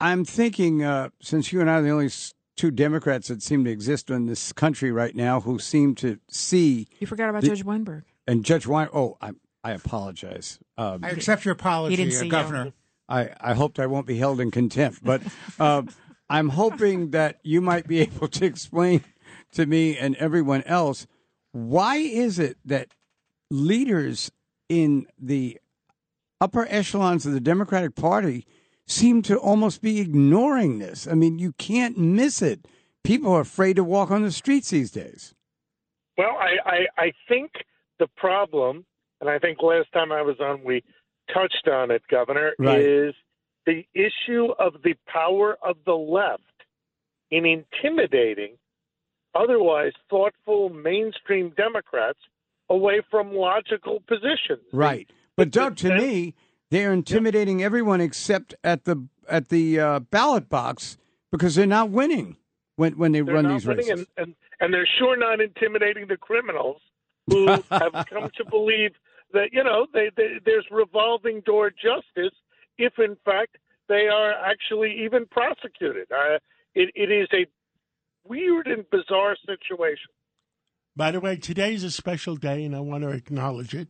I'm 0.00 0.24
thinking, 0.24 0.84
uh, 0.84 1.10
since 1.20 1.52
you 1.52 1.60
and 1.60 1.68
I 1.68 1.74
are 1.74 1.82
the 1.82 1.90
only 1.90 2.10
two 2.56 2.70
Democrats 2.70 3.28
that 3.28 3.42
seem 3.42 3.64
to 3.64 3.70
exist 3.70 4.08
in 4.10 4.26
this 4.26 4.52
country 4.52 4.92
right 4.92 5.14
now 5.14 5.40
who 5.40 5.58
seem 5.58 5.94
to 5.96 6.18
see. 6.28 6.86
You 7.00 7.06
forgot 7.06 7.28
about 7.28 7.42
the- 7.42 7.48
Judge 7.48 7.64
Weinberg. 7.64 8.04
And 8.26 8.44
Judge 8.44 8.66
Wein. 8.66 8.88
Oh, 8.92 9.16
I, 9.20 9.32
I 9.62 9.72
apologize. 9.72 10.58
Um, 10.76 11.04
I 11.04 11.10
accept 11.10 11.44
your 11.44 11.52
apology, 11.52 11.96
didn't 11.96 12.14
uh, 12.14 12.18
see 12.18 12.24
you. 12.26 12.30
Governor. 12.30 12.72
I, 13.08 13.30
I 13.40 13.54
hoped 13.54 13.78
I 13.78 13.86
won't 13.86 14.06
be 14.06 14.18
held 14.18 14.40
in 14.40 14.50
contempt, 14.50 15.04
but 15.04 15.22
uh, 15.60 15.82
I'm 16.28 16.50
hoping 16.50 17.10
that 17.10 17.38
you 17.42 17.60
might 17.60 17.86
be 17.86 18.00
able 18.00 18.28
to 18.28 18.44
explain 18.44 19.04
to 19.52 19.66
me 19.66 19.96
and 19.96 20.16
everyone 20.16 20.62
else 20.62 21.06
why 21.52 21.96
is 21.96 22.38
it 22.38 22.58
that 22.64 22.88
leaders 23.50 24.30
in 24.68 25.06
the 25.18 25.58
upper 26.40 26.66
echelons 26.68 27.24
of 27.24 27.32
the 27.32 27.40
Democratic 27.40 27.94
Party 27.94 28.46
seem 28.86 29.22
to 29.22 29.38
almost 29.38 29.80
be 29.80 30.00
ignoring 30.00 30.78
this. 30.78 31.08
I 31.08 31.14
mean, 31.14 31.38
you 31.38 31.52
can't 31.52 31.96
miss 31.96 32.42
it. 32.42 32.66
People 33.02 33.32
are 33.32 33.40
afraid 33.40 33.76
to 33.76 33.84
walk 33.84 34.10
on 34.10 34.22
the 34.22 34.30
streets 34.30 34.70
these 34.70 34.90
days. 34.90 35.34
Well, 36.18 36.36
I, 36.38 36.56
I, 36.64 36.86
I 36.98 37.12
think 37.28 37.52
the 37.98 38.06
problem, 38.16 38.84
and 39.20 39.30
I 39.30 39.38
think 39.38 39.58
last 39.62 39.92
time 39.92 40.12
I 40.12 40.22
was 40.22 40.36
on, 40.40 40.62
we 40.64 40.82
touched 41.32 41.68
on 41.68 41.90
it, 41.90 42.02
Governor, 42.10 42.52
Right. 42.58 42.78
is 42.80 43.14
the 43.66 43.84
issue 43.94 44.48
of 44.58 44.74
the 44.84 44.94
power 45.06 45.56
of 45.62 45.76
the 45.84 45.94
left 45.94 46.42
in 47.30 47.44
intimidating 47.44 48.56
otherwise 49.34 49.92
thoughtful 50.08 50.70
mainstream 50.70 51.52
Democrats 51.56 52.18
away 52.70 53.02
from 53.10 53.32
logical 53.34 54.00
positions. 54.06 54.62
Right. 54.72 55.10
But 55.36 55.50
Doug, 55.50 55.76
to 55.78 55.94
me, 55.96 56.34
they're 56.70 56.92
intimidating 56.92 57.62
everyone 57.62 58.00
except 58.00 58.54
at 58.64 58.84
the 58.84 59.06
at 59.28 59.48
the 59.48 59.78
uh, 59.80 60.00
ballot 60.00 60.48
box 60.48 60.96
because 61.30 61.54
they're 61.56 61.66
not 61.66 61.90
winning 61.90 62.36
when 62.76 62.96
when 62.96 63.12
they 63.12 63.20
They're 63.20 63.34
run 63.34 63.48
these 63.48 63.66
races. 63.66 63.90
and, 63.90 64.06
and, 64.16 64.34
and 64.60 64.72
they're 64.72 64.88
sure 64.98 65.16
not 65.16 65.40
intimidating 65.40 66.06
the 66.08 66.16
criminals 66.16 66.80
who 67.26 67.46
have 67.70 68.06
come 68.08 68.30
to 68.36 68.44
believe 68.48 68.92
that 69.32 69.48
you 69.52 69.62
know 69.64 69.86
they, 69.92 70.10
they, 70.16 70.38
there's 70.44 70.66
revolving 70.70 71.40
door 71.40 71.70
justice 71.70 72.36
if 72.78 72.98
in 72.98 73.16
fact 73.24 73.56
they 73.88 74.08
are 74.08 74.32
actually 74.32 75.04
even 75.04 75.26
prosecuted. 75.26 76.08
Uh, 76.10 76.38
it, 76.74 76.90
it 76.94 77.10
is 77.10 77.28
a 77.32 77.46
weird 78.28 78.66
and 78.66 78.84
bizarre 78.90 79.36
situation. 79.46 80.10
By 80.94 81.10
the 81.10 81.20
way, 81.20 81.36
today 81.36 81.74
is 81.74 81.84
a 81.84 81.90
special 81.90 82.36
day, 82.36 82.64
and 82.64 82.74
I 82.74 82.80
want 82.80 83.04
to 83.04 83.10
acknowledge 83.10 83.74
it. 83.74 83.88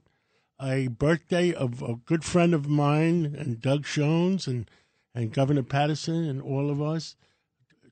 A 0.60 0.88
birthday 0.88 1.52
of 1.52 1.82
a 1.82 1.94
good 1.94 2.24
friend 2.24 2.54
of 2.54 2.68
mine, 2.68 3.36
and 3.38 3.60
Doug 3.60 3.86
Schoen's, 3.86 4.46
and, 4.46 4.68
and 5.14 5.32
Governor 5.32 5.62
Paterson, 5.62 6.24
and 6.28 6.42
all 6.42 6.70
of 6.70 6.82
us. 6.82 7.14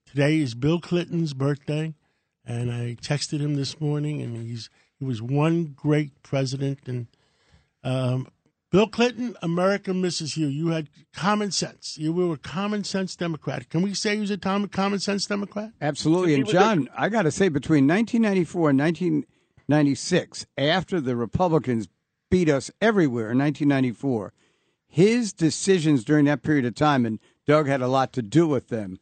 Today 0.06 0.40
is 0.40 0.54
Bill 0.54 0.80
Clinton's 0.80 1.32
birthday, 1.32 1.94
and 2.44 2.72
I 2.72 2.96
texted 3.00 3.40
him 3.40 3.54
this 3.54 3.80
morning, 3.80 4.20
and 4.20 4.36
he's 4.36 4.68
he 5.04 5.08
was 5.08 5.20
one 5.20 5.74
great 5.76 6.22
president. 6.22 6.80
And 6.86 7.06
um, 7.82 8.28
Bill 8.70 8.86
Clinton, 8.86 9.36
America 9.42 9.92
misses 9.92 10.36
you. 10.36 10.46
You 10.46 10.68
had 10.68 10.88
common 11.12 11.50
sense. 11.50 11.98
You 11.98 12.12
were 12.12 12.34
a 12.34 12.38
common 12.38 12.84
sense 12.84 13.14
Democrat. 13.14 13.68
Can 13.68 13.82
we 13.82 13.92
say 13.92 14.14
he 14.14 14.22
was 14.22 14.30
a 14.30 14.38
common 14.38 14.98
sense 14.98 15.26
Democrat? 15.26 15.72
Absolutely. 15.80 16.34
And 16.34 16.48
John, 16.48 16.88
I 16.96 17.10
got 17.10 17.22
to 17.22 17.30
say, 17.30 17.48
between 17.50 17.86
1994 17.86 18.70
and 18.70 18.78
1996, 18.80 20.46
after 20.56 21.00
the 21.00 21.16
Republicans 21.16 21.88
beat 22.30 22.48
us 22.48 22.70
everywhere 22.80 23.30
in 23.30 23.38
1994, 23.38 24.32
his 24.88 25.34
decisions 25.34 26.02
during 26.02 26.24
that 26.24 26.42
period 26.42 26.64
of 26.64 26.74
time, 26.74 27.04
and 27.04 27.18
Doug 27.46 27.66
had 27.66 27.82
a 27.82 27.88
lot 27.88 28.14
to 28.14 28.22
do 28.22 28.48
with 28.48 28.68
them, 28.68 28.98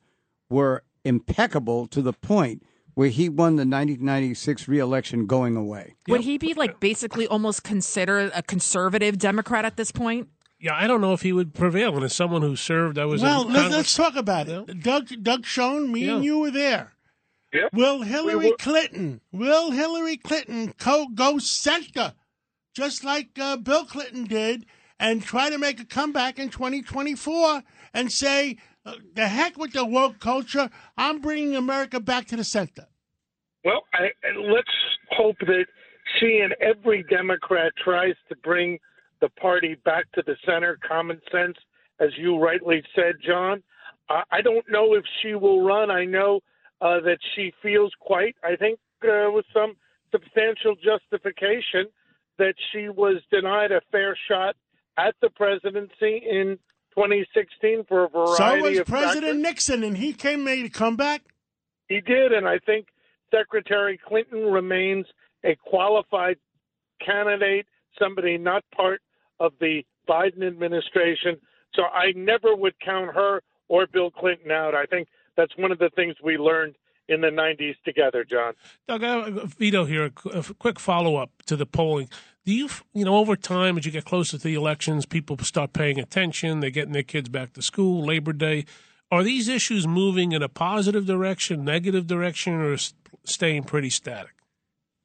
were 0.51 0.83
impeccable 1.05 1.87
to 1.87 2.03
the 2.03 2.13
point 2.13 2.65
where 2.95 3.09
he 3.09 3.29
won 3.29 3.57
the 3.57 3.63
1996 3.65 4.69
reelection 4.69 5.27
going 5.27 5.57
away. 5.57 5.95
Would 6.09 6.21
he 6.23 6.39
be 6.39 6.55
like 6.55 6.81
basically 6.81 7.27
almost 7.27 7.63
considered 7.65 8.31
a 8.35 8.43
conservative 8.43 9.19
Democrat 9.19 9.65
at 9.65 9.77
this 9.77 9.91
point? 9.93 10.29
Yeah, 10.61 10.75
I 10.75 10.87
don't 10.87 11.01
know 11.01 11.13
if 11.13 11.23
he 11.23 11.33
would 11.33 11.55
prevail. 11.55 11.95
And 11.97 12.05
as 12.05 12.15
someone 12.15 12.43
who 12.43 12.55
served, 12.55 12.99
I 12.99 13.05
was 13.05 13.21
Well, 13.23 13.43
in 13.49 13.53
let, 13.53 13.63
Congress- 13.63 13.81
us 13.81 13.97
talk 13.97 14.15
about 14.17 14.49
it. 14.49 14.83
Doug, 14.83 15.09
Doug 15.23 15.45
Schoen, 15.45 15.91
me 15.91 16.09
and 16.09 16.23
Yeah. 16.25 16.31
you 16.33 16.39
were 16.39 16.51
there. 16.53 16.93
Yep. 17.53 17.71
Will 17.75 18.03
Hillary 18.03 18.37
We 18.37 18.51
were- 18.51 18.57
Clinton, 18.57 19.21
will 19.33 19.73
Hillary 19.73 20.17
Clinton 20.17 20.73
co- 20.79 21.09
go 21.15 21.39
center, 21.39 22.15
just 22.77 23.05
like 23.05 23.31
uh, 23.39 23.57
Bill 23.57 23.85
Clinton 23.85 24.25
did, 24.25 24.65
and 24.99 25.23
try 25.23 25.51
to 25.51 25.59
make 25.59 25.81
a 25.81 25.85
comeback 25.85 26.39
in 26.39 26.49
2024 26.49 27.63
and 27.93 28.11
say, 28.13 28.57
the 29.15 29.29
heck 29.29 29.57
with 29.57 29.73
the 29.73 29.85
woke 29.85 30.19
culture, 30.19 30.71
I'm 30.97 31.21
bringing 31.21 31.57
America 31.57 32.01
back 32.01 32.27
to 32.29 32.37
the 32.37 32.45
center. 32.45 32.87
Well, 33.65 33.83
I, 33.95 34.11
let's 34.41 34.69
hope 35.11 35.37
that 35.41 35.67
she 36.19 36.41
and 36.43 36.55
every 36.61 37.05
Democrat 37.05 37.73
tries 37.83 38.15
to 38.29 38.37
bring 38.37 38.79
the 39.21 39.29
party 39.29 39.77
back 39.85 40.11
to 40.13 40.23
the 40.27 40.37
center, 40.45 40.79
common 40.87 41.21
sense, 41.31 41.57
as 42.01 42.11
you 42.19 42.39
rightly 42.39 42.83
said, 42.95 43.15
John. 43.25 43.63
Uh, 44.09 44.23
I 44.33 44.43
don't 44.43 44.69
know 44.69 44.95
if 44.95 45.05
she 45.23 45.35
will 45.35 45.65
run. 45.65 45.91
I 45.91 46.05
know 46.05 46.41
uh, 46.81 47.01
that 47.01 47.19
she 47.35 47.53
feels 47.63 47.93
quite, 48.01 48.35
I 48.43 48.57
think, 48.57 48.81
uh, 49.05 49.31
with 49.31 49.47
some 49.55 49.77
substantial 50.11 50.75
justification, 50.75 51.87
that 52.39 52.55
she 52.73 52.89
was 52.89 53.23
denied 53.31 53.71
a 53.71 53.81
fair 53.93 54.17
shot 54.29 54.57
at 54.99 55.15
the 55.23 55.31
presidency 55.31 56.23
in 56.29 56.59
2016 56.95 57.85
for 57.89 58.05
a 58.05 58.09
variety 58.09 58.31
of 58.31 58.37
So 58.37 58.63
was 58.63 58.79
of 58.79 58.87
President 58.87 59.25
factors. 59.25 59.43
Nixon, 59.43 59.85
and 59.85 59.97
he 59.97 60.13
came 60.13 60.45
made 60.45 60.65
a 60.65 60.71
comeback. 60.71 61.23
He 61.89 62.01
did, 62.01 62.33
and 62.33 62.49
I 62.49 62.59
think 62.59 62.87
Secretary 63.35 63.99
Clinton 64.07 64.47
remains 64.47 65.07
a 65.45 65.57
qualified 65.57 66.37
candidate, 67.05 67.67
somebody 67.99 68.39
not 68.39 68.65
part 68.75 69.01
of 69.41 69.53
the 69.61 69.83
Biden 70.09 70.47
administration. 70.47 71.37
So 71.75 71.83
I 71.85 72.13
never 72.15 72.55
would 72.55 72.75
count 72.81 73.15
her 73.15 73.43
or 73.69 73.87
Bill 73.87 74.11
Clinton 74.11 74.51
out. 74.51 74.75
I 74.75 74.85
think 74.87 75.09
that's 75.37 75.57
one 75.57 75.73
of 75.73 75.79
the 75.79 75.91
things 75.97 76.15
we 76.23 76.37
learned 76.37 76.77
in 77.09 77.21
the 77.21 77.29
90s 77.29 77.75
together, 77.85 78.25
John. 78.25 78.55
Doug, 78.87 79.03
I 79.03 79.25
have 79.25 79.37
a 79.37 79.47
Vito 79.47 79.85
here. 79.85 80.11
A 80.33 80.43
quick 80.59 80.79
follow 80.79 81.17
up 81.17 81.31
to 81.47 81.57
the 81.57 81.67
polling. 81.67 82.09
Do 82.45 82.53
you, 82.53 82.69
you 82.93 83.05
know, 83.05 83.19
over 83.19 83.37
time, 83.37 83.79
as 83.79 83.87
you 83.87 83.93
get 83.93 84.05
closer 84.05 84.37
to 84.37 84.43
the 84.43 84.55
elections, 84.55 85.07
people 85.07 85.39
start 85.39 85.73
paying 85.73 86.01
attention. 86.01 86.59
They're 86.59 86.71
getting 86.71 86.93
their 86.93 87.05
kids 87.05 87.29
back 87.29 87.53
to 87.53 87.63
school, 87.63 88.05
Labor 88.05 88.33
Day. 88.33 88.65
Are 89.13 89.23
these 89.23 89.49
issues 89.49 89.87
moving 89.87 90.33
in 90.33 90.43
a 90.43 90.49
positive 90.49 91.07
direction, 91.07 91.65
negative 91.65 92.09
direction, 92.09 92.55
or 92.55 92.77
staying 93.25 93.65
pretty 93.65 93.91
static? 93.91 94.33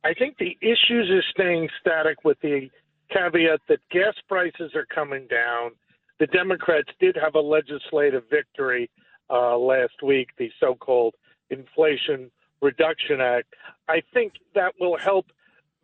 I 0.04 0.14
think 0.14 0.38
the 0.40 0.58
issues 0.62 1.12
are 1.12 1.24
staying 1.30 1.70
static 1.80 2.24
with 2.24 2.40
the 2.42 2.70
caveat 3.12 3.60
that 3.68 3.80
gas 3.92 4.16
prices 4.28 4.72
are 4.74 4.86
coming 4.86 5.28
down. 5.28 5.72
The 6.20 6.28
Democrats 6.28 6.90
did 7.00 7.16
have 7.22 7.36
a 7.36 7.40
legislative 7.40 8.24
victory 8.32 8.90
uh, 9.30 9.58
last 9.58 10.02
week, 10.02 10.30
the 10.40 10.50
so 10.60 10.74
called 10.74 11.14
Inflation 11.52 12.32
Reduction 12.62 13.22
Act. 13.22 13.54
I 13.88 14.02
think 14.14 14.34
that 14.56 14.74
will 14.80 14.98
help 14.98 15.28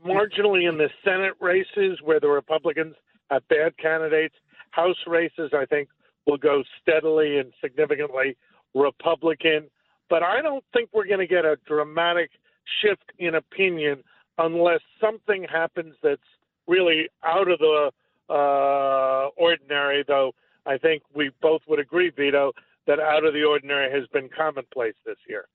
marginally 0.05 0.67
in 0.69 0.77
the 0.77 0.89
Senate 1.03 1.33
races 1.39 1.99
where 2.03 2.19
the 2.19 2.27
Republicans 2.27 2.95
have 3.29 3.47
bad 3.47 3.77
candidates. 3.77 4.35
House 4.71 4.97
races, 5.07 5.51
I 5.53 5.65
think, 5.65 5.89
will 6.25 6.37
go 6.37 6.63
steadily 6.81 7.37
and 7.37 7.53
significantly 7.61 8.35
Republican. 8.73 9.69
But 10.09 10.23
I 10.23 10.41
don't 10.41 10.63
think 10.73 10.89
we're 10.93 11.07
going 11.07 11.19
to 11.19 11.27
get 11.27 11.45
a 11.45 11.57
dramatic 11.67 12.31
shift 12.81 13.11
in 13.19 13.35
opinion 13.35 14.03
unless 14.37 14.81
something 14.99 15.45
happens 15.51 15.95
that's 16.01 16.21
really 16.67 17.09
out 17.23 17.49
of 17.49 17.59
the 17.59 17.91
uh, 18.29 19.27
ordinary, 19.37 20.03
though 20.07 20.31
I 20.65 20.77
think 20.77 21.03
we 21.13 21.31
both 21.41 21.61
would 21.67 21.79
agree, 21.79 22.09
Vito, 22.09 22.51
that 22.87 22.99
out 22.99 23.25
of 23.25 23.33
the 23.33 23.43
ordinary 23.43 23.91
has 23.91 24.07
been 24.07 24.29
commonplace 24.35 24.95
this 25.05 25.17
year. 25.27 25.45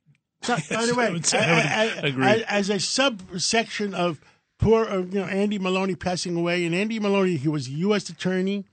So, 0.43 0.55
by 0.71 0.87
the 0.87 0.95
way, 0.95 1.05
I 1.05 1.09
I- 1.09 1.11
I 1.11 1.15
would 1.15 2.05
I- 2.05 2.09
agree. 2.09 2.25
I- 2.27 2.45
as 2.49 2.71
a 2.71 2.79
subsection 2.79 3.95
of 3.95 4.21
poor, 4.59 4.85
uh, 4.87 4.99
you 4.99 5.21
know, 5.21 5.25
Andy 5.25 5.59
Maloney 5.59 5.95
passing 5.95 6.37
away, 6.37 6.65
and 6.65 6.75
Andy 6.75 6.99
Maloney, 7.01 7.37
he 7.37 7.49
was 7.49 7.69
a 7.69 7.73
U.S. 7.73 8.09
attorney, 8.09 8.65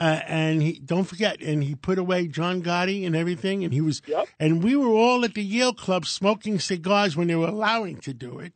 uh, 0.00 0.20
and 0.26 0.62
he 0.62 0.78
don't 0.78 1.04
forget, 1.04 1.40
and 1.40 1.64
he 1.64 1.74
put 1.74 1.98
away 1.98 2.28
John 2.28 2.62
Gotti 2.62 3.04
and 3.04 3.16
everything, 3.16 3.64
and 3.64 3.72
he 3.72 3.80
was, 3.80 4.00
and 4.38 4.62
we 4.62 4.76
were 4.76 4.86
all 4.88 5.24
at 5.24 5.34
the 5.34 5.42
Yale 5.42 5.74
Club 5.74 6.06
smoking 6.06 6.60
cigars 6.60 7.16
when 7.16 7.26
they 7.26 7.34
were 7.34 7.48
allowing 7.48 7.96
to 8.02 8.14
do 8.14 8.38
it. 8.38 8.52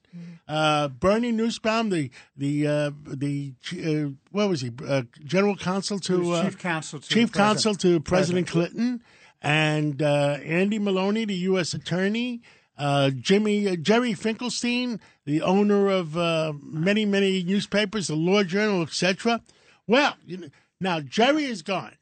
Uh, 0.47 0.89
Bernie 0.89 1.33
Nussbaum, 1.33 1.91
the 1.91 2.11
the 2.37 2.67
uh, 2.67 2.91
the 3.07 3.55
uh, 3.73 4.11
what 4.31 4.49
was 4.49 4.61
he, 4.61 4.71
uh, 4.87 5.03
general 5.25 5.57
counsel 5.57 5.99
to 6.01 6.33
uh, 6.33 6.45
chief 6.45 6.59
counsel 6.59 7.01
to 7.01 7.09
chief 7.09 7.33
counsel 7.33 7.75
to 7.75 7.99
President 8.01 8.47
President. 8.47 8.49
Clinton, 8.49 9.03
and 9.41 10.01
uh, 10.03 10.39
Andy 10.45 10.79
Maloney, 10.79 11.25
the 11.25 11.35
U.S. 11.35 11.75
attorney. 11.75 12.43
Uh, 12.79 13.11
Jimmy 13.11 13.69
uh, 13.69 13.77
Jerry 13.77 14.15
Finkelstein, 14.15 14.99
the 15.27 15.43
owner 15.43 15.89
of 15.89 16.17
uh, 16.17 16.53
many 16.63 17.05
many 17.05 17.43
newspapers, 17.43 18.09
the 18.09 18.17
Law 18.17 18.43
Journal, 18.43 18.83
etc. 18.83 19.41
Well, 19.87 20.17
you 20.27 20.39
know, 20.39 20.49
now 20.81 21.01
Jerry 21.01 21.45
is 21.45 21.63
gone, 21.63 21.95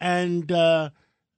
and 0.00 0.50
uh, 0.50 0.90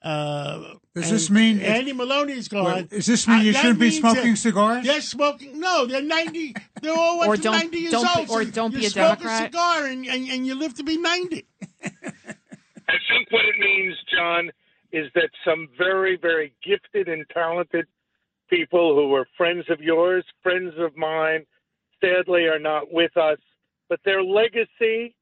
uh, 0.03 0.59
Does 0.95 1.05
and 1.11 1.15
this 1.15 1.31
mean- 1.31 1.61
Andy 1.61 1.93
Maloney 1.93 2.35
is 2.35 2.47
gone? 2.49 2.65
Well, 2.65 2.83
does 2.85 3.07
this 3.07 3.27
mean 3.27 3.45
you 3.45 3.53
that 3.53 3.61
shouldn't 3.63 3.81
be 3.81 3.91
smoking 3.91 4.31
that 4.33 4.37
cigars? 4.39 4.87
They're 4.87 5.01
smoking. 5.01 5.59
No, 5.59 5.87
they're 5.87 6.01
ninety. 6.03 6.55
They're 6.81 6.97
all 6.97 7.23
up 7.23 7.29
Or 7.29 7.37
to 7.37 7.43
don't- 7.43 7.53
ninety 7.53 7.79
years 7.81 7.93
don't 7.93 8.17
old. 8.19 8.31
or 8.31 8.45
so 8.45 8.51
don't 8.51 8.73
be 8.73 8.81
you 8.83 8.87
a 8.87 8.91
smoke 8.91 9.19
Democrat. 9.19 9.43
a 9.43 9.45
cigar 9.47 9.87
and, 9.87 10.07
and, 10.07 10.29
and 10.29 10.47
you 10.47 10.55
live 10.55 10.75
to 10.75 10.85
be 10.85 10.97
ninety. 10.97 11.45
I 11.85 12.97
think 13.09 13.31
what 13.31 13.45
it 13.47 13.59
means, 13.59 13.97
John, 14.15 14.51
is 14.93 15.11
that 15.15 15.31
some 15.45 15.69
very, 15.77 16.17
very 16.17 16.53
gifted 16.65 17.09
and 17.09 17.25
talented 17.33 17.87
people 18.49 18.95
who 18.95 19.09
were 19.09 19.27
friends 19.37 19.65
of 19.69 19.81
yours, 19.81 20.25
friends 20.43 20.73
of 20.79 20.97
mine, 20.97 21.45
sadly 22.01 22.45
are 22.45 22.59
not 22.59 22.93
with 22.93 23.17
us, 23.17 23.39
but 23.89 24.01
their 24.05 24.23
legacy 24.23 25.15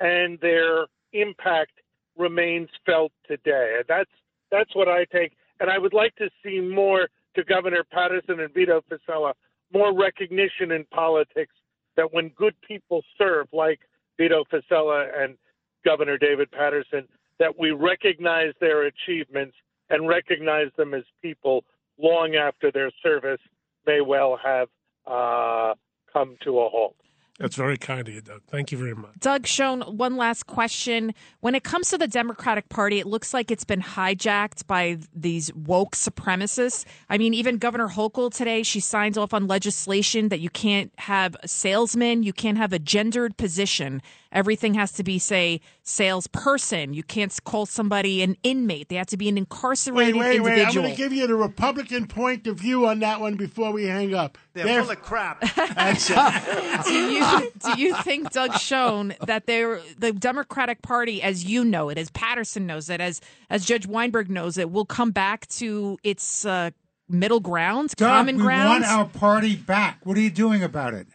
and 0.00 0.38
their 0.40 0.86
impact 1.12 1.72
remains 2.16 2.68
felt 2.86 3.12
today. 3.26 3.80
That's 3.88 4.10
that's 4.50 4.74
what 4.74 4.88
I 4.88 5.04
take. 5.12 5.32
And 5.60 5.70
I 5.70 5.78
would 5.78 5.94
like 5.94 6.14
to 6.16 6.28
see 6.44 6.60
more 6.60 7.08
to 7.34 7.44
Governor 7.44 7.84
Paterson 7.90 8.40
and 8.40 8.52
Vito 8.52 8.82
Fossella, 8.90 9.32
more 9.72 9.96
recognition 9.96 10.72
in 10.72 10.84
politics 10.92 11.54
that 11.96 12.12
when 12.12 12.28
good 12.30 12.54
people 12.66 13.02
serve, 13.18 13.46
like 13.52 13.80
Vito 14.16 14.44
Fossella 14.52 15.06
and 15.16 15.36
Governor 15.84 16.18
David 16.18 16.50
Paterson, 16.50 17.06
that 17.38 17.58
we 17.58 17.72
recognize 17.72 18.52
their 18.60 18.84
achievements 18.84 19.56
and 19.90 20.08
recognize 20.08 20.68
them 20.76 20.94
as 20.94 21.02
people 21.22 21.64
long 21.98 22.34
after 22.34 22.70
their 22.70 22.90
service 23.02 23.40
may 23.86 24.00
well 24.00 24.38
have 24.42 24.68
uh, 25.06 25.74
come 26.12 26.36
to 26.44 26.58
a 26.60 26.68
halt. 26.68 26.96
That's 27.38 27.56
very 27.56 27.76
kind 27.76 28.06
of 28.06 28.14
you, 28.14 28.20
Doug. 28.20 28.42
Thank 28.46 28.70
you 28.70 28.78
very 28.78 28.94
much. 28.94 29.18
Doug 29.18 29.44
Schoen, 29.44 29.80
one 29.82 30.16
last 30.16 30.46
question. 30.46 31.12
When 31.40 31.56
it 31.56 31.64
comes 31.64 31.90
to 31.90 31.98
the 31.98 32.06
Democratic 32.06 32.68
Party, 32.68 33.00
it 33.00 33.06
looks 33.06 33.34
like 33.34 33.50
it's 33.50 33.64
been 33.64 33.82
hijacked 33.82 34.68
by 34.68 34.98
these 35.12 35.52
woke 35.54 35.96
supremacists. 35.96 36.84
I 37.08 37.18
mean, 37.18 37.34
even 37.34 37.58
Governor 37.58 37.88
Hochul 37.88 38.32
today, 38.32 38.62
she 38.62 38.78
signed 38.78 39.18
off 39.18 39.34
on 39.34 39.48
legislation 39.48 40.28
that 40.28 40.38
you 40.38 40.48
can't 40.48 40.92
have 40.98 41.36
a 41.42 41.48
salesman, 41.48 42.22
you 42.22 42.32
can't 42.32 42.56
have 42.56 42.72
a 42.72 42.78
gendered 42.78 43.36
position. 43.36 44.00
Everything 44.34 44.74
has 44.74 44.92
to 44.92 45.04
be, 45.04 45.18
say, 45.18 45.60
salesperson. 45.82 46.92
You 46.92 47.04
can't 47.04 47.32
call 47.44 47.66
somebody 47.66 48.20
an 48.22 48.36
inmate. 48.42 48.88
They 48.88 48.96
have 48.96 49.06
to 49.06 49.16
be 49.16 49.28
an 49.28 49.36
Wait, 49.36 49.38
incarcerated 49.38 50.16
wait, 50.16 50.40
wait. 50.40 50.66
I'm 50.66 50.74
going 50.74 50.90
to 50.90 50.96
give 50.96 51.12
you 51.12 51.26
the 51.26 51.36
Republican 51.36 52.06
point 52.08 52.46
of 52.48 52.58
view 52.58 52.86
on 52.86 52.98
that 52.98 53.20
one 53.20 53.36
before 53.36 53.72
we 53.72 53.84
hang 53.84 54.12
up. 54.12 54.36
They're 54.52 54.82
full 54.82 54.90
of 54.90 55.00
crap. 55.00 55.40
That's 55.56 56.10
it. 56.10 56.84
do 56.84 57.10
you 57.10 57.52
do 57.74 57.80
you 57.80 57.94
think 58.02 58.30
Doug 58.32 58.58
Schoen 58.58 59.14
that 59.26 59.46
they're 59.46 59.80
the 59.98 60.12
Democratic 60.12 60.82
Party, 60.82 61.22
as 61.22 61.44
you 61.44 61.64
know 61.64 61.88
it, 61.88 61.96
as 61.98 62.10
Paterson 62.10 62.66
knows 62.66 62.90
it, 62.90 63.00
as 63.00 63.20
as 63.50 63.64
Judge 63.64 63.86
Weinberg 63.86 64.30
knows 64.30 64.58
it, 64.58 64.70
will 64.70 64.84
come 64.84 65.12
back 65.12 65.46
to 65.48 65.96
its 66.02 66.44
uh, 66.44 66.70
middle 67.08 67.40
ground, 67.40 67.90
Doug, 67.96 68.08
common 68.08 68.36
we 68.36 68.42
ground? 68.42 68.82
want 68.82 68.84
our 68.84 69.06
party 69.06 69.56
back. 69.56 70.00
What 70.04 70.16
are 70.16 70.20
you 70.20 70.30
doing 70.30 70.62
about 70.62 70.94
it? 70.94 71.06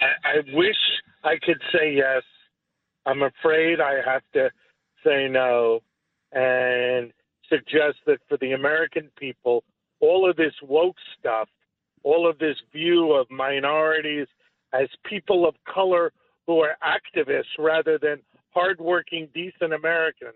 I, 0.00 0.06
I 0.24 0.36
wish 0.54 0.76
I 1.24 1.36
could 1.42 1.60
say 1.72 1.94
yes. 1.94 2.22
I'm 3.06 3.22
afraid 3.22 3.80
I 3.80 4.00
have 4.04 4.22
to 4.34 4.50
say 5.04 5.26
no 5.28 5.80
and 6.32 7.12
suggest 7.48 7.98
that 8.06 8.18
for 8.28 8.36
the 8.38 8.52
American 8.52 9.10
people, 9.18 9.64
all 10.00 10.28
of 10.28 10.36
this 10.36 10.52
woke 10.62 10.96
stuff, 11.18 11.48
all 12.02 12.28
of 12.28 12.38
this 12.38 12.56
view 12.72 13.12
of 13.12 13.30
minorities 13.30 14.26
as 14.74 14.88
people 15.08 15.48
of 15.48 15.54
color 15.72 16.12
who 16.46 16.60
are 16.60 16.76
activists 16.84 17.58
rather 17.58 17.98
than 17.98 18.18
hardworking, 18.50 19.28
decent 19.32 19.72
Americans 19.72 20.34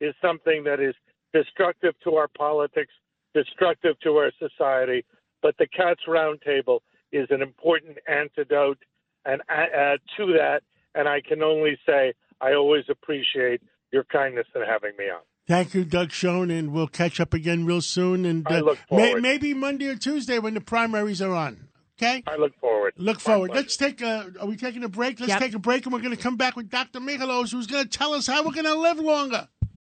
is 0.00 0.14
something 0.20 0.64
that 0.64 0.80
is 0.80 0.94
destructive 1.32 1.94
to 2.02 2.14
our 2.14 2.28
politics, 2.36 2.92
destructive 3.34 3.98
to 4.00 4.16
our 4.16 4.32
society. 4.38 5.04
But 5.42 5.56
the 5.58 5.68
Cats 5.68 6.00
Roundtable 6.08 6.80
is 7.12 7.28
an 7.30 7.42
important 7.42 7.98
antidote 8.08 8.78
and 9.24 9.42
uh, 9.48 9.96
to 10.16 10.32
that. 10.38 10.62
And 10.94 11.08
I 11.08 11.20
can 11.20 11.42
only 11.42 11.76
say 11.86 12.14
I 12.40 12.52
always 12.52 12.84
appreciate 12.88 13.60
your 13.92 14.04
kindness 14.04 14.46
in 14.54 14.62
having 14.62 14.92
me 14.98 15.06
on. 15.06 15.20
Thank 15.46 15.74
you, 15.74 15.84
Doug 15.84 16.10
Schoen, 16.10 16.50
and 16.50 16.72
we'll 16.72 16.88
catch 16.88 17.20
up 17.20 17.34
again 17.34 17.66
real 17.66 17.82
soon. 17.82 18.24
And 18.24 18.46
uh, 18.46 18.54
I 18.54 18.60
look 18.60 18.78
may, 18.90 19.14
maybe 19.16 19.52
Monday 19.52 19.88
or 19.88 19.96
Tuesday 19.96 20.38
when 20.38 20.54
the 20.54 20.60
primaries 20.60 21.20
are 21.20 21.34
on. 21.34 21.68
Okay. 21.98 22.22
I 22.26 22.36
look 22.36 22.58
forward. 22.60 22.94
Look 22.96 23.20
forward. 23.20 23.52
Let's 23.54 23.76
take 23.76 24.00
a. 24.00 24.32
Are 24.40 24.46
we 24.46 24.56
taking 24.56 24.82
a 24.82 24.88
break? 24.88 25.20
Let's 25.20 25.30
Yep. 25.30 25.40
take 25.40 25.54
a 25.54 25.58
break, 25.58 25.84
and 25.86 25.92
we're 25.92 26.00
going 26.00 26.16
to 26.16 26.20
come 26.22 26.36
back 26.36 26.56
with 26.56 26.68
Dr. 26.70 26.98
Michalos, 26.98 27.52
who's 27.52 27.66
going 27.66 27.84
to 27.84 27.88
tell 27.88 28.14
us 28.14 28.26
how 28.26 28.44
we're 28.44 28.52
going 28.52 28.64
to 28.64 28.74
live 28.74 28.98
longer. 28.98 29.48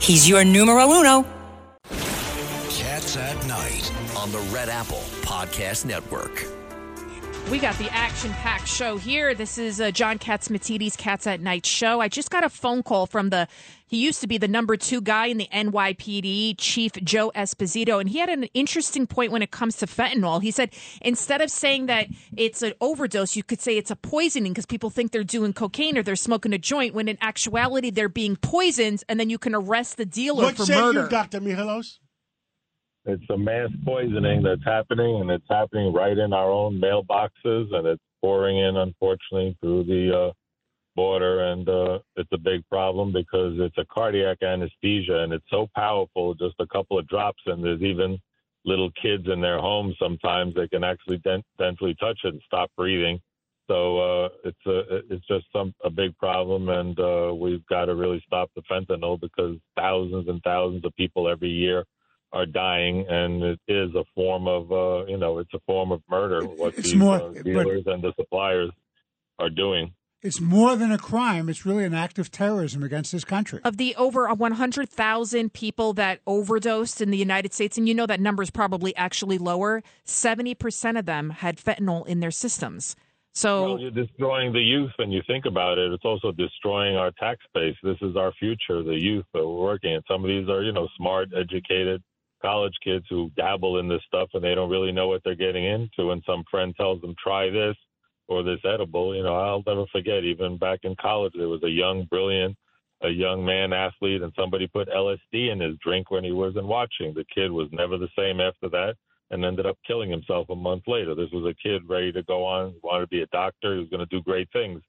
He's 0.00 0.28
your 0.28 0.44
numero 0.44 0.84
uno. 0.90 1.24
Cats 2.68 3.16
at 3.16 3.46
Night 3.46 3.90
on 4.16 4.30
the 4.30 4.40
Red 4.52 4.68
Apple 4.68 5.02
Podcast 5.22 5.84
Network. 5.84 6.57
We 7.50 7.58
got 7.58 7.78
the 7.78 7.88
action 7.94 8.30
packed 8.32 8.68
show 8.68 8.98
here. 8.98 9.32
This 9.34 9.56
is 9.56 9.80
uh, 9.80 9.90
John 9.90 10.18
Catsimatidis' 10.18 10.98
Cats 10.98 11.26
at 11.26 11.40
Night 11.40 11.64
show. 11.64 11.98
I 11.98 12.08
just 12.08 12.30
got 12.30 12.44
a 12.44 12.50
phone 12.50 12.82
call 12.82 13.06
from 13.06 13.30
the, 13.30 13.48
he 13.86 13.96
used 13.96 14.20
to 14.20 14.26
be 14.26 14.36
the 14.36 14.46
number 14.46 14.76
two 14.76 15.00
guy 15.00 15.26
in 15.26 15.38
the 15.38 15.48
NYPD, 15.50 16.56
Chief 16.58 16.92
Joe 16.92 17.32
Esposito, 17.34 18.00
and 18.00 18.08
he 18.10 18.18
had 18.18 18.28
an 18.28 18.44
interesting 18.52 19.06
point 19.06 19.32
when 19.32 19.40
it 19.40 19.50
comes 19.50 19.76
to 19.78 19.86
fentanyl. 19.86 20.42
He 20.42 20.50
said 20.50 20.74
instead 21.00 21.40
of 21.40 21.50
saying 21.50 21.86
that 21.86 22.08
it's 22.36 22.60
an 22.60 22.74
overdose, 22.82 23.34
you 23.34 23.42
could 23.42 23.62
say 23.62 23.78
it's 23.78 23.90
a 23.90 23.96
poisoning 23.96 24.52
because 24.52 24.66
people 24.66 24.90
think 24.90 25.12
they're 25.12 25.24
doing 25.24 25.54
cocaine 25.54 25.96
or 25.96 26.02
they're 26.02 26.16
smoking 26.16 26.52
a 26.52 26.58
joint 26.58 26.92
when 26.92 27.08
in 27.08 27.16
actuality 27.22 27.90
they're 27.90 28.10
being 28.10 28.36
poisoned 28.36 29.02
and 29.08 29.18
then 29.18 29.30
you 29.30 29.38
can 29.38 29.54
arrest 29.54 29.96
the 29.96 30.04
dealer 30.04 30.44
What 30.44 30.56
for 30.56 30.66
say 30.66 30.78
murder. 30.78 31.04
you, 31.04 31.08
Dr. 31.08 31.40
Mihalos? 31.40 31.98
It's 33.08 33.24
a 33.30 33.38
mass 33.38 33.70
poisoning 33.86 34.42
that's 34.42 34.64
happening, 34.66 35.22
and 35.22 35.30
it's 35.30 35.46
happening 35.48 35.94
right 35.94 36.16
in 36.16 36.34
our 36.34 36.50
own 36.50 36.78
mailboxes, 36.78 37.74
and 37.74 37.86
it's 37.86 38.02
pouring 38.20 38.58
in, 38.58 38.76
unfortunately, 38.76 39.56
through 39.62 39.84
the 39.84 40.14
uh, 40.14 40.32
border. 40.94 41.44
And 41.52 41.66
uh, 41.66 42.00
it's 42.16 42.28
a 42.32 42.38
big 42.38 42.68
problem 42.68 43.10
because 43.10 43.54
it's 43.60 43.78
a 43.78 43.86
cardiac 43.86 44.42
anesthesia, 44.42 45.20
and 45.20 45.32
it's 45.32 45.48
so 45.48 45.68
powerful, 45.74 46.34
just 46.34 46.56
a 46.58 46.66
couple 46.66 46.98
of 46.98 47.08
drops, 47.08 47.42
and 47.46 47.64
there's 47.64 47.80
even 47.80 48.18
little 48.66 48.90
kids 49.00 49.24
in 49.32 49.40
their 49.40 49.58
homes 49.58 49.96
sometimes 49.98 50.54
they 50.54 50.68
can 50.68 50.84
actually 50.84 51.16
dent- 51.18 51.46
dentally 51.58 51.96
touch 51.98 52.18
it 52.24 52.34
and 52.34 52.42
stop 52.44 52.70
breathing. 52.76 53.18
So 53.68 53.98
uh, 54.00 54.28
it's 54.44 54.66
a 54.66 54.80
it's 55.14 55.26
just 55.26 55.46
some 55.50 55.72
a 55.82 55.88
big 55.88 56.14
problem, 56.18 56.68
and 56.68 57.00
uh, 57.00 57.32
we've 57.34 57.64
got 57.68 57.86
to 57.86 57.94
really 57.94 58.22
stop 58.26 58.50
the 58.54 58.62
fentanyl 58.70 59.18
because 59.18 59.56
thousands 59.76 60.28
and 60.28 60.42
thousands 60.42 60.84
of 60.84 60.94
people 60.96 61.26
every 61.26 61.48
year 61.48 61.86
are 62.32 62.46
dying, 62.46 63.06
and 63.08 63.42
it 63.42 63.60
is 63.68 63.94
a 63.94 64.04
form 64.14 64.46
of 64.46 64.70
uh, 64.70 65.06
you 65.06 65.16
know 65.16 65.38
it's 65.38 65.52
a 65.54 65.60
form 65.66 65.92
of 65.92 66.02
murder. 66.10 66.44
What 66.44 66.74
It's 66.74 66.88
these 66.88 66.94
more- 66.96 67.20
uh, 67.22 67.42
dealers 67.42 67.84
and 67.86 68.02
the 68.02 68.12
suppliers 68.18 68.70
are 69.38 69.50
doing. 69.50 69.94
It's 70.20 70.40
more 70.40 70.74
than 70.74 70.90
a 70.90 70.98
crime. 70.98 71.48
It's 71.48 71.64
really 71.64 71.84
an 71.84 71.94
act 71.94 72.18
of 72.18 72.32
terrorism 72.32 72.82
against 72.82 73.12
this 73.12 73.24
country. 73.24 73.60
of 73.62 73.76
the 73.76 73.94
over 73.94 74.26
100,000 74.34 75.52
people 75.52 75.92
that 75.92 76.20
overdosed 76.26 77.00
in 77.00 77.10
the 77.10 77.16
United 77.16 77.54
States, 77.54 77.78
and 77.78 77.88
you 77.88 77.94
know 77.94 78.04
that 78.06 78.18
number 78.18 78.42
is 78.42 78.50
probably 78.50 78.94
actually 78.96 79.38
lower, 79.38 79.80
70% 80.04 80.98
of 80.98 81.06
them 81.06 81.30
had 81.30 81.56
fentanyl 81.58 82.04
in 82.06 82.18
their 82.18 82.32
systems. 82.32 82.96
So, 83.32 83.62
Well, 83.62 83.80
you're 83.80 83.90
destroying 83.92 84.52
the 84.52 84.60
youth 84.60 84.90
when 84.96 85.12
you 85.12 85.22
think 85.24 85.44
about 85.44 85.78
it. 85.78 85.92
It's 85.92 86.04
also 86.04 86.32
destroying 86.32 86.96
our 86.96 87.12
tax 87.12 87.38
base. 87.54 87.76
This 87.84 87.98
is 88.02 88.16
our 88.16 88.32
future, 88.32 88.82
the 88.82 88.98
youth 88.98 89.26
that 89.34 89.46
we're 89.46 89.54
working. 89.62 89.94
And 89.94 90.02
some 90.08 90.24
of 90.24 90.28
these 90.28 90.48
are, 90.48 90.64
you 90.64 90.72
know, 90.72 90.88
smart, 90.96 91.28
educated 91.36 92.02
college 92.40 92.74
kids 92.82 93.04
who 93.08 93.30
dabble 93.36 93.78
in 93.78 93.88
this 93.88 94.02
stuff 94.06 94.28
and 94.34 94.42
they 94.42 94.54
don't 94.54 94.70
really 94.70 94.92
know 94.92 95.08
what 95.08 95.22
they're 95.24 95.34
getting 95.34 95.64
into. 95.64 96.10
And 96.10 96.22
some 96.26 96.44
friend 96.50 96.74
tells 96.76 97.00
them, 97.00 97.14
try 97.22 97.50
this 97.50 97.76
or 98.28 98.42
this 98.42 98.60
edible. 98.64 99.14
You 99.14 99.22
know, 99.22 99.36
I'll 99.36 99.62
never 99.66 99.86
forget, 99.90 100.24
even 100.24 100.58
back 100.58 100.80
in 100.82 100.94
college, 101.00 101.32
there 101.36 101.48
was 101.48 101.62
a 101.62 101.70
young, 101.70 102.04
brilliant, 102.04 102.56
a 103.02 103.08
young 103.08 103.44
man 103.44 103.72
athlete, 103.72 104.22
and 104.22 104.32
somebody 104.36 104.66
put 104.66 104.88
LSD 104.88 105.52
in 105.52 105.60
his 105.60 105.76
drink 105.82 106.10
when 106.10 106.24
he 106.24 106.32
wasn't 106.32 106.66
watching. 106.66 107.14
The 107.14 107.24
kid 107.34 107.50
was 107.50 107.68
never 107.72 107.96
the 107.96 108.08
same 108.16 108.40
after 108.40 108.68
that 108.70 108.94
and 109.30 109.44
ended 109.44 109.66
up 109.66 109.78
killing 109.86 110.10
himself 110.10 110.48
a 110.50 110.54
month 110.54 110.84
later. 110.86 111.14
This 111.14 111.30
was 111.32 111.44
a 111.44 111.68
kid 111.68 111.82
ready 111.88 112.12
to 112.12 112.22
go 112.22 112.44
on, 112.44 112.74
wanted 112.82 113.02
to 113.02 113.08
be 113.08 113.22
a 113.22 113.26
doctor, 113.26 113.74
he 113.74 113.80
was 113.80 113.88
going 113.88 114.06
to 114.06 114.06
do 114.06 114.22
great 114.22 114.48
things. 114.52 114.80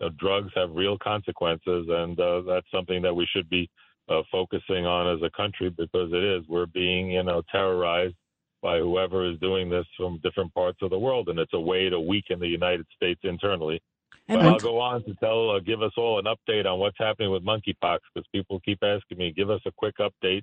You 0.00 0.06
know, 0.06 0.12
drugs 0.18 0.52
have 0.54 0.70
real 0.70 0.96
consequences, 0.98 1.86
and 1.88 2.18
uh, 2.18 2.42
that's 2.42 2.70
something 2.72 3.02
that 3.02 3.14
we 3.14 3.26
should 3.32 3.48
be 3.48 3.68
uh, 4.08 4.22
focusing 4.30 4.86
on 4.86 5.16
as 5.16 5.22
a 5.22 5.30
country 5.36 5.70
because 5.70 6.12
it 6.12 6.24
is. 6.24 6.44
We're 6.48 6.66
being, 6.66 7.10
you 7.10 7.22
know, 7.22 7.42
terrorized 7.50 8.14
by 8.62 8.78
whoever 8.78 9.30
is 9.30 9.38
doing 9.38 9.70
this 9.70 9.86
from 9.96 10.20
different 10.22 10.52
parts 10.54 10.78
of 10.82 10.90
the 10.90 10.98
world, 10.98 11.28
and 11.28 11.38
it's 11.38 11.54
a 11.54 11.60
way 11.60 11.88
to 11.88 12.00
weaken 12.00 12.40
the 12.40 12.48
United 12.48 12.86
States 12.96 13.20
internally. 13.22 13.80
And 14.30 14.42
I'll 14.42 14.58
go 14.58 14.78
on 14.78 15.04
to 15.04 15.14
tell, 15.14 15.50
uh, 15.50 15.60
give 15.60 15.80
us 15.82 15.92
all 15.96 16.18
an 16.18 16.26
update 16.26 16.66
on 16.66 16.78
what's 16.78 16.98
happening 16.98 17.30
with 17.30 17.44
monkeypox 17.44 17.98
because 18.12 18.28
people 18.30 18.60
keep 18.60 18.78
asking 18.82 19.16
me, 19.16 19.32
give 19.32 19.48
us 19.48 19.60
a 19.64 19.72
quick 19.72 19.94
update. 20.00 20.42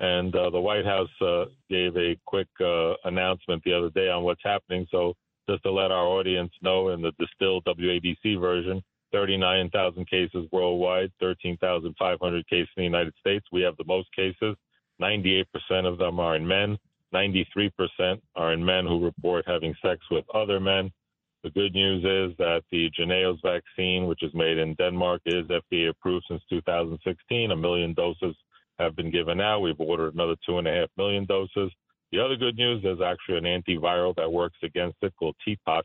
And 0.00 0.34
uh, 0.34 0.48
the 0.50 0.60
White 0.60 0.86
House 0.86 1.10
uh, 1.20 1.44
gave 1.68 1.96
a 1.96 2.16
quick 2.24 2.48
uh, 2.60 2.94
announcement 3.04 3.62
the 3.64 3.74
other 3.74 3.90
day 3.90 4.08
on 4.08 4.22
what's 4.22 4.42
happening. 4.42 4.86
So 4.90 5.14
just 5.48 5.62
to 5.64 5.70
let 5.70 5.90
our 5.90 6.06
audience 6.06 6.52
know, 6.62 6.90
in 6.90 7.02
the 7.02 7.12
distilled 7.18 7.64
WABC 7.66 8.40
version, 8.40 8.82
39,000 9.16 10.08
cases 10.10 10.46
worldwide, 10.52 11.10
13,500 11.20 12.48
cases 12.48 12.68
in 12.76 12.82
the 12.82 12.84
United 12.84 13.14
States. 13.18 13.46
We 13.50 13.62
have 13.62 13.74
the 13.78 13.84
most 13.86 14.14
cases. 14.14 14.56
98% 15.00 15.46
of 15.86 15.96
them 15.96 16.20
are 16.20 16.36
in 16.36 16.46
men. 16.46 16.76
93% 17.14 18.20
are 18.34 18.52
in 18.52 18.62
men 18.62 18.84
who 18.84 19.02
report 19.02 19.44
having 19.46 19.74
sex 19.80 20.02
with 20.10 20.26
other 20.34 20.60
men. 20.60 20.92
The 21.44 21.50
good 21.50 21.74
news 21.74 22.00
is 22.00 22.36
that 22.36 22.62
the 22.70 22.90
Jynneos 22.98 23.40
vaccine, 23.40 24.06
which 24.06 24.22
is 24.22 24.34
made 24.34 24.58
in 24.58 24.74
Denmark, 24.74 25.22
is 25.24 25.46
FDA 25.46 25.88
approved 25.88 26.26
since 26.28 26.42
2016. 26.50 27.52
A 27.52 27.56
million 27.56 27.94
doses 27.94 28.36
have 28.78 28.96
been 28.96 29.10
given 29.10 29.40
out. 29.40 29.60
We've 29.60 29.80
ordered 29.80 30.12
another 30.12 30.36
two 30.44 30.58
and 30.58 30.68
a 30.68 30.74
half 30.74 30.90
million 30.98 31.24
doses. 31.24 31.72
The 32.12 32.22
other 32.22 32.36
good 32.36 32.56
news 32.56 32.84
is 32.84 33.00
actually 33.00 33.38
an 33.38 33.62
antiviral 33.62 34.14
that 34.16 34.30
works 34.30 34.58
against 34.62 34.98
it 35.00 35.14
called 35.18 35.36
TPOXX, 35.46 35.82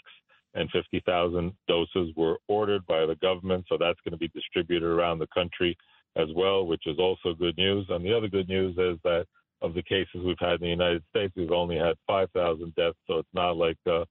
and 0.53 0.69
50,000 0.71 1.53
doses 1.67 2.13
were 2.15 2.37
ordered 2.47 2.85
by 2.85 3.05
the 3.05 3.15
government. 3.15 3.65
So 3.69 3.77
that's 3.79 3.99
going 4.03 4.11
to 4.11 4.17
be 4.17 4.27
distributed 4.29 4.85
around 4.85 5.19
the 5.19 5.27
country 5.33 5.77
as 6.17 6.27
well, 6.35 6.65
which 6.65 6.83
is 6.87 6.99
also 6.99 7.33
good 7.33 7.57
news. 7.57 7.85
And 7.89 8.03
the 8.03 8.15
other 8.15 8.27
good 8.27 8.49
news 8.49 8.73
is 8.77 8.99
that 9.03 9.25
of 9.61 9.73
the 9.73 9.83
cases 9.83 10.21
we've 10.25 10.35
had 10.39 10.55
in 10.55 10.61
the 10.61 10.67
United 10.67 11.03
States, 11.09 11.33
we've 11.35 11.51
only 11.51 11.77
had 11.77 11.95
5,000 12.07 12.75
deaths. 12.75 12.97
So 13.07 13.19
it's 13.19 13.29
not 13.33 13.55
like 13.55 13.77
uh, 13.89 14.05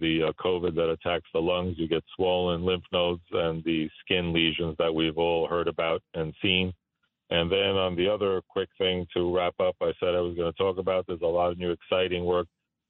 the 0.00 0.28
uh, 0.28 0.42
COVID 0.42 0.74
that 0.76 0.90
attacks 0.90 1.28
the 1.32 1.40
lungs. 1.40 1.74
You 1.78 1.88
get 1.88 2.04
swollen 2.14 2.62
lymph 2.64 2.84
nodes 2.92 3.22
and 3.32 3.62
the 3.64 3.90
skin 4.00 4.32
lesions 4.32 4.76
that 4.78 4.94
we've 4.94 5.18
all 5.18 5.48
heard 5.48 5.68
about 5.68 6.02
and 6.14 6.32
seen. 6.40 6.72
And 7.30 7.52
then 7.52 7.76
on 7.76 7.94
the 7.94 8.08
other 8.08 8.40
quick 8.48 8.70
thing 8.78 9.06
to 9.14 9.34
wrap 9.34 9.54
up, 9.60 9.76
I 9.82 9.92
said 10.00 10.14
I 10.14 10.20
was 10.20 10.36
going 10.36 10.50
to 10.50 10.58
talk 10.58 10.78
about. 10.78 11.06
There's 11.06 11.20
a 11.20 11.26
lot 11.26 11.52
of 11.52 11.58
new 11.58 11.72
exciting 11.72 12.24
work 12.24 12.46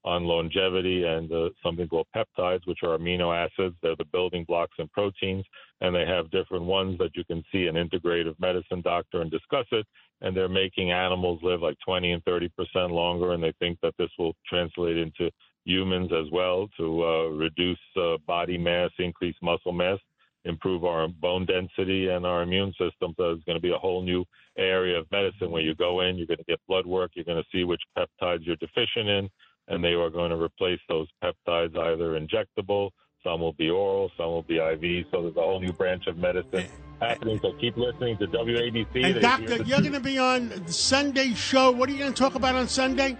on 0.08 0.24
longevity 0.24 1.04
and 1.04 1.30
uh, 1.30 1.50
something 1.62 1.86
called 1.86 2.06
peptides, 2.16 2.66
which 2.66 2.78
are 2.82 2.96
amino 2.96 3.36
acids. 3.36 3.76
They're 3.82 3.94
the 3.96 4.06
building 4.06 4.46
blocks 4.48 4.72
in 4.78 4.88
proteins, 4.88 5.44
and 5.82 5.94
they 5.94 6.06
have 6.06 6.30
different 6.30 6.64
ones 6.64 6.96
that 6.98 7.10
you 7.14 7.24
can 7.24 7.44
see 7.52 7.66
an 7.66 7.74
integrative 7.74 8.34
medicine 8.40 8.80
doctor 8.80 9.20
and 9.20 9.30
discuss 9.30 9.66
it. 9.70 9.84
And 10.22 10.34
they're 10.34 10.48
making 10.48 10.92
animals 10.92 11.40
live 11.42 11.60
like 11.60 11.76
20 11.84 12.12
and 12.12 12.24
30 12.24 12.48
percent 12.56 12.90
longer, 12.90 13.34
and 13.34 13.42
they 13.42 13.52
think 13.58 13.78
that 13.82 13.92
this 13.98 14.08
will 14.18 14.32
translate 14.48 14.96
into 14.96 15.30
humans 15.66 16.10
as 16.10 16.30
well 16.32 16.68
to 16.78 17.04
uh, 17.04 17.28
reduce 17.28 17.78
uh, 18.00 18.16
body 18.26 18.56
mass, 18.56 18.90
increase 18.98 19.36
muscle 19.42 19.72
mass, 19.72 19.98
improve 20.46 20.86
our 20.86 21.06
bone 21.06 21.44
density 21.44 22.08
and 22.08 22.24
our 22.24 22.42
immune 22.42 22.72
system. 22.72 23.12
So 23.18 23.32
it's 23.32 23.44
going 23.44 23.58
to 23.58 23.62
be 23.62 23.72
a 23.72 23.78
whole 23.78 24.02
new 24.02 24.24
area 24.56 24.98
of 24.98 25.06
medicine 25.12 25.50
where 25.50 25.62
you 25.62 25.74
go 25.74 26.00
in, 26.00 26.16
you're 26.16 26.26
going 26.26 26.38
to 26.38 26.44
get 26.44 26.60
blood 26.66 26.86
work, 26.86 27.10
you're 27.14 27.26
going 27.26 27.42
to 27.42 27.48
see 27.52 27.64
which 27.64 27.82
peptides 27.96 28.46
you're 28.46 28.56
deficient 28.56 29.08
in, 29.08 29.28
and 29.68 29.82
they 29.84 29.92
are 29.92 30.10
going 30.10 30.30
to 30.30 30.36
replace 30.36 30.80
those 30.88 31.08
peptides 31.22 31.76
either 31.76 32.18
injectable, 32.18 32.90
some 33.22 33.40
will 33.40 33.52
be 33.52 33.68
oral, 33.68 34.10
some 34.16 34.26
will 34.26 34.42
be 34.42 34.56
IV. 34.58 35.06
So 35.10 35.22
there's 35.22 35.36
a 35.36 35.40
whole 35.40 35.60
new 35.60 35.72
branch 35.72 36.06
of 36.06 36.16
medicine 36.16 36.66
happening. 37.00 37.38
So 37.42 37.52
keep 37.60 37.76
listening 37.76 38.16
to 38.18 38.26
WABC. 38.28 39.04
And 39.04 39.14
They 39.16 39.20
doctor, 39.20 39.56
you're 39.62 39.80
going 39.80 39.92
to 39.92 40.00
be 40.00 40.18
on 40.18 40.66
Sunday 40.68 41.34
show. 41.34 41.70
What 41.70 41.88
are 41.88 41.92
you 41.92 41.98
going 41.98 42.12
to 42.12 42.18
talk 42.18 42.34
about 42.34 42.54
on 42.54 42.68
Sunday? 42.68 43.16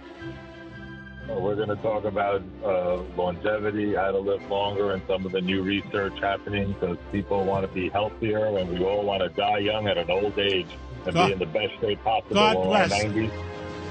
Uh, 1.29 1.33
We're 1.35 1.55
going 1.55 1.69
to 1.69 1.75
talk 1.75 2.05
about 2.05 2.41
uh, 2.65 2.95
longevity, 3.15 3.93
how 3.93 4.11
to 4.11 4.17
live 4.17 4.41
longer, 4.49 4.93
and 4.93 5.01
some 5.07 5.25
of 5.27 5.31
the 5.31 5.41
new 5.41 5.61
research 5.61 6.17
happening 6.19 6.73
because 6.73 6.97
people 7.11 7.45
want 7.45 7.67
to 7.67 7.71
be 7.73 7.89
healthier 7.89 8.45
and 8.57 8.69
we 8.71 8.83
all 8.83 9.03
want 9.03 9.21
to 9.21 9.29
die 9.29 9.59
young 9.59 9.87
at 9.87 9.97
an 9.97 10.09
old 10.09 10.39
age 10.39 10.65
and 11.05 11.13
God- 11.13 11.27
be 11.27 11.33
in 11.33 11.39
the 11.39 11.45
best 11.45 11.73
shape 11.81 12.03
possible 12.03 12.33
God 12.35 12.55
bless. 12.89 12.91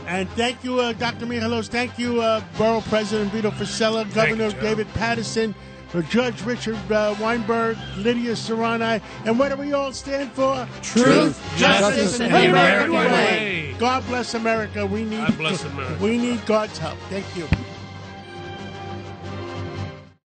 Our 0.09 0.15
90s. 0.15 0.21
And 0.21 0.29
thank 0.31 0.65
you, 0.65 0.81
uh, 0.81 0.93
Dr. 0.95 1.27
Mihalos. 1.27 1.69
Thank 1.69 1.99
you, 1.99 2.21
uh, 2.21 2.43
Borough 2.57 2.81
President 2.83 3.33
Vito 3.33 3.51
Fossella, 3.51 4.13
Governor 4.15 4.51
David 4.61 4.89
Paterson, 4.95 5.55
uh, 5.95 6.03
Judge 6.03 6.43
Richard 6.43 6.77
uh, 6.91 7.15
Weinberg, 7.21 7.77
Lydia 7.97 8.33
Serrani. 8.33 9.01
And 9.25 9.39
what 9.39 9.51
do 9.51 9.57
we 9.57 9.73
all 9.73 9.93
stand 9.93 10.33
for? 10.33 10.67
Truth, 10.83 11.41
justice, 11.57 12.21
and 12.21 12.33
the 12.33 12.51
American 12.51 12.93
way. 12.93 13.75
God 13.79 14.05
bless 14.07 14.35
America. 14.35 14.85
We 14.85 15.05
need 15.05 15.19
God 15.19 15.39
bless 15.39 15.65
America. 15.65 16.03
We 16.03 16.19
need 16.19 16.45
God's 16.47 16.79
help. 16.79 16.99
Thank 17.09 17.37
you. 17.37 17.47